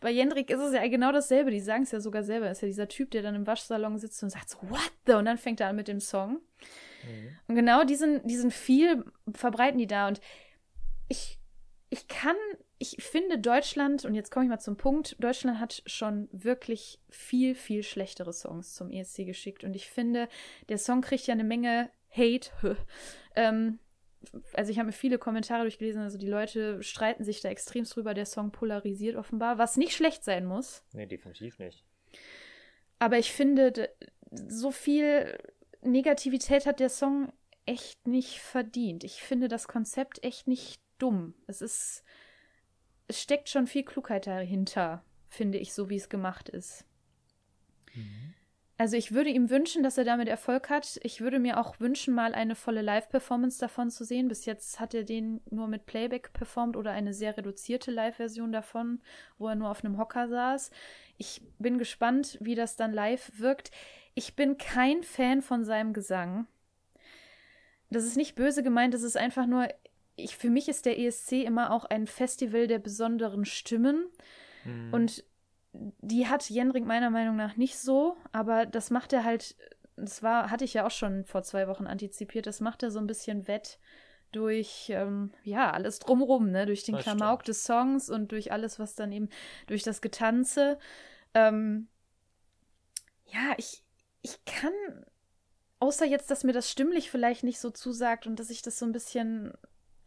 bei 0.00 0.10
Jendrik 0.10 0.50
ist 0.50 0.60
es 0.60 0.72
ja 0.72 0.86
genau 0.88 1.12
dasselbe. 1.12 1.50
Die 1.50 1.60
sagen 1.60 1.84
es 1.84 1.92
ja 1.92 2.00
sogar 2.00 2.24
selber. 2.24 2.46
Das 2.46 2.58
ist 2.58 2.62
ja 2.62 2.68
dieser 2.68 2.88
Typ, 2.88 3.10
der 3.12 3.22
dann 3.22 3.34
im 3.34 3.46
Waschsalon 3.46 3.98
sitzt 3.98 4.22
und 4.22 4.30
sagt 4.30 4.50
so, 4.50 4.58
what 4.62 4.92
the? 5.06 5.12
Und 5.14 5.26
dann 5.26 5.38
fängt 5.38 5.60
er 5.60 5.68
an 5.68 5.76
mit 5.76 5.88
dem 5.88 6.00
Song. 6.00 6.40
Mhm. 7.04 7.38
Und 7.46 7.54
genau 7.54 7.84
diesen, 7.84 8.26
diesen 8.26 8.50
viel 8.50 9.04
verbreiten 9.32 9.78
die 9.78 9.86
da. 9.86 10.08
Und 10.08 10.20
ich, 11.08 11.38
ich 11.90 12.08
kann, 12.08 12.36
ich 12.78 12.96
finde 12.98 13.38
Deutschland, 13.38 14.04
und 14.04 14.14
jetzt 14.14 14.30
komme 14.30 14.46
ich 14.46 14.50
mal 14.50 14.58
zum 14.58 14.76
Punkt, 14.76 15.16
Deutschland 15.20 15.60
hat 15.60 15.82
schon 15.86 16.28
wirklich 16.32 17.00
viel, 17.08 17.54
viel 17.54 17.82
schlechtere 17.82 18.32
Songs 18.32 18.74
zum 18.74 18.90
ESC 18.90 19.26
geschickt. 19.26 19.62
Und 19.64 19.76
ich 19.76 19.88
finde, 19.88 20.28
der 20.68 20.78
Song 20.78 21.02
kriegt 21.02 21.26
ja 21.26 21.34
eine 21.34 21.44
Menge 21.44 21.90
Hate. 22.10 22.50
ähm, 23.36 23.78
also 24.52 24.70
ich 24.70 24.78
habe 24.78 24.86
mir 24.86 24.92
viele 24.92 25.18
Kommentare 25.18 25.62
durchgelesen, 25.62 26.02
also 26.02 26.18
die 26.18 26.28
Leute 26.28 26.82
streiten 26.82 27.24
sich 27.24 27.40
da 27.40 27.48
extremst 27.48 27.96
drüber, 27.96 28.14
der 28.14 28.26
Song 28.26 28.52
polarisiert 28.52 29.16
offenbar, 29.16 29.58
was 29.58 29.76
nicht 29.76 29.94
schlecht 29.94 30.24
sein 30.24 30.44
muss. 30.44 30.84
Nee, 30.92 31.06
definitiv 31.06 31.58
nicht. 31.58 31.84
Aber 32.98 33.18
ich 33.18 33.32
finde, 33.32 33.88
so 34.30 34.70
viel 34.70 35.38
Negativität 35.82 36.66
hat 36.66 36.80
der 36.80 36.90
Song 36.90 37.32
echt 37.64 38.06
nicht 38.06 38.40
verdient. 38.40 39.04
Ich 39.04 39.22
finde 39.22 39.48
das 39.48 39.68
Konzept 39.68 40.22
echt 40.22 40.46
nicht 40.46 40.82
dumm. 40.98 41.34
Es 41.46 41.62
ist, 41.62 42.04
es 43.06 43.20
steckt 43.20 43.48
schon 43.48 43.66
viel 43.66 43.84
Klugheit 43.84 44.26
dahinter, 44.26 45.04
finde 45.28 45.58
ich, 45.58 45.72
so 45.72 45.88
wie 45.88 45.96
es 45.96 46.08
gemacht 46.08 46.48
ist. 46.48 46.84
Also 48.80 48.96
ich 48.96 49.12
würde 49.12 49.28
ihm 49.28 49.50
wünschen, 49.50 49.82
dass 49.82 49.98
er 49.98 50.04
damit 50.04 50.26
Erfolg 50.26 50.70
hat. 50.70 50.98
Ich 51.02 51.20
würde 51.20 51.38
mir 51.38 51.60
auch 51.60 51.80
wünschen, 51.80 52.14
mal 52.14 52.32
eine 52.32 52.54
volle 52.54 52.80
Live-Performance 52.80 53.58
davon 53.60 53.90
zu 53.90 54.06
sehen. 54.06 54.28
Bis 54.28 54.46
jetzt 54.46 54.80
hat 54.80 54.94
er 54.94 55.04
den 55.04 55.42
nur 55.50 55.68
mit 55.68 55.84
Playback 55.84 56.32
performt 56.32 56.78
oder 56.78 56.92
eine 56.92 57.12
sehr 57.12 57.36
reduzierte 57.36 57.90
Live-Version 57.90 58.52
davon, 58.52 59.02
wo 59.36 59.48
er 59.48 59.54
nur 59.54 59.70
auf 59.70 59.84
einem 59.84 59.98
Hocker 59.98 60.28
saß. 60.28 60.70
Ich 61.18 61.42
bin 61.58 61.76
gespannt, 61.76 62.38
wie 62.40 62.54
das 62.54 62.76
dann 62.76 62.94
live 62.94 63.30
wirkt. 63.36 63.70
Ich 64.14 64.34
bin 64.34 64.56
kein 64.56 65.02
Fan 65.02 65.42
von 65.42 65.62
seinem 65.66 65.92
Gesang. 65.92 66.46
Das 67.90 68.04
ist 68.04 68.16
nicht 68.16 68.34
böse 68.34 68.62
gemeint, 68.62 68.94
das 68.94 69.02
ist 69.02 69.18
einfach 69.18 69.44
nur, 69.44 69.68
ich, 70.16 70.38
für 70.38 70.48
mich 70.48 70.70
ist 70.70 70.86
der 70.86 70.98
ESC 70.98 71.32
immer 71.44 71.74
auch 71.74 71.84
ein 71.84 72.06
Festival 72.06 72.66
der 72.66 72.78
besonderen 72.78 73.44
Stimmen. 73.44 74.06
Mhm. 74.64 74.94
Und 74.94 75.24
die 75.72 76.26
hat 76.26 76.48
Jendrik 76.50 76.84
meiner 76.84 77.10
Meinung 77.10 77.36
nach 77.36 77.56
nicht 77.56 77.78
so, 77.78 78.16
aber 78.32 78.66
das 78.66 78.90
macht 78.90 79.12
er 79.12 79.24
halt, 79.24 79.56
das 79.96 80.22
war, 80.22 80.50
hatte 80.50 80.64
ich 80.64 80.74
ja 80.74 80.86
auch 80.86 80.90
schon 80.90 81.24
vor 81.24 81.42
zwei 81.42 81.68
Wochen 81.68 81.86
antizipiert, 81.86 82.46
das 82.46 82.60
macht 82.60 82.82
er 82.82 82.90
so 82.90 82.98
ein 82.98 83.06
bisschen 83.06 83.46
wett 83.46 83.78
durch, 84.32 84.90
ähm, 84.90 85.32
ja, 85.42 85.70
alles 85.72 85.98
drumrum, 85.98 86.50
ne, 86.50 86.66
durch 86.66 86.84
den 86.84 86.94
das 86.96 87.04
Klamauk 87.04 87.40
stimmt. 87.40 87.48
des 87.48 87.64
Songs 87.64 88.10
und 88.10 88.32
durch 88.32 88.52
alles, 88.52 88.78
was 88.78 88.94
dann 88.94 89.12
eben, 89.12 89.28
durch 89.66 89.82
das 89.82 90.00
Getanze. 90.00 90.78
Ähm, 91.34 91.88
ja, 93.26 93.54
ich, 93.56 93.82
ich 94.22 94.44
kann, 94.44 94.72
außer 95.80 96.06
jetzt, 96.06 96.30
dass 96.30 96.44
mir 96.44 96.52
das 96.52 96.70
stimmlich 96.70 97.10
vielleicht 97.10 97.42
nicht 97.42 97.58
so 97.58 97.70
zusagt 97.70 98.26
und 98.26 98.38
dass 98.38 98.50
ich 98.50 98.62
das 98.62 98.78
so 98.78 98.86
ein 98.86 98.92
bisschen, 98.92 99.52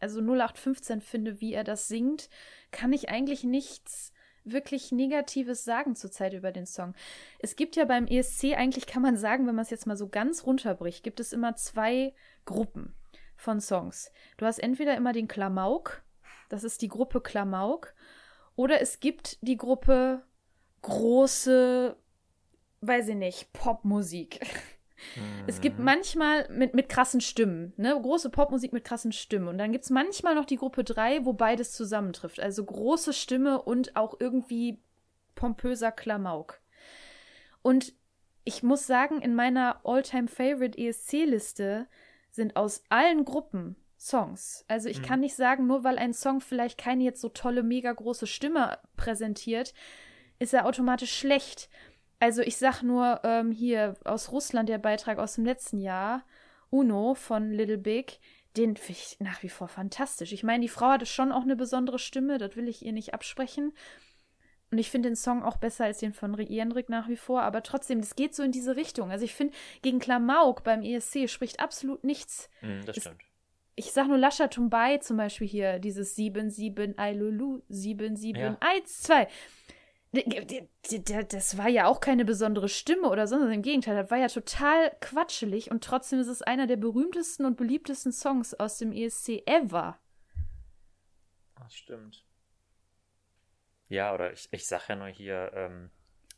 also 0.00 0.20
0815 0.20 1.02
finde, 1.02 1.40
wie 1.40 1.52
er 1.52 1.64
das 1.64 1.88
singt, 1.88 2.30
kann 2.70 2.92
ich 2.92 3.10
eigentlich 3.10 3.44
nichts 3.44 4.13
wirklich 4.44 4.92
Negatives 4.92 5.64
sagen 5.64 5.96
zurzeit 5.96 6.34
über 6.34 6.52
den 6.52 6.66
Song. 6.66 6.94
Es 7.38 7.56
gibt 7.56 7.76
ja 7.76 7.84
beim 7.84 8.06
ESC, 8.06 8.54
eigentlich 8.54 8.86
kann 8.86 9.02
man 9.02 9.16
sagen, 9.16 9.46
wenn 9.46 9.54
man 9.54 9.64
es 9.64 9.70
jetzt 9.70 9.86
mal 9.86 9.96
so 9.96 10.08
ganz 10.08 10.46
runterbricht, 10.46 11.02
gibt 11.02 11.20
es 11.20 11.32
immer 11.32 11.56
zwei 11.56 12.14
Gruppen 12.44 12.94
von 13.36 13.60
Songs. 13.60 14.12
Du 14.36 14.46
hast 14.46 14.58
entweder 14.58 14.96
immer 14.96 15.12
den 15.12 15.28
Klamauk, 15.28 16.02
das 16.48 16.64
ist 16.64 16.82
die 16.82 16.88
Gruppe 16.88 17.20
Klamauk, 17.20 17.94
oder 18.56 18.80
es 18.80 19.00
gibt 19.00 19.38
die 19.42 19.56
Gruppe 19.56 20.22
große, 20.82 21.96
weiß 22.80 23.08
ich 23.08 23.16
nicht, 23.16 23.52
Popmusik. 23.52 24.40
Es 25.46 25.60
gibt 25.60 25.78
mhm. 25.78 25.84
manchmal 25.84 26.48
mit, 26.50 26.74
mit 26.74 26.88
krassen 26.88 27.20
Stimmen, 27.20 27.72
ne? 27.76 27.98
Große 28.00 28.30
Popmusik 28.30 28.72
mit 28.72 28.84
krassen 28.84 29.12
Stimmen. 29.12 29.48
Und 29.48 29.58
dann 29.58 29.72
gibt 29.72 29.84
es 29.84 29.90
manchmal 29.90 30.34
noch 30.34 30.44
die 30.44 30.56
Gruppe 30.56 30.84
3, 30.84 31.24
wo 31.24 31.32
beides 31.32 31.72
zusammentrifft. 31.72 32.40
Also 32.40 32.64
große 32.64 33.12
Stimme 33.12 33.62
und 33.62 33.96
auch 33.96 34.16
irgendwie 34.18 34.80
pompöser 35.34 35.92
Klamauk. 35.92 36.60
Und 37.62 37.94
ich 38.44 38.62
muss 38.62 38.86
sagen, 38.86 39.20
in 39.22 39.34
meiner 39.34 39.80
All-Time 39.84 40.28
Favorite 40.28 40.78
ESC-Liste 40.78 41.86
sind 42.30 42.56
aus 42.56 42.84
allen 42.90 43.24
Gruppen 43.24 43.76
Songs. 43.98 44.64
Also 44.68 44.88
ich 44.88 45.00
mhm. 45.00 45.04
kann 45.04 45.20
nicht 45.20 45.34
sagen, 45.34 45.66
nur 45.66 45.82
weil 45.82 45.98
ein 45.98 46.12
Song 46.12 46.40
vielleicht 46.40 46.78
keine 46.78 47.04
jetzt 47.04 47.20
so 47.22 47.30
tolle, 47.30 47.62
mega 47.62 47.90
große 47.90 48.26
Stimme 48.26 48.78
präsentiert, 48.96 49.72
ist 50.38 50.52
er 50.52 50.66
automatisch 50.66 51.16
schlecht. 51.16 51.70
Also 52.24 52.40
ich 52.40 52.56
sag 52.56 52.80
nur 52.82 53.20
ähm, 53.22 53.52
hier 53.52 53.96
aus 54.02 54.32
Russland 54.32 54.70
der 54.70 54.78
Beitrag 54.78 55.18
aus 55.18 55.34
dem 55.34 55.44
letzten 55.44 55.78
Jahr, 55.78 56.24
Uno 56.70 57.12
von 57.12 57.52
Little 57.52 57.76
Big, 57.76 58.18
den 58.56 58.78
finde 58.78 58.98
ich 58.98 59.20
nach 59.20 59.42
wie 59.42 59.50
vor 59.50 59.68
fantastisch. 59.68 60.32
Ich 60.32 60.42
meine, 60.42 60.62
die 60.62 60.70
Frau 60.70 60.86
hatte 60.86 61.04
schon 61.04 61.32
auch 61.32 61.42
eine 61.42 61.54
besondere 61.54 61.98
Stimme, 61.98 62.38
das 62.38 62.56
will 62.56 62.66
ich 62.66 62.82
ihr 62.82 62.92
nicht 62.92 63.12
absprechen. 63.12 63.74
Und 64.70 64.78
ich 64.78 64.90
finde 64.90 65.10
den 65.10 65.16
Song 65.16 65.42
auch 65.42 65.58
besser 65.58 65.84
als 65.84 65.98
den 65.98 66.14
von 66.14 66.34
Jendrik 66.40 66.88
nach 66.88 67.10
wie 67.10 67.18
vor, 67.18 67.42
aber 67.42 67.62
trotzdem, 67.62 68.00
das 68.00 68.16
geht 68.16 68.34
so 68.34 68.42
in 68.42 68.52
diese 68.52 68.74
Richtung. 68.74 69.10
Also 69.10 69.26
ich 69.26 69.34
finde, 69.34 69.52
gegen 69.82 69.98
Klamauk 69.98 70.64
beim 70.64 70.82
ESC 70.82 71.28
spricht 71.28 71.60
absolut 71.60 72.04
nichts. 72.04 72.48
Mm, 72.62 72.86
das 72.86 72.96
stimmt. 72.96 73.20
ich 73.76 73.92
sag 73.92 74.08
nur 74.08 74.16
Lascha 74.16 74.48
Tumbai 74.48 74.96
zum 74.96 75.18
Beispiel 75.18 75.46
hier, 75.46 75.78
dieses 75.78 76.16
7-7 76.16 76.96
Ailulu, 76.96 77.60
7-7 77.68 78.38
ja. 78.38 78.56
1-2 78.62 79.28
das 81.28 81.58
war 81.58 81.68
ja 81.68 81.86
auch 81.86 82.00
keine 82.00 82.24
besondere 82.24 82.68
Stimme 82.68 83.08
oder 83.08 83.26
sonst 83.26 83.52
Im 83.52 83.62
Gegenteil, 83.62 83.96
das 83.96 84.10
war 84.10 84.18
ja 84.18 84.28
total 84.28 84.94
quatschelig 85.00 85.70
und 85.70 85.82
trotzdem 85.82 86.20
ist 86.20 86.28
es 86.28 86.42
einer 86.42 86.66
der 86.66 86.76
berühmtesten 86.76 87.44
und 87.44 87.56
beliebtesten 87.56 88.12
Songs 88.12 88.54
aus 88.54 88.78
dem 88.78 88.92
ESC 88.92 89.42
ever. 89.46 89.98
Das 91.58 91.74
stimmt. 91.74 92.24
Ja, 93.88 94.14
oder 94.14 94.32
ich, 94.32 94.48
ich 94.50 94.66
sag 94.66 94.88
ja 94.88 94.96
nur 94.96 95.08
hier, 95.08 95.52
ähm, 95.54 95.90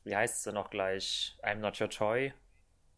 wie 0.05 0.17
heißt 0.17 0.43
sie 0.43 0.53
noch 0.53 0.71
gleich? 0.71 1.37
I'm 1.43 1.57
not 1.57 1.81
your 1.81 1.91
toy. 1.91 2.33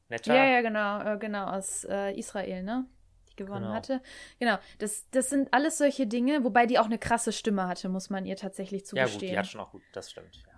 Netter? 0.09 0.35
Ja, 0.35 0.45
ja, 0.45 0.61
genau, 0.62 1.03
äh, 1.03 1.19
genau, 1.19 1.47
aus 1.47 1.85
äh, 1.85 2.12
Israel, 2.19 2.62
ne? 2.62 2.87
Die 3.31 3.37
gewonnen 3.37 3.64
genau. 3.64 3.75
hatte. 3.75 4.03
Genau, 4.38 4.59
das, 4.79 5.09
das 5.11 5.29
sind 5.29 5.53
alles 5.53 5.79
solche 5.79 6.07
Dinge, 6.07 6.45
wobei 6.45 6.67
die 6.67 6.79
auch 6.79 6.87
eine 6.87 6.99
krasse 6.99 7.33
Stimme 7.33 7.69
hatte, 7.69 7.88
muss 7.88 8.09
man 8.11 8.25
ihr 8.25 8.37
tatsächlich 8.37 8.87
zugestehen. 8.87 9.09
Ja, 9.09 9.14
gut, 9.14 9.31
die 9.31 9.38
hat 9.38 9.47
schon 9.47 9.61
auch 9.61 9.71
gut, 9.71 9.83
das 9.93 10.11
stimmt. 10.11 10.45
Äh, 10.47 10.58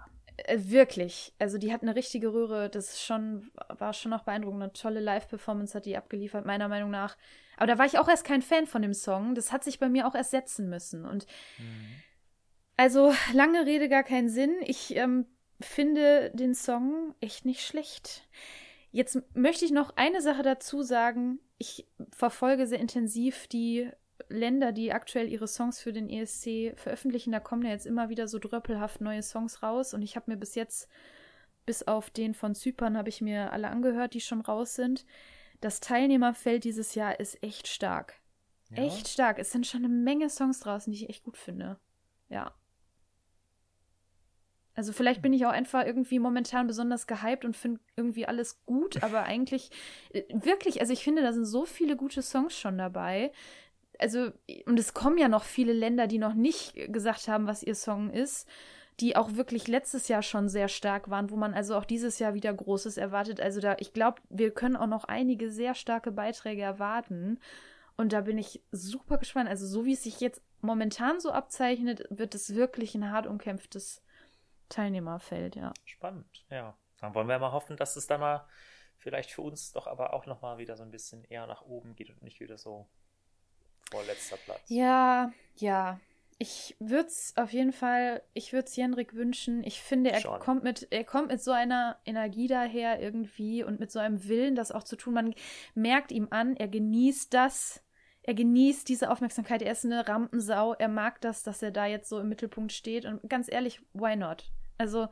wirklich. 0.54 1.32
Also 1.38 1.58
die 1.58 1.72
hat 1.72 1.82
eine 1.82 1.94
richtige 1.94 2.32
Röhre. 2.32 2.70
Das 2.70 2.90
ist 2.90 3.02
schon, 3.02 3.50
war 3.68 3.92
schon 3.92 4.10
noch 4.10 4.24
beeindruckend. 4.24 4.62
Eine 4.62 4.72
tolle 4.72 5.00
Live-Performance 5.00 5.74
hat 5.74 5.86
die 5.86 5.96
abgeliefert, 5.96 6.46
meiner 6.46 6.68
Meinung 6.68 6.90
nach. 6.90 7.16
Aber 7.56 7.66
da 7.66 7.78
war 7.78 7.86
ich 7.86 7.98
auch 7.98 8.08
erst 8.08 8.24
kein 8.24 8.42
Fan 8.42 8.66
von 8.66 8.82
dem 8.82 8.94
Song. 8.94 9.34
Das 9.34 9.52
hat 9.52 9.64
sich 9.64 9.78
bei 9.78 9.88
mir 9.88 10.06
auch 10.06 10.14
erst 10.14 10.30
setzen 10.30 10.68
müssen. 10.68 11.04
Und 11.04 11.26
mhm. 11.58 11.86
also 12.76 13.12
lange 13.32 13.66
Rede, 13.66 13.88
gar 13.88 14.04
keinen 14.04 14.28
Sinn. 14.28 14.56
Ich 14.62 14.96
ähm, 14.96 15.26
finde 15.60 16.30
den 16.30 16.54
Song 16.54 17.14
echt 17.20 17.44
nicht 17.44 17.64
schlecht. 17.64 18.28
Jetzt 18.92 19.22
möchte 19.34 19.64
ich 19.64 19.70
noch 19.70 19.96
eine 19.96 20.20
Sache 20.20 20.42
dazu 20.42 20.82
sagen. 20.82 21.38
Ich 21.58 21.86
verfolge 22.10 22.66
sehr 22.66 22.80
intensiv 22.80 23.46
die 23.46 23.90
Länder, 24.28 24.72
die 24.72 24.92
aktuell 24.92 25.28
ihre 25.28 25.48
Songs 25.48 25.80
für 25.80 25.92
den 25.92 26.08
ESC 26.08 26.74
veröffentlichen, 26.76 27.32
da 27.32 27.40
kommen 27.40 27.62
ja 27.62 27.70
jetzt 27.70 27.86
immer 27.86 28.08
wieder 28.08 28.28
so 28.28 28.38
dröppelhaft 28.38 29.00
neue 29.00 29.22
Songs 29.22 29.62
raus. 29.62 29.94
Und 29.94 30.02
ich 30.02 30.16
habe 30.16 30.30
mir 30.30 30.36
bis 30.36 30.54
jetzt, 30.54 30.88
bis 31.66 31.86
auf 31.86 32.10
den 32.10 32.34
von 32.34 32.54
Zypern, 32.54 32.96
habe 32.96 33.08
ich 33.08 33.20
mir 33.20 33.52
alle 33.52 33.68
angehört, 33.68 34.14
die 34.14 34.20
schon 34.20 34.40
raus 34.40 34.74
sind. 34.74 35.06
Das 35.60 35.80
Teilnehmerfeld 35.80 36.64
dieses 36.64 36.94
Jahr 36.94 37.20
ist 37.20 37.42
echt 37.42 37.68
stark. 37.68 38.20
Ja. 38.70 38.84
Echt 38.84 39.08
stark. 39.08 39.38
Es 39.38 39.52
sind 39.52 39.66
schon 39.66 39.84
eine 39.84 39.92
Menge 39.92 40.30
Songs 40.30 40.60
draußen, 40.60 40.92
die 40.92 41.02
ich 41.02 41.10
echt 41.10 41.24
gut 41.24 41.36
finde. 41.36 41.78
Ja. 42.28 42.54
Also 44.74 44.92
vielleicht 44.92 45.20
bin 45.20 45.32
ich 45.32 45.44
auch 45.44 45.50
einfach 45.50 45.84
irgendwie 45.84 46.18
momentan 46.18 46.66
besonders 46.66 47.06
gehypt 47.06 47.44
und 47.44 47.56
finde 47.56 47.80
irgendwie 47.96 48.26
alles 48.26 48.64
gut, 48.64 49.02
aber 49.02 49.24
eigentlich 49.24 49.70
äh, 50.10 50.22
wirklich, 50.32 50.80
also 50.80 50.92
ich 50.92 51.04
finde, 51.04 51.22
da 51.22 51.32
sind 51.32 51.44
so 51.44 51.66
viele 51.66 51.96
gute 51.96 52.22
Songs 52.22 52.58
schon 52.58 52.78
dabei 52.78 53.32
also, 54.00 54.32
und 54.66 54.78
es 54.78 54.94
kommen 54.94 55.18
ja 55.18 55.28
noch 55.28 55.44
viele 55.44 55.72
Länder, 55.72 56.06
die 56.06 56.18
noch 56.18 56.34
nicht 56.34 56.74
gesagt 56.92 57.28
haben, 57.28 57.46
was 57.46 57.62
ihr 57.62 57.74
Song 57.74 58.10
ist, 58.10 58.48
die 59.00 59.16
auch 59.16 59.34
wirklich 59.34 59.68
letztes 59.68 60.08
Jahr 60.08 60.22
schon 60.22 60.48
sehr 60.48 60.68
stark 60.68 61.08
waren, 61.10 61.30
wo 61.30 61.36
man 61.36 61.54
also 61.54 61.76
auch 61.76 61.84
dieses 61.84 62.18
Jahr 62.18 62.34
wieder 62.34 62.52
Großes 62.52 62.96
erwartet. 62.96 63.40
Also 63.40 63.60
da, 63.60 63.76
ich 63.78 63.92
glaube, 63.92 64.20
wir 64.28 64.52
können 64.52 64.76
auch 64.76 64.86
noch 64.86 65.04
einige 65.04 65.50
sehr 65.50 65.74
starke 65.74 66.12
Beiträge 66.12 66.62
erwarten. 66.62 67.38
Und 67.96 68.12
da 68.12 68.22
bin 68.22 68.38
ich 68.38 68.62
super 68.72 69.18
gespannt. 69.18 69.48
Also, 69.48 69.66
so 69.66 69.84
wie 69.84 69.92
es 69.92 70.02
sich 70.02 70.20
jetzt 70.20 70.42
momentan 70.60 71.20
so 71.20 71.32
abzeichnet, 71.32 72.04
wird 72.10 72.34
es 72.34 72.54
wirklich 72.54 72.94
ein 72.94 73.10
hart 73.10 73.26
umkämpftes 73.26 74.02
Teilnehmerfeld, 74.68 75.56
ja. 75.56 75.72
Spannend, 75.84 76.44
ja. 76.50 76.76
Dann 77.00 77.14
wollen 77.14 77.28
wir 77.28 77.38
mal 77.38 77.52
hoffen, 77.52 77.76
dass 77.76 77.96
es 77.96 78.06
dann 78.06 78.20
mal 78.20 78.46
vielleicht 78.98 79.30
für 79.30 79.42
uns 79.42 79.72
doch 79.72 79.86
aber 79.86 80.12
auch 80.12 80.26
nochmal 80.26 80.58
wieder 80.58 80.76
so 80.76 80.82
ein 80.82 80.90
bisschen 80.90 81.24
eher 81.24 81.46
nach 81.46 81.62
oben 81.62 81.96
geht 81.96 82.10
und 82.10 82.22
nicht 82.22 82.40
wieder 82.40 82.58
so 82.58 82.86
vorletzter 83.90 84.36
Platz. 84.44 84.60
Ja, 84.68 85.32
ja. 85.56 86.00
Ich 86.42 86.74
würde 86.78 87.08
es 87.08 87.34
auf 87.36 87.52
jeden 87.52 87.72
Fall, 87.72 88.22
ich 88.32 88.54
würde 88.54 88.66
es 88.66 88.74
Jenrik 88.74 89.14
wünschen. 89.14 89.62
Ich 89.62 89.82
finde, 89.82 90.10
er 90.10 90.22
kommt 90.38 90.64
mit, 90.64 90.88
er 90.90 91.04
kommt 91.04 91.28
mit 91.28 91.42
so 91.42 91.50
einer 91.50 91.98
Energie 92.06 92.46
daher 92.46 92.98
irgendwie 92.98 93.62
und 93.62 93.78
mit 93.78 93.92
so 93.92 93.98
einem 93.98 94.26
Willen, 94.26 94.54
das 94.54 94.72
auch 94.72 94.84
zu 94.84 94.96
tun. 94.96 95.12
Man 95.12 95.34
merkt 95.74 96.12
ihm 96.12 96.28
an, 96.30 96.56
er 96.56 96.68
genießt 96.68 97.34
das. 97.34 97.82
Er 98.22 98.32
genießt 98.32 98.88
diese 98.88 99.10
Aufmerksamkeit. 99.10 99.60
Er 99.60 99.72
ist 99.72 99.84
eine 99.84 100.08
Rampensau. 100.08 100.74
Er 100.74 100.88
mag 100.88 101.20
das, 101.20 101.42
dass 101.42 101.62
er 101.62 101.72
da 101.72 101.84
jetzt 101.84 102.08
so 102.08 102.18
im 102.18 102.30
Mittelpunkt 102.30 102.72
steht. 102.72 103.04
Und 103.04 103.28
ganz 103.28 103.50
ehrlich, 103.50 103.82
why 103.92 104.16
not? 104.16 104.50
Also, 104.78 105.08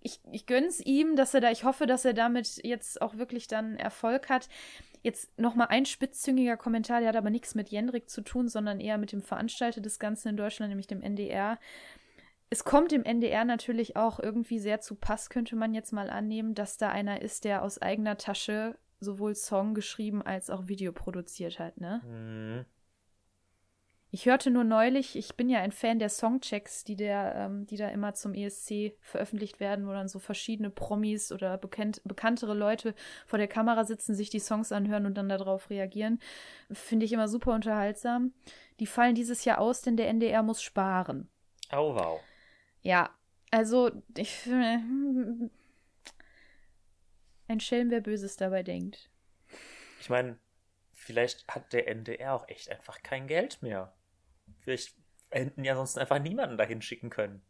ich, 0.00 0.20
ich 0.32 0.46
gönn's 0.46 0.80
ihm, 0.80 1.16
dass 1.16 1.34
er 1.34 1.40
da, 1.40 1.50
ich 1.50 1.64
hoffe, 1.64 1.86
dass 1.86 2.04
er 2.04 2.14
damit 2.14 2.60
jetzt 2.64 3.02
auch 3.02 3.16
wirklich 3.16 3.48
dann 3.48 3.76
Erfolg 3.76 4.28
hat. 4.28 4.48
Jetzt 5.02 5.38
nochmal 5.38 5.68
ein 5.68 5.86
spitzzüngiger 5.86 6.56
Kommentar, 6.56 7.00
der 7.00 7.10
hat 7.10 7.16
aber 7.16 7.30
nichts 7.30 7.54
mit 7.54 7.68
Jendrik 7.68 8.10
zu 8.10 8.20
tun, 8.22 8.48
sondern 8.48 8.80
eher 8.80 8.98
mit 8.98 9.12
dem 9.12 9.22
Veranstalter 9.22 9.80
des 9.80 9.98
Ganzen 9.98 10.28
in 10.28 10.36
Deutschland, 10.36 10.70
nämlich 10.70 10.86
dem 10.86 11.02
NDR. 11.02 11.58
Es 12.50 12.64
kommt 12.64 12.92
dem 12.92 13.04
NDR 13.04 13.44
natürlich 13.44 13.96
auch 13.96 14.18
irgendwie 14.18 14.58
sehr 14.58 14.80
zu 14.80 14.94
Pass, 14.94 15.30
könnte 15.30 15.54
man 15.54 15.74
jetzt 15.74 15.92
mal 15.92 16.10
annehmen, 16.10 16.54
dass 16.54 16.78
da 16.78 16.88
einer 16.88 17.22
ist, 17.22 17.44
der 17.44 17.62
aus 17.62 17.80
eigener 17.80 18.16
Tasche 18.16 18.76
sowohl 19.00 19.34
Song 19.34 19.74
geschrieben 19.74 20.22
als 20.22 20.50
auch 20.50 20.66
Video 20.66 20.92
produziert 20.92 21.58
hat, 21.58 21.80
ne? 21.80 22.00
Mhm. 22.04 22.64
Ich 24.10 24.24
hörte 24.24 24.50
nur 24.50 24.64
neulich, 24.64 25.16
ich 25.16 25.36
bin 25.36 25.50
ja 25.50 25.60
ein 25.60 25.72
Fan 25.72 25.98
der 25.98 26.08
Songchecks, 26.08 26.82
die, 26.84 26.96
der, 26.96 27.34
ähm, 27.36 27.66
die 27.66 27.76
da 27.76 27.88
immer 27.88 28.14
zum 28.14 28.32
ESC 28.32 28.94
veröffentlicht 29.02 29.60
werden, 29.60 29.86
wo 29.86 29.92
dann 29.92 30.08
so 30.08 30.18
verschiedene 30.18 30.70
Promis 30.70 31.30
oder 31.30 31.58
bekannt, 31.58 32.00
bekanntere 32.04 32.54
Leute 32.54 32.94
vor 33.26 33.38
der 33.38 33.48
Kamera 33.48 33.84
sitzen, 33.84 34.14
sich 34.14 34.30
die 34.30 34.40
Songs 34.40 34.72
anhören 34.72 35.04
und 35.04 35.14
dann 35.14 35.28
darauf 35.28 35.68
reagieren. 35.68 36.20
Finde 36.72 37.04
ich 37.04 37.12
immer 37.12 37.28
super 37.28 37.52
unterhaltsam. 37.52 38.32
Die 38.80 38.86
fallen 38.86 39.14
dieses 39.14 39.44
Jahr 39.44 39.58
aus, 39.58 39.82
denn 39.82 39.98
der 39.98 40.08
NDR 40.08 40.42
muss 40.42 40.62
sparen. 40.62 41.28
Oh, 41.70 41.94
wow. 41.94 42.20
Ja, 42.80 43.10
also 43.50 43.90
ich 44.16 44.30
finde, 44.30 45.50
ein 47.46 47.60
Schelm, 47.60 47.90
wer 47.90 48.00
Böses 48.00 48.36
dabei 48.36 48.62
denkt. 48.62 49.10
Ich 50.00 50.08
meine, 50.08 50.38
vielleicht 50.94 51.46
hat 51.48 51.74
der 51.74 51.88
NDR 51.88 52.34
auch 52.34 52.48
echt 52.48 52.70
einfach 52.70 53.02
kein 53.02 53.26
Geld 53.26 53.62
mehr. 53.62 53.92
Vielleicht 54.68 54.94
hätten 55.30 55.64
ja 55.64 55.74
sonst 55.74 55.96
einfach 55.96 56.18
niemanden 56.18 56.58
dahin 56.58 56.82
schicken 56.82 57.08
können. 57.08 57.40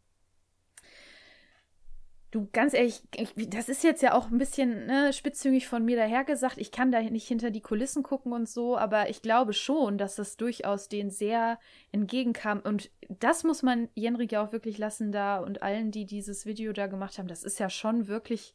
Du, 2.31 2.49
ganz 2.53 2.75
ehrlich, 2.75 3.03
ich, 3.17 3.33
das 3.51 3.69
ist 3.69 3.83
jetzt 3.83 4.03
ja 4.03 4.15
auch 4.15 4.31
ein 4.31 4.39
bisschen 4.39 4.87
ne, 4.87 5.13
spitzzüngig 5.13 5.67
von 5.67 5.85
mir 5.85 5.97
dahergesagt. 5.97 6.59
Ich 6.59 6.71
kann 6.71 6.93
da 6.93 7.01
nicht 7.01 7.27
hinter 7.27 7.51
die 7.51 7.61
Kulissen 7.61 8.05
gucken 8.05 8.33
und 8.33 8.49
so, 8.49 8.79
aber 8.79 9.11
ich 9.11 9.21
glaube 9.21 9.53
schon, 9.53 9.99
dass 9.99 10.15
das 10.15 10.37
durchaus 10.37 10.89
denen 10.89 11.11
sehr 11.11 11.59
entgegenkam. 11.91 12.61
Und 12.61 12.89
das 13.09 13.43
muss 13.43 13.65
man 13.65 13.89
Jenrik 13.97 14.31
ja 14.31 14.45
auch 14.45 14.53
wirklich 14.53 14.79
lassen 14.79 15.11
da 15.11 15.39
und 15.39 15.61
allen, 15.61 15.91
die 15.91 16.07
dieses 16.07 16.47
Video 16.47 16.73
da 16.73 16.87
gemacht 16.87 17.19
haben. 17.19 17.27
Das 17.27 17.43
ist 17.43 17.59
ja 17.59 17.69
schon 17.69 18.07
wirklich 18.07 18.55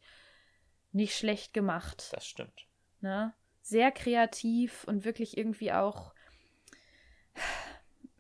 nicht 0.94 1.18
schlecht 1.18 1.54
gemacht. 1.54 2.14
Das 2.14 2.26
stimmt. 2.26 2.68
Ne? 3.02 3.34
Sehr 3.62 3.92
kreativ 3.92 4.86
und 4.86 5.04
wirklich 5.04 5.38
irgendwie 5.38 5.74
auch 5.74 6.14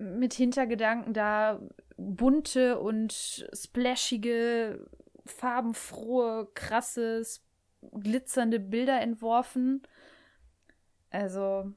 mit 0.04 0.34
Hintergedanken 0.34 1.14
da 1.14 1.60
bunte 1.98 2.80
und 2.80 3.14
splashige, 3.54 4.88
farbenfrohe, 5.26 6.50
krasse, 6.54 7.24
glitzernde 7.92 8.60
Bilder 8.60 9.02
entworfen. 9.02 9.82
Also, 11.10 11.72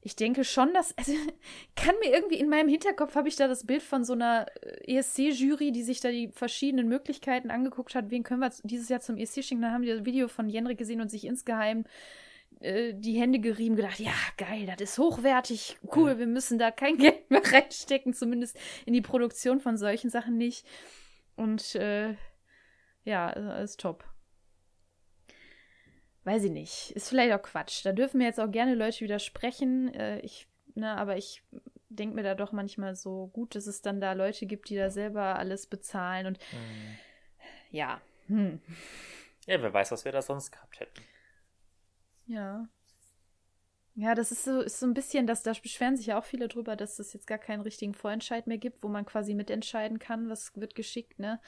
ich 0.00 0.16
denke 0.16 0.44
schon, 0.44 0.72
dass. 0.72 0.96
Also, 0.96 1.12
kann 1.76 1.94
mir 2.00 2.12
irgendwie 2.12 2.38
in 2.38 2.48
meinem 2.48 2.68
Hinterkopf 2.68 3.14
habe 3.14 3.28
ich 3.28 3.36
da 3.36 3.48
das 3.48 3.66
Bild 3.66 3.82
von 3.82 4.04
so 4.04 4.12
einer 4.12 4.46
äh, 4.62 4.98
ESC-Jury, 4.98 5.72
die 5.72 5.82
sich 5.82 6.00
da 6.00 6.10
die 6.10 6.28
verschiedenen 6.28 6.88
Möglichkeiten 6.88 7.50
angeguckt 7.50 7.94
hat. 7.94 8.10
Wen 8.10 8.22
können 8.22 8.40
wir 8.40 8.52
dieses 8.62 8.88
Jahr 8.88 9.00
zum 9.00 9.16
ESC 9.16 9.42
schicken? 9.42 9.62
Dann 9.62 9.72
haben 9.72 9.82
die 9.82 9.88
das 9.88 10.04
Video 10.04 10.28
von 10.28 10.48
Jenrik 10.48 10.78
gesehen 10.78 11.00
und 11.00 11.10
sich 11.10 11.24
insgeheim 11.24 11.84
äh, 12.60 12.94
die 12.94 13.20
Hände 13.20 13.38
gerieben, 13.38 13.76
gedacht, 13.76 13.98
ja, 13.98 14.14
geil, 14.36 14.66
das 14.66 14.90
ist 14.90 14.98
hochwertig, 14.98 15.76
cool, 15.94 16.18
wir 16.18 16.26
müssen 16.26 16.58
da 16.58 16.70
kein 16.70 16.96
Geld 16.98 17.30
mehr 17.30 17.42
reinstecken, 17.44 18.14
zumindest 18.14 18.58
in 18.84 18.92
die 18.92 19.02
Produktion 19.02 19.60
von 19.60 19.76
solchen 19.76 20.10
Sachen 20.10 20.36
nicht. 20.36 20.66
Und 21.36 21.74
äh, 21.74 22.14
ja, 23.04 23.30
ist 23.60 23.80
top. 23.80 24.04
Weiß 26.24 26.42
ich 26.42 26.50
nicht. 26.50 26.90
Ist 26.92 27.08
vielleicht 27.08 27.32
auch 27.32 27.42
Quatsch. 27.42 27.84
Da 27.84 27.92
dürfen 27.92 28.18
mir 28.18 28.24
jetzt 28.24 28.40
auch 28.40 28.50
gerne 28.50 28.74
Leute 28.74 29.02
widersprechen. 29.02 29.94
Äh, 29.94 30.18
ich, 30.20 30.48
ne, 30.74 30.96
aber 30.96 31.16
ich 31.16 31.44
denke 31.88 32.16
mir 32.16 32.24
da 32.24 32.34
doch 32.34 32.50
manchmal 32.50 32.96
so 32.96 33.28
gut, 33.28 33.54
dass 33.54 33.68
es 33.68 33.80
dann 33.80 34.00
da 34.00 34.12
Leute 34.12 34.46
gibt, 34.46 34.68
die 34.68 34.76
da 34.76 34.90
selber 34.90 35.36
alles 35.36 35.68
bezahlen 35.68 36.26
und 36.26 36.38
mhm. 36.52 36.98
ja. 37.70 38.00
Hm. 38.26 38.60
Ja, 39.46 39.62
wer 39.62 39.72
weiß, 39.72 39.92
was 39.92 40.04
wir 40.04 40.10
da 40.10 40.20
sonst 40.20 40.50
gehabt 40.50 40.80
hätten. 40.80 41.00
Ja. 42.26 42.68
Ja, 43.94 44.14
das 44.14 44.30
ist 44.30 44.44
so, 44.44 44.60
ist 44.60 44.78
so 44.78 44.86
ein 44.86 44.92
bisschen, 44.92 45.26
dass 45.26 45.42
da 45.42 45.52
beschweren 45.52 45.96
sich 45.96 46.06
ja 46.06 46.18
auch 46.18 46.24
viele 46.24 46.48
drüber, 46.48 46.76
dass 46.76 46.98
es 46.98 47.14
jetzt 47.14 47.26
gar 47.26 47.38
keinen 47.38 47.62
richtigen 47.62 47.94
Vorentscheid 47.94 48.46
mehr 48.46 48.58
gibt, 48.58 48.82
wo 48.82 48.88
man 48.88 49.06
quasi 49.06 49.34
mitentscheiden 49.34 49.98
kann, 49.98 50.28
was 50.28 50.54
wird 50.54 50.74
geschickt, 50.74 51.18
ne? 51.18 51.40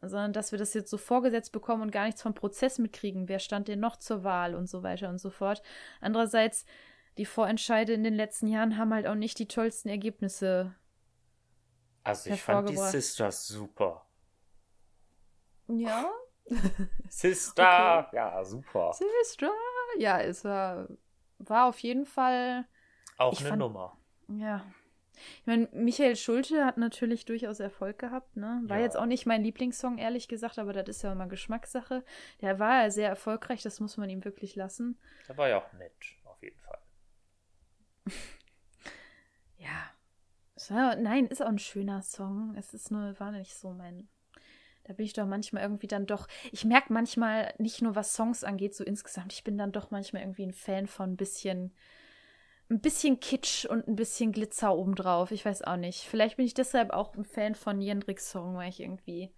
Sondern 0.00 0.32
dass 0.32 0.52
wir 0.52 0.58
das 0.58 0.72
jetzt 0.72 0.90
so 0.90 0.96
vorgesetzt 0.96 1.52
bekommen 1.52 1.82
und 1.82 1.90
gar 1.90 2.06
nichts 2.06 2.22
vom 2.22 2.32
Prozess 2.32 2.78
mitkriegen. 2.78 3.28
Wer 3.28 3.40
stand 3.40 3.68
denn 3.68 3.78
noch 3.78 3.98
zur 3.98 4.24
Wahl 4.24 4.54
und 4.54 4.68
so 4.68 4.82
weiter 4.82 5.10
und 5.10 5.18
so 5.18 5.30
fort. 5.30 5.62
Andererseits, 6.00 6.64
die 7.18 7.26
Vorentscheide 7.26 7.92
in 7.92 8.02
den 8.04 8.14
letzten 8.14 8.46
Jahren 8.46 8.78
haben 8.78 8.94
halt 8.94 9.06
auch 9.06 9.14
nicht 9.14 9.38
die 9.38 9.46
tollsten 9.46 9.90
Ergebnisse. 9.90 10.74
Also 12.04 12.30
ich 12.30 12.42
fand 12.42 12.70
die 12.70 12.76
Sisters 12.78 13.46
super. 13.46 14.06
Ja? 15.68 16.10
Sister! 17.08 18.06
Okay. 18.08 18.16
Ja, 18.16 18.44
super. 18.44 18.92
Sister! 18.94 19.52
Ja, 19.98 20.20
es 20.20 20.44
war, 20.44 20.88
war 21.38 21.66
auf 21.68 21.78
jeden 21.80 22.06
Fall. 22.06 22.66
Auch 23.18 23.38
eine 23.38 23.48
fand, 23.48 23.60
Nummer. 23.60 23.96
Ja. 24.28 24.64
Ich 25.40 25.46
meine, 25.46 25.68
Michael 25.72 26.16
Schulte 26.16 26.64
hat 26.64 26.78
natürlich 26.78 27.24
durchaus 27.24 27.60
Erfolg 27.60 27.98
gehabt, 27.98 28.36
ne? 28.36 28.62
War 28.64 28.78
ja. 28.78 28.84
jetzt 28.84 28.96
auch 28.96 29.06
nicht 29.06 29.26
mein 29.26 29.44
Lieblingssong, 29.44 29.98
ehrlich 29.98 30.26
gesagt, 30.28 30.58
aber 30.58 30.72
das 30.72 30.88
ist 30.88 31.02
ja 31.02 31.12
immer 31.12 31.28
Geschmackssache. 31.28 32.04
Der 32.40 32.58
war 32.58 32.82
ja 32.82 32.90
sehr 32.90 33.08
erfolgreich, 33.08 33.62
das 33.62 33.80
muss 33.80 33.96
man 33.96 34.10
ihm 34.10 34.24
wirklich 34.24 34.56
lassen. 34.56 34.98
Der 35.28 35.36
war 35.36 35.48
ja 35.48 35.58
auch 35.58 35.72
nett, 35.74 35.92
auf 36.24 36.42
jeden 36.42 36.58
Fall. 36.58 36.78
ja. 39.58 40.96
nein, 40.96 41.26
ist 41.26 41.42
auch 41.42 41.48
ein 41.48 41.58
schöner 41.58 42.02
Song. 42.02 42.54
Es 42.56 42.74
ist 42.74 42.90
nur, 42.90 43.18
war 43.20 43.32
nicht 43.32 43.54
so 43.54 43.72
mein 43.72 44.08
da 44.84 44.92
bin 44.92 45.06
ich 45.06 45.12
doch 45.12 45.26
manchmal 45.26 45.62
irgendwie 45.62 45.86
dann 45.86 46.06
doch. 46.06 46.26
Ich 46.50 46.64
merke 46.64 46.92
manchmal 46.92 47.54
nicht 47.58 47.82
nur, 47.82 47.94
was 47.94 48.14
Songs 48.14 48.44
angeht, 48.44 48.74
so 48.74 48.84
insgesamt. 48.84 49.32
Ich 49.32 49.44
bin 49.44 49.56
dann 49.56 49.72
doch 49.72 49.90
manchmal 49.90 50.22
irgendwie 50.22 50.44
ein 50.44 50.52
Fan 50.52 50.86
von 50.86 51.12
ein 51.12 51.16
bisschen, 51.16 51.72
ein 52.68 52.80
bisschen 52.80 53.20
Kitsch 53.20 53.64
und 53.64 53.86
ein 53.86 53.96
bisschen 53.96 54.32
Glitzer 54.32 54.76
obendrauf. 54.76 55.30
Ich 55.30 55.44
weiß 55.44 55.62
auch 55.62 55.76
nicht. 55.76 56.02
Vielleicht 56.02 56.36
bin 56.36 56.46
ich 56.46 56.54
deshalb 56.54 56.90
auch 56.90 57.14
ein 57.14 57.24
Fan 57.24 57.54
von 57.54 57.80
Jendriks 57.80 58.30
Song, 58.30 58.56
weil 58.56 58.70
ich 58.70 58.80
irgendwie 58.80 59.30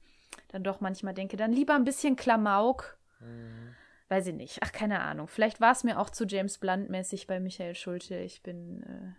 dann 0.48 0.64
doch 0.64 0.80
manchmal 0.80 1.14
denke, 1.14 1.36
dann 1.36 1.52
lieber 1.52 1.74
ein 1.74 1.84
bisschen 1.84 2.16
Klamauk. 2.16 2.98
Mhm. 3.20 3.74
Weiß 4.08 4.26
ich 4.26 4.34
nicht. 4.34 4.58
Ach, 4.62 4.72
keine 4.72 5.00
Ahnung. 5.00 5.28
Vielleicht 5.28 5.60
war 5.60 5.72
es 5.72 5.84
mir 5.84 5.98
auch 5.98 6.10
zu 6.10 6.24
James 6.24 6.58
Blunt-mäßig 6.58 7.26
bei 7.26 7.40
Michael 7.40 7.74
Schulte. 7.74 8.16
Ich 8.16 8.42
bin 8.42 8.82
äh, 8.82 9.12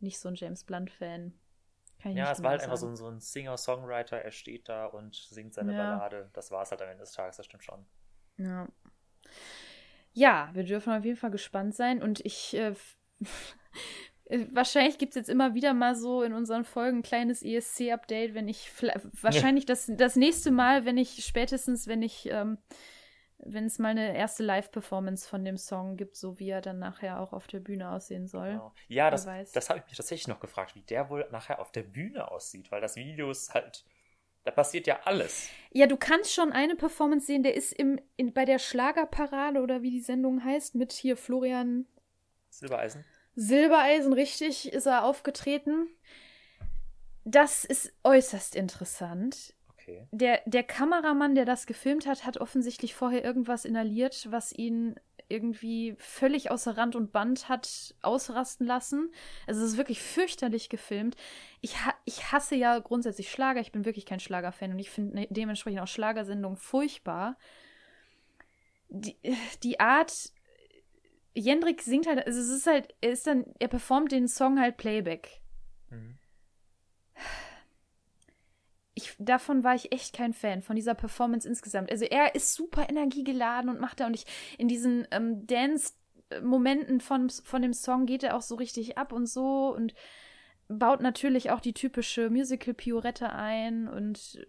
nicht 0.00 0.18
so 0.18 0.28
ein 0.28 0.36
James 0.36 0.64
Blunt-Fan 0.64 1.34
ja, 2.04 2.30
es 2.32 2.42
war 2.42 2.50
halt 2.50 2.60
sagen. 2.60 2.72
einfach 2.72 2.76
so 2.76 2.86
ein, 2.88 2.96
so 2.96 3.08
ein 3.08 3.20
Singer-Songwriter, 3.20 4.18
er 4.18 4.30
steht 4.30 4.68
da 4.68 4.86
und 4.86 5.14
singt 5.16 5.54
seine 5.54 5.74
ja. 5.74 5.78
Ballade. 5.78 6.30
Das 6.32 6.50
war 6.50 6.62
es 6.62 6.70
halt 6.70 6.82
am 6.82 6.88
Ende 6.88 7.02
des 7.02 7.12
Tages, 7.12 7.36
das 7.36 7.46
stimmt 7.46 7.64
schon. 7.64 7.84
Ja. 8.36 8.68
Ja, 10.12 10.50
wir 10.52 10.64
dürfen 10.64 10.92
auf 10.92 11.04
jeden 11.04 11.16
Fall 11.16 11.30
gespannt 11.30 11.74
sein 11.74 12.02
und 12.02 12.24
ich. 12.24 12.54
Äh, 12.54 12.74
wahrscheinlich 14.52 14.98
gibt 14.98 15.10
es 15.10 15.16
jetzt 15.16 15.30
immer 15.30 15.54
wieder 15.54 15.74
mal 15.74 15.94
so 15.94 16.22
in 16.22 16.32
unseren 16.32 16.64
Folgen 16.64 16.98
ein 16.98 17.02
kleines 17.02 17.42
ESC-Update, 17.42 18.34
wenn 18.34 18.48
ich. 18.48 18.70
Wahrscheinlich 19.22 19.66
das, 19.66 19.90
das 19.96 20.16
nächste 20.16 20.50
Mal, 20.50 20.84
wenn 20.84 20.98
ich 20.98 21.24
spätestens, 21.24 21.86
wenn 21.86 22.02
ich. 22.02 22.26
Ähm, 22.30 22.58
wenn 23.38 23.66
es 23.66 23.78
mal 23.78 23.90
eine 23.90 24.16
erste 24.16 24.42
Live-Performance 24.42 25.28
von 25.28 25.44
dem 25.44 25.56
Song 25.56 25.96
gibt, 25.96 26.16
so 26.16 26.38
wie 26.38 26.50
er 26.50 26.60
dann 26.60 26.78
nachher 26.78 27.20
auch 27.20 27.32
auf 27.32 27.46
der 27.46 27.60
Bühne 27.60 27.90
aussehen 27.90 28.26
soll. 28.26 28.50
Genau. 28.50 28.74
Ja, 28.88 29.10
das, 29.10 29.26
das 29.52 29.70
habe 29.70 29.80
ich 29.80 29.86
mich 29.86 29.96
tatsächlich 29.96 30.28
noch 30.28 30.40
gefragt, 30.40 30.74
wie 30.74 30.82
der 30.82 31.08
wohl 31.08 31.26
nachher 31.30 31.60
auf 31.60 31.70
der 31.72 31.82
Bühne 31.82 32.30
aussieht, 32.30 32.70
weil 32.70 32.80
das 32.80 32.96
Video 32.96 33.30
ist 33.30 33.54
halt, 33.54 33.84
da 34.44 34.50
passiert 34.50 34.86
ja 34.86 35.00
alles. 35.04 35.48
Ja, 35.70 35.86
du 35.86 35.96
kannst 35.96 36.34
schon 36.34 36.52
eine 36.52 36.74
Performance 36.74 37.26
sehen, 37.26 37.42
der 37.42 37.54
ist 37.54 37.72
im, 37.72 38.00
in, 38.16 38.32
bei 38.32 38.44
der 38.44 38.58
Schlagerparade 38.58 39.60
oder 39.60 39.82
wie 39.82 39.90
die 39.90 40.00
Sendung 40.00 40.44
heißt, 40.44 40.74
mit 40.74 40.92
hier 40.92 41.16
Florian 41.16 41.86
Silbereisen. 42.50 43.04
Silbereisen, 43.36 44.12
richtig, 44.12 44.72
ist 44.72 44.86
er 44.86 45.04
aufgetreten. 45.04 45.86
Das 47.24 47.64
ist 47.64 47.92
äußerst 48.02 48.56
interessant. 48.56 49.54
Okay. 49.88 50.06
Der, 50.12 50.42
der 50.44 50.64
Kameramann, 50.64 51.34
der 51.34 51.46
das 51.46 51.66
gefilmt 51.66 52.06
hat, 52.06 52.26
hat 52.26 52.38
offensichtlich 52.38 52.94
vorher 52.94 53.24
irgendwas 53.24 53.64
inhaliert, 53.64 54.26
was 54.30 54.52
ihn 54.52 54.96
irgendwie 55.30 55.94
völlig 55.98 56.50
außer 56.50 56.76
Rand 56.76 56.94
und 56.96 57.12
Band 57.12 57.48
hat 57.48 57.94
ausrasten 58.02 58.66
lassen. 58.66 59.10
Also 59.46 59.62
es 59.62 59.72
ist 59.72 59.76
wirklich 59.76 60.00
fürchterlich 60.00 60.68
gefilmt. 60.68 61.16
Ich, 61.60 61.84
ha 61.84 61.94
ich 62.04 62.32
hasse 62.32 62.54
ja 62.54 62.78
grundsätzlich 62.78 63.30
Schlager. 63.30 63.60
Ich 63.60 63.72
bin 63.72 63.84
wirklich 63.84 64.06
kein 64.06 64.20
Schlagerfan 64.20 64.72
und 64.72 64.78
ich 64.78 64.90
finde 64.90 65.14
ne 65.14 65.26
dementsprechend 65.30 65.80
auch 65.80 65.88
Schlagersendungen 65.88 66.58
furchtbar. 66.58 67.36
Die, 68.90 69.16
die 69.62 69.80
Art, 69.80 70.32
Jendrik 71.34 71.82
singt 71.82 72.06
halt, 72.06 72.26
also 72.26 72.40
es 72.40 72.48
ist 72.48 72.66
halt, 72.66 72.94
er 73.02 73.10
ist 73.10 73.26
dann, 73.26 73.44
er 73.58 73.68
performt 73.68 74.12
den 74.12 74.28
Song 74.28 74.58
halt 74.60 74.76
Playback. 74.78 75.40
Mhm 75.90 76.18
ich, 78.98 79.14
davon 79.18 79.64
war 79.64 79.74
ich 79.74 79.92
echt 79.92 80.14
kein 80.14 80.34
Fan, 80.34 80.60
von 80.60 80.76
dieser 80.76 80.94
Performance 80.94 81.48
insgesamt. 81.48 81.90
Also 81.90 82.04
er 82.04 82.34
ist 82.34 82.54
super 82.54 82.88
energiegeladen 82.88 83.70
und 83.70 83.80
macht 83.80 84.00
da 84.00 84.06
und 84.06 84.14
ich 84.14 84.26
in 84.58 84.68
diesen 84.68 85.06
ähm, 85.10 85.46
Dance-Momenten 85.46 87.00
von, 87.00 87.30
von 87.30 87.62
dem 87.62 87.72
Song 87.72 88.04
geht 88.06 88.22
er 88.22 88.36
auch 88.36 88.42
so 88.42 88.56
richtig 88.56 88.98
ab 88.98 89.12
und 89.12 89.26
so 89.26 89.74
und 89.74 89.94
baut 90.68 91.00
natürlich 91.00 91.50
auch 91.50 91.60
die 91.60 91.72
typische 91.72 92.28
Musical-Piorette 92.28 93.32
ein 93.32 93.88
und 93.88 94.44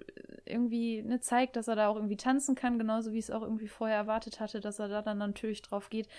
irgendwie 0.46 1.02
ne, 1.02 1.22
zeigt, 1.22 1.56
dass 1.56 1.70
er 1.70 1.78
da 1.78 1.88
auch 1.88 1.96
irgendwie 1.96 2.18
tanzen 2.18 2.56
kann, 2.56 2.78
genauso 2.78 3.14
wie 3.14 3.20
ich 3.20 3.26
es 3.26 3.32
auch 3.32 3.42
irgendwie 3.42 3.70
vorher 3.70 3.96
erwartet 3.96 4.42
hatte, 4.42 4.60
dass 4.60 4.80
er 4.80 4.90
da 4.90 5.02
dann 5.02 5.18
natürlich 5.18 5.62
drauf 5.62 5.90
geht. 5.90 6.10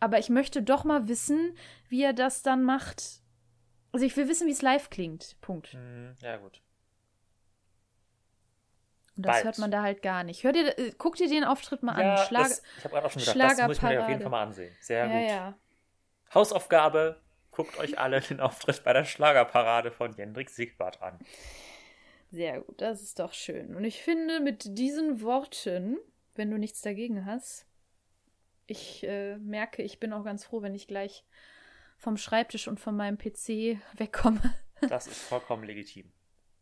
Aber 0.00 0.18
ich 0.18 0.30
möchte 0.30 0.62
doch 0.62 0.84
mal 0.84 1.08
wissen, 1.08 1.54
wie 1.88 2.02
er 2.02 2.14
das 2.14 2.42
dann 2.42 2.62
macht 2.62 3.20
Also 3.92 4.06
ich 4.06 4.16
will 4.16 4.28
wissen, 4.28 4.46
wie 4.46 4.52
es 4.52 4.62
live 4.62 4.88
klingt. 4.88 5.36
Punkt. 5.42 5.72
Hm, 5.74 6.14
ja, 6.22 6.38
gut. 6.38 6.62
Und 9.20 9.26
das 9.26 9.36
Bald. 9.36 9.44
hört 9.44 9.58
man 9.58 9.70
da 9.70 9.82
halt 9.82 10.00
gar 10.00 10.24
nicht. 10.24 10.44
Hört 10.44 10.56
ihr, 10.56 10.78
äh, 10.78 10.92
guckt 10.96 11.20
ihr 11.20 11.28
den 11.28 11.44
Auftritt 11.44 11.82
mal 11.82 12.00
Ja, 12.00 12.14
an. 12.14 12.26
Schlag, 12.26 12.44
das, 12.44 12.62
ich 12.78 12.84
habe 12.84 12.94
gerade 12.94 13.06
auch 13.06 13.10
schon 13.10 13.22
gedacht, 13.22 13.58
das 13.58 13.66
muss 13.66 13.76
ich 13.76 13.82
mir 13.82 14.02
auf 14.02 14.08
jeden 14.08 14.22
Fall 14.22 14.30
mal 14.30 14.42
ansehen. 14.44 14.74
Sehr 14.80 15.06
ja, 15.06 15.20
gut. 15.20 15.28
ja. 15.28 15.58
Hausaufgabe, 16.34 17.20
guckt 17.50 17.78
euch 17.78 17.98
alle 17.98 18.22
den 18.22 18.40
Auftritt 18.40 18.82
bei 18.82 18.94
der 18.94 19.04
Schlagerparade 19.04 19.90
von 19.90 20.14
Jendrik 20.14 20.48
Siegbart 20.48 21.02
an. 21.02 21.18
Sehr 22.30 22.62
gut, 22.62 22.80
das 22.80 23.02
ist 23.02 23.18
doch 23.18 23.34
schön. 23.34 23.76
Und 23.76 23.84
ich 23.84 24.00
finde, 24.00 24.40
mit 24.40 24.78
diesen 24.78 25.20
Worten, 25.20 25.98
wenn 26.34 26.50
du 26.50 26.56
nichts 26.56 26.80
dagegen 26.80 27.26
hast, 27.26 27.66
ich 28.66 29.04
äh, 29.06 29.36
merke, 29.36 29.82
ich 29.82 30.00
bin 30.00 30.14
auch 30.14 30.24
ganz 30.24 30.46
froh, 30.46 30.62
wenn 30.62 30.74
ich 30.74 30.88
gleich 30.88 31.26
vom 31.98 32.16
Schreibtisch 32.16 32.68
und 32.68 32.80
von 32.80 32.96
meinem 32.96 33.18
PC 33.18 33.78
wegkomme. 33.98 34.40
Das 34.88 35.06
ist 35.06 35.20
vollkommen 35.20 35.64
legitim. 35.64 36.10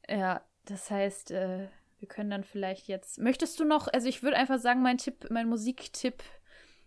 Ja, 0.09 0.43
das 0.65 0.91
heißt, 0.91 1.31
äh, 1.31 1.69
wir 1.99 2.09
können 2.09 2.31
dann 2.31 2.45
vielleicht 2.45 2.89
jetzt. 2.89 3.19
Möchtest 3.19 3.59
du 3.61 3.65
noch, 3.65 3.89
also 3.89 4.09
ich 4.09 4.23
würde 4.23 4.37
einfach 4.37 4.59
sagen, 4.59 4.83
mein 4.83 4.99
Tipp, 4.99 5.29
mein 5.31 5.49
Musiktipp 5.49 6.23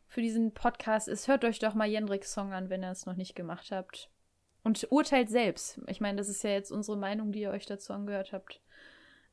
für 0.08 0.22
diesen 0.22 0.54
Podcast 0.54 1.08
ist, 1.08 1.28
hört 1.28 1.46
euch 1.46 1.60
doch 1.60 1.74
mal 1.74 1.88
Jendriks 1.88 2.34
Song 2.34 2.54
an, 2.54 2.70
wenn 2.70 2.84
ihr 2.84 2.92
es 2.92 3.06
noch 3.06 3.16
nicht 3.16 3.36
gemacht 3.36 3.72
habt. 3.72 4.10
Und 4.64 4.88
urteilt 4.92 5.30
selbst. 5.30 5.82
Ich 5.88 6.02
meine, 6.02 6.18
das 6.18 6.30
ist 6.30 6.44
ja 6.44 6.52
jetzt 6.52 6.72
unsere 6.72 6.98
Meinung, 6.98 7.32
die 7.32 7.42
ihr 7.42 7.52
euch 7.52 7.66
dazu 7.66 7.94
angehört 7.94 8.32
habt. 8.32 8.62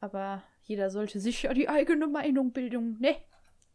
Aber 0.01 0.43
jeder 0.63 0.91
sollte 0.91 1.21
sich 1.21 1.43
ja 1.43 1.53
die 1.53 1.69
eigene 1.69 2.07
Meinung 2.07 2.53
bilden, 2.53 2.99
ne? 3.01 3.17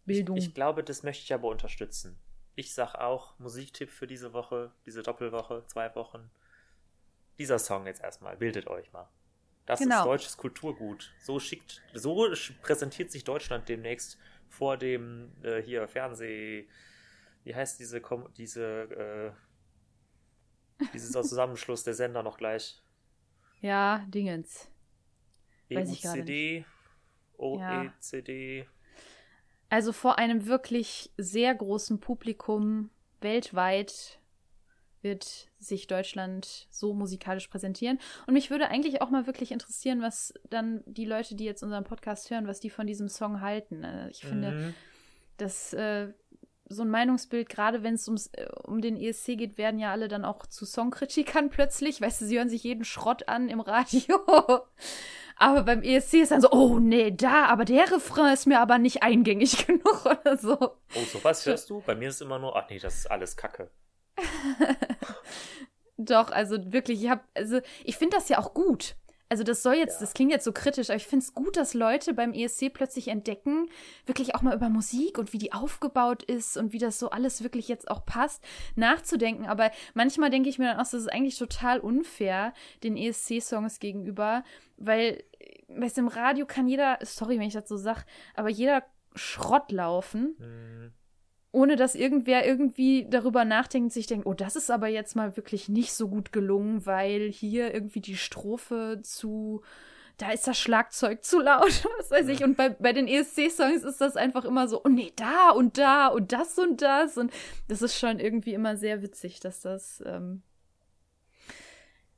Bildung. 0.05 0.37
Ich 0.37 0.53
glaube, 0.53 0.83
das 0.83 1.03
möchte 1.03 1.23
ich 1.23 1.33
aber 1.33 1.49
unterstützen. 1.49 2.19
Ich 2.55 2.73
sag 2.73 2.95
auch, 2.95 3.37
Musiktipp 3.39 3.89
für 3.89 4.07
diese 4.07 4.33
Woche, 4.33 4.71
diese 4.85 5.03
Doppelwoche, 5.03 5.63
zwei 5.67 5.93
Wochen. 5.95 6.29
Dieser 7.37 7.59
Song 7.59 7.87
jetzt 7.87 8.01
erstmal, 8.03 8.37
bildet 8.37 8.67
euch 8.67 8.91
mal. 8.91 9.09
Das 9.65 9.79
Genau. 9.79 9.99
ist 9.99 10.05
deutsches 10.05 10.37
Kulturgut. 10.37 11.13
So 11.21 11.39
schickt, 11.39 11.81
so 11.93 12.27
präsentiert 12.61 13.11
sich 13.11 13.23
Deutschland 13.23 13.69
demnächst 13.69 14.17
vor 14.49 14.77
dem 14.77 15.31
äh, 15.41 15.61
hier 15.61 15.87
Fernseh. 15.87 16.67
Wie 17.43 17.55
heißt 17.55 17.79
diese 17.79 18.01
Kom 18.01 18.29
diese 18.37 19.33
äh, 20.81 20.85
dieser 20.93 21.23
Zusammenschluss 21.23 21.83
der 21.83 21.93
Sender 21.93 22.23
noch 22.23 22.37
gleich? 22.37 22.79
ja, 23.61 24.05
Dingens. 24.09 24.67
E 25.69 25.77
EUCD, 25.77 26.65
OECD. 27.37 28.67
Also 29.69 29.93
vor 29.93 30.17
einem 30.17 30.45
wirklich 30.45 31.11
sehr 31.17 31.55
großen 31.55 31.99
Publikum 32.01 32.89
weltweit 33.21 34.19
wird 35.03 35.49
sich 35.59 35.87
Deutschland 35.87 36.67
so 36.69 36.93
musikalisch 36.93 37.47
präsentieren. 37.47 37.99
Und 38.27 38.33
mich 38.33 38.49
würde 38.49 38.69
eigentlich 38.69 39.01
auch 39.01 39.09
mal 39.09 39.27
wirklich 39.27 39.51
interessieren, 39.51 40.01
was 40.01 40.33
dann 40.49 40.81
die 40.85 41.05
Leute, 41.05 41.35
die 41.35 41.45
jetzt 41.45 41.63
unseren 41.63 41.83
Podcast 41.83 42.29
hören, 42.29 42.47
was 42.47 42.59
die 42.59 42.69
von 42.69 42.87
diesem 42.87 43.09
Song 43.09 43.41
halten. 43.41 43.83
Äh, 43.83 44.09
Ich 44.09 44.21
finde, 44.25 44.51
Mhm. 44.51 44.73
dass 45.37 45.73
äh, 45.73 46.07
so 46.69 46.81
ein 46.83 46.89
Meinungsbild, 46.89 47.49
gerade 47.49 47.83
wenn 47.83 47.93
es 47.95 48.07
äh, 48.33 48.47
um 48.63 48.81
den 48.81 48.95
ESC 48.97 49.35
geht, 49.37 49.57
werden 49.57 49.79
ja 49.79 49.91
alle 49.91 50.07
dann 50.07 50.25
auch 50.25 50.45
zu 50.47 50.65
Songkritikern 50.65 51.49
plötzlich. 51.51 52.01
Weißt 52.01 52.21
du, 52.21 52.25
sie 52.25 52.37
hören 52.37 52.49
sich 52.49 52.63
jeden 52.63 52.85
Schrott 52.85 53.27
an 53.27 53.49
im 53.49 53.59
Radio. 53.59 54.17
Aber 55.35 55.63
beim 55.63 55.81
ESC 55.81 56.15
ist 56.21 56.31
dann 56.31 56.41
so, 56.41 56.51
oh 56.51 56.77
nee, 56.79 57.09
da, 57.11 57.45
aber 57.47 57.65
der 57.65 57.91
Refrain 57.91 58.31
ist 58.33 58.45
mir 58.45 58.59
aber 58.59 58.77
nicht 58.77 59.01
eingängig 59.01 59.65
genug 59.65 60.05
oder 60.05 60.37
so. 60.37 60.55
Oh, 60.59 61.03
sowas 61.11 61.43
hörst 61.47 61.71
du? 61.71 61.81
Bei 61.81 61.95
mir 61.95 62.09
ist 62.09 62.15
es 62.15 62.21
immer 62.21 62.37
nur, 62.37 62.55
ach 62.55 62.69
nee, 62.69 62.77
das 62.77 62.95
ist 62.99 63.09
alles 63.11 63.35
Kacke. 63.35 63.71
Doch, 65.97 66.31
also 66.31 66.57
wirklich, 66.73 67.03
ich 67.03 67.09
habe, 67.09 67.21
also 67.35 67.59
ich 67.83 67.97
finde 67.97 68.17
das 68.17 68.29
ja 68.29 68.39
auch 68.39 68.53
gut. 68.53 68.95
Also 69.29 69.43
das 69.43 69.63
soll 69.63 69.75
jetzt, 69.75 69.95
Ja. 69.95 70.01
das 70.01 70.13
klingt 70.13 70.31
jetzt 70.31 70.43
so 70.43 70.51
kritisch, 70.51 70.89
aber 70.89 70.97
ich 70.97 71.07
finde 71.07 71.23
es 71.23 71.33
gut, 71.33 71.57
dass 71.57 71.73
Leute 71.73 72.13
beim 72.13 72.33
ESC 72.33 72.69
plötzlich 72.71 73.07
entdecken, 73.07 73.67
wirklich 74.05 74.35
auch 74.35 74.41
mal 74.43 74.55
über 74.55 74.69
Musik 74.69 75.17
und 75.17 75.33
wie 75.33 75.39
die 75.39 75.53
aufgebaut 75.53 76.21
ist 76.23 76.55
und 76.57 76.71
wie 76.71 76.77
das 76.77 76.99
so 76.99 77.09
alles 77.09 77.41
wirklich 77.41 77.67
jetzt 77.67 77.89
auch 77.89 78.05
passt, 78.05 78.43
nachzudenken. 78.75 79.45
Aber 79.47 79.71
manchmal 79.95 80.29
denke 80.29 80.49
ich 80.49 80.59
mir 80.59 80.65
dann 80.65 80.75
auch, 80.77 80.81
das 80.83 80.93
ist 80.93 81.11
eigentlich 81.11 81.37
total 81.37 81.79
unfair 81.79 82.53
den 82.83 82.95
ESC-Songs 82.95 83.79
gegenüber, 83.79 84.43
weil, 84.77 85.23
weißt 85.69 85.97
du, 85.97 86.01
im 86.01 86.07
Radio 86.09 86.45
kann 86.45 86.67
jeder, 86.67 86.99
sorry, 87.01 87.39
wenn 87.39 87.47
ich 87.47 87.53
das 87.53 87.67
so 87.67 87.77
sag, 87.77 88.05
aber 88.35 88.49
jeder 88.49 88.83
Schrott 89.15 89.71
laufen 89.71 90.35
Hm, 90.37 90.93
ohne 91.53 91.75
dass 91.75 91.93
irgendwer 91.93 92.45
irgendwie 92.45 93.05
darüber 93.07 93.45
nachdenkt 93.45 93.93
sich 93.93 94.07
denkt, 94.07 94.25
oh, 94.25 94.33
das 94.33 94.55
ist 94.55 94.71
aber 94.71 94.87
jetzt 94.87 95.15
mal 95.15 95.37
wirklich 95.37 95.69
nicht 95.69 95.93
so 95.93 96.09
gut 96.09 96.33
gelungen, 96.33 96.85
weil 96.87 97.31
hier 97.31 97.71
irgendwie 97.71 98.01
die 98.01 98.17
Strophe 98.17 98.99
zu, 99.03 99.61
da 100.17 100.31
ist 100.31 100.47
das 100.47 100.57
Schlagzeug 100.57 101.23
zu 101.23 101.39
laut, 101.39 101.85
was 101.99 102.09
weiß 102.09 102.27
ich. 102.29 102.43
Und 102.43 102.57
bei, 102.57 102.69
bei 102.69 102.91
den 102.91 103.07
ESC-Songs 103.07 103.83
ist 103.83 104.01
das 104.01 104.17
einfach 104.17 104.45
immer 104.45 104.67
so, 104.67 104.81
oh 104.83 104.89
nee, 104.89 105.13
da 105.15 105.51
und 105.51 105.77
da 105.77 106.07
und 106.07 106.31
das 106.31 106.57
und 106.57 106.81
das. 106.81 107.19
Und 107.19 107.31
das 107.67 107.83
ist 107.83 107.99
schon 107.99 108.19
irgendwie 108.19 108.55
immer 108.55 108.75
sehr 108.75 109.03
witzig, 109.03 109.39
dass 109.39 109.61
das, 109.61 110.01
ähm, 110.07 110.41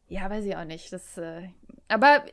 ja, 0.08 0.30
weiß 0.30 0.46
ich 0.46 0.56
auch 0.56 0.64
nicht. 0.64 0.94
Das, 0.94 1.18
äh, 1.18 1.50
aber 1.90 2.24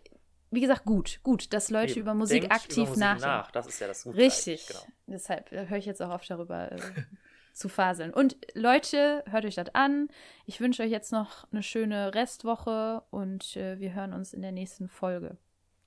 wie 0.52 0.60
gesagt, 0.60 0.84
gut, 0.84 1.20
gut, 1.22 1.52
dass 1.52 1.70
Leute 1.70 1.92
eben. 1.92 2.02
über 2.02 2.14
Musik 2.14 2.42
Denkt 2.42 2.54
aktiv 2.54 2.76
über 2.76 2.88
Musik 2.88 3.00
nachdenken. 3.00 3.26
nach. 3.26 3.50
Das 3.50 3.66
ist 3.66 3.80
ja 3.80 3.86
das 3.86 4.04
Gute. 4.04 4.18
Richtig. 4.18 4.66
Genau. 4.66 4.80
Deshalb 5.06 5.50
äh, 5.50 5.66
höre 5.66 5.78
ich 5.78 5.86
jetzt 5.86 6.02
auch 6.02 6.10
auf, 6.10 6.24
darüber 6.26 6.70
äh, 6.70 6.78
zu 7.54 7.68
faseln. 7.68 8.12
Und 8.12 8.36
Leute, 8.54 9.24
hört 9.28 9.46
euch 9.46 9.54
das 9.54 9.74
an. 9.74 10.08
Ich 10.44 10.60
wünsche 10.60 10.82
euch 10.82 10.90
jetzt 10.90 11.10
noch 11.10 11.50
eine 11.50 11.62
schöne 11.62 12.14
Restwoche 12.14 13.02
und 13.10 13.56
äh, 13.56 13.80
wir 13.80 13.94
hören 13.94 14.12
uns 14.12 14.34
in 14.34 14.42
der 14.42 14.52
nächsten 14.52 14.88
Folge. 14.88 15.38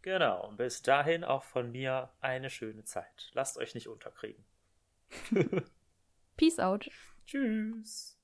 Genau. 0.02 0.48
Und 0.48 0.58
bis 0.58 0.82
dahin 0.82 1.24
auch 1.24 1.44
von 1.44 1.72
mir 1.72 2.10
eine 2.20 2.50
schöne 2.50 2.84
Zeit. 2.84 3.30
Lasst 3.34 3.58
euch 3.58 3.76
nicht 3.76 3.88
unterkriegen. 3.88 4.44
Peace 6.38 6.60
out. 6.60 6.90
Tschüss. 7.26 8.15